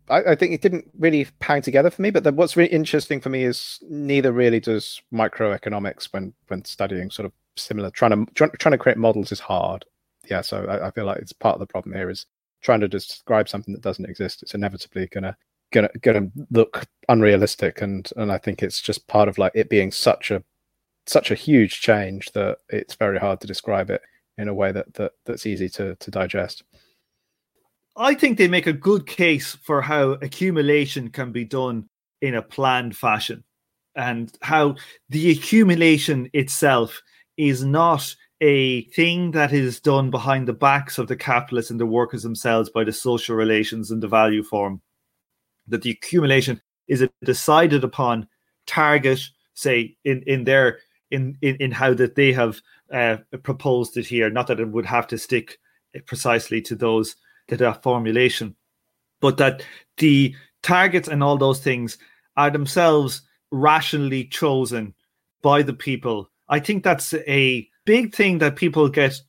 I, 0.10 0.18
I 0.18 0.36
think 0.36 0.54
it 0.54 0.62
didn't 0.62 0.92
really 1.00 1.28
hang 1.42 1.64
together 1.64 1.90
for 1.90 2.04
me. 2.04 2.12
But 2.12 2.24
then 2.24 2.36
what's 2.36 2.56
really 2.56 2.72
interesting 2.72 3.20
for 3.20 3.30
me 3.30 3.44
is 3.44 3.80
neither 3.90 4.32
really 4.32 4.60
does 4.60 5.02
microeconomics 5.12 6.14
when 6.14 6.34
when 6.50 6.64
studying 6.66 7.10
sort 7.10 7.26
of 7.26 7.32
similar. 7.58 7.90
Trying 7.92 8.26
to 8.26 8.34
try, 8.34 8.48
trying 8.60 8.72
to 8.72 8.78
create 8.78 8.98
models 8.98 9.32
is 9.32 9.40
hard. 9.40 9.86
Yeah, 10.30 10.42
so 10.42 10.66
I, 10.66 10.88
I 10.88 10.92
feel 10.92 11.06
like 11.06 11.20
it's 11.20 11.34
part 11.34 11.56
of 11.56 11.60
the 11.60 11.68
problem 11.68 11.96
here 11.96 12.10
is 12.10 12.26
trying 12.62 12.80
to 12.80 12.88
describe 12.88 13.48
something 13.48 13.74
that 13.74 13.84
doesn't 13.84 14.10
exist. 14.10 14.44
It's 14.44 14.56
inevitably 14.56 15.08
gonna 15.08 15.38
gonna 15.72 15.90
gonna 16.02 16.30
look 16.52 16.86
unrealistic, 17.10 17.82
and 17.82 18.10
and 18.18 18.32
I 18.32 18.38
think 18.38 18.64
it's 18.64 18.82
just 18.82 19.08
part 19.08 19.30
of 19.30 19.38
like 19.38 19.52
it 19.56 19.70
being 19.70 19.92
such 19.92 20.32
a 20.32 20.44
such 21.08 21.32
a 21.32 21.36
huge 21.36 21.82
change 21.82 22.32
that 22.32 22.58
it's 22.70 22.96
very 22.96 23.20
hard 23.20 23.40
to 23.42 23.48
describe 23.48 23.90
it 23.90 24.02
in 24.38 24.48
a 24.48 24.54
way 24.54 24.72
that, 24.72 24.94
that 24.96 25.14
that's 25.26 25.46
easy 25.46 25.70
to, 25.70 25.96
to 25.96 26.12
digest. 26.12 26.64
I 27.96 28.14
think 28.14 28.38
they 28.38 28.48
make 28.48 28.68
a 28.68 28.74
good 28.74 29.08
case 29.08 29.56
for 29.64 29.82
how 29.82 30.12
accumulation 30.12 31.10
can 31.10 31.32
be 31.32 31.46
done 31.46 31.88
in 32.22 32.36
a 32.36 32.42
planned 32.42 32.98
fashion 32.98 33.44
and 33.96 34.36
how 34.42 34.76
the 35.10 35.32
accumulation 35.32 36.30
itself 36.34 37.02
is 37.38 37.64
not 37.64 38.16
a 38.42 38.84
thing 38.90 39.32
that 39.32 39.54
is 39.54 39.80
done 39.80 40.10
behind 40.10 40.48
the 40.48 40.54
backs 40.54 40.98
of 40.98 41.08
the 41.08 41.16
capitalists 41.16 41.72
and 41.72 41.80
the 41.80 41.86
workers 41.86 42.24
themselves 42.24 42.70
by 42.70 42.84
the 42.84 42.92
social 42.92 43.36
relations 43.36 43.92
and 43.92 44.04
the 44.04 44.08
value 44.08 44.44
form. 44.44 44.82
That 45.68 45.82
the 45.82 45.92
accumulation 45.92 46.62
is 46.88 47.02
a 47.02 47.10
decided 47.24 47.84
upon 47.84 48.28
target, 48.68 49.20
say, 49.54 49.98
in, 50.04 50.22
in 50.28 50.44
their 50.44 50.80
in, 51.12 51.38
in, 51.42 51.56
in 51.58 51.72
how 51.72 51.94
that 51.94 52.16
they 52.16 52.34
have 52.34 52.62
uh, 52.92 53.18
proposed 53.44 53.96
it 53.98 54.06
here. 54.06 54.30
Not 54.30 54.48
that 54.48 54.60
it 54.60 54.68
would 54.68 54.86
have 54.86 55.08
to 55.08 55.18
stick 55.18 55.58
precisely 56.06 56.62
to 56.64 56.76
those 56.76 57.16
to 57.48 57.58
that 57.58 57.84
formulation, 57.84 58.56
but 59.22 59.38
that 59.38 59.64
the 59.98 60.36
targets 60.62 61.08
and 61.08 61.24
all 61.24 61.38
those 61.38 61.60
things 61.60 61.98
are 62.38 62.50
themselves 62.50 63.22
rationally 63.52 64.26
chosen 64.26 64.94
by 65.42 65.62
the 65.62 65.74
people. 65.74 66.30
I 66.50 66.60
think 66.60 66.84
that's 66.84 67.14
a 67.14 67.68
big 67.86 68.14
thing 68.14 68.40
that 68.40 68.56
people 68.56 68.88
get 68.90 69.20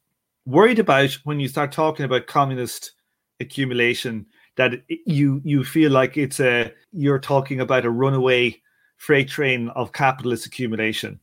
worried 0.44 0.78
about 0.78 1.12
when 1.24 1.40
you 1.40 1.48
start 1.48 1.72
talking 1.72 2.04
about 2.04 2.26
communist 2.26 2.92
accumulation. 3.40 4.26
That 4.56 4.82
you 4.88 5.42
you 5.44 5.64
feel 5.64 5.92
like 5.92 6.16
it's 6.16 6.40
a 6.40 6.72
you're 6.92 7.18
talking 7.18 7.60
about 7.60 7.84
a 7.84 7.90
runaway 7.90 8.60
freight 8.96 9.28
train 9.28 9.68
of 9.70 9.92
capitalist 9.92 10.46
accumulation 10.46 11.20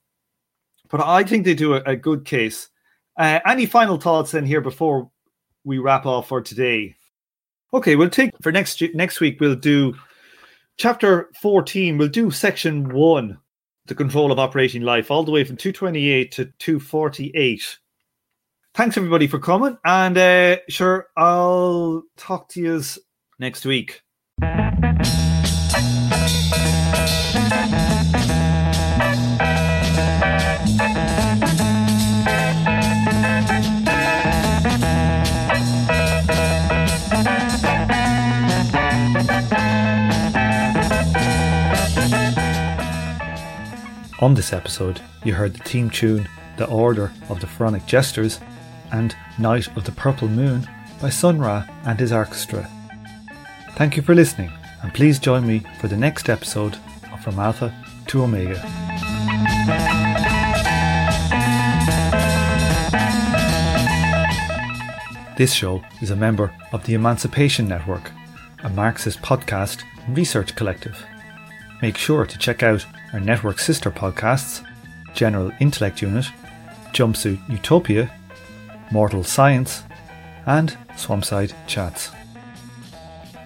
but 0.94 1.02
I 1.02 1.24
think 1.24 1.44
they 1.44 1.56
do 1.56 1.74
a, 1.74 1.82
a 1.88 1.96
good 1.96 2.24
case. 2.24 2.70
Uh, 3.18 3.40
any 3.48 3.66
final 3.66 3.98
thoughts 3.98 4.36
in 4.36 4.46
here 4.46 4.62
before 4.62 5.10
we 5.64 5.80
wrap 5.80 6.06
off 6.06 6.28
for 6.28 6.40
today? 6.40 6.96
Okay, 7.74 7.96
we'll 7.96 8.12
take 8.12 8.30
for 8.44 8.52
next 8.52 8.80
next 8.94 9.20
week. 9.20 9.40
We'll 9.40 9.56
do 9.56 9.96
chapter 10.78 11.32
fourteen. 11.42 11.98
We'll 11.98 12.10
do 12.10 12.30
section 12.30 12.94
one, 12.94 13.40
the 13.88 13.96
control 13.96 14.32
of 14.32 14.40
operating 14.40 14.84
life, 14.84 15.10
all 15.10 15.24
the 15.24 15.32
way 15.32 15.44
from 15.44 15.58
two 15.58 15.72
twenty 15.72 16.10
eight 16.10 16.32
to 16.34 16.46
two 16.60 16.80
forty 16.80 17.32
eight. 17.36 17.80
Thanks 18.76 18.98
everybody 18.98 19.28
for 19.28 19.40
coming, 19.40 19.78
and 19.84 20.18
uh, 20.18 20.58
sure, 20.70 21.08
I'll 21.18 22.04
talk 22.18 22.50
to 22.50 22.62
you 22.62 22.82
next 23.40 23.66
week. 23.66 24.03
On 44.24 44.34
this 44.34 44.54
episode, 44.54 45.02
you 45.26 45.34
heard 45.34 45.54
the 45.54 45.64
theme 45.66 45.90
tune 45.90 46.30
The 46.56 46.66
Order 46.68 47.12
of 47.28 47.42
the 47.42 47.46
Pharaonic 47.46 47.86
Jesters 47.86 48.40
and 48.94 49.14
Night 49.38 49.68
of 49.76 49.84
the 49.84 49.92
Purple 49.92 50.30
Moon 50.30 50.66
by 51.02 51.10
Sun 51.10 51.40
Ra 51.40 51.66
and 51.84 52.00
his 52.00 52.14
orchestra. 52.14 52.66
Thank 53.72 53.98
you 53.98 54.02
for 54.02 54.16
listening, 54.16 54.50
and 54.82 54.94
please 54.94 55.20
join 55.20 55.46
me 55.46 55.64
for 55.82 55.90
the 55.90 55.98
next 55.98 56.30
episode 56.30 56.78
of 57.12 57.22
From 57.22 57.38
Alpha 57.38 57.76
to 58.08 58.24
Omega. 58.24 58.62
This 65.36 65.52
show 65.52 65.84
is 66.02 66.12
a 66.12 66.16
member 66.16 66.56
of 66.72 66.86
the 66.86 66.94
Emancipation 66.94 67.68
Network, 67.68 68.10
a 68.64 68.70
Marxist 68.70 69.22
podcast 69.22 69.84
research 70.08 70.56
collective. 70.56 71.06
Make 71.82 71.98
sure 71.98 72.26
to 72.26 72.38
check 72.38 72.64
out 72.64 72.86
our 73.14 73.20
network 73.20 73.60
sister 73.60 73.92
podcasts 73.92 74.66
General 75.14 75.52
Intellect 75.60 76.02
Unit, 76.02 76.26
Jumpsuit 76.92 77.40
Utopia, 77.50 78.12
Mortal 78.92 79.24
Science, 79.24 79.84
and 80.46 80.76
Swampside 80.96 81.54
Chats. 81.68 82.12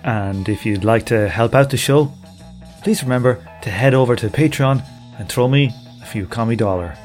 And 0.04 0.48
if 0.48 0.66
you'd 0.66 0.86
like 0.86 1.06
to 1.08 1.28
help 1.28 1.54
out 1.54 1.70
the 1.70 1.78
show, 1.78 2.14
please 2.82 3.04
remember 3.04 3.46
to 3.62 3.70
head 3.70 3.94
over 3.94 4.16
to 4.16 4.30
Patreon 4.30 4.84
and 5.20 5.28
throw 5.28 5.48
me 5.48 5.74
a 6.02 6.06
few 6.06 6.26
commie 6.26 6.56
dollar. 6.56 6.98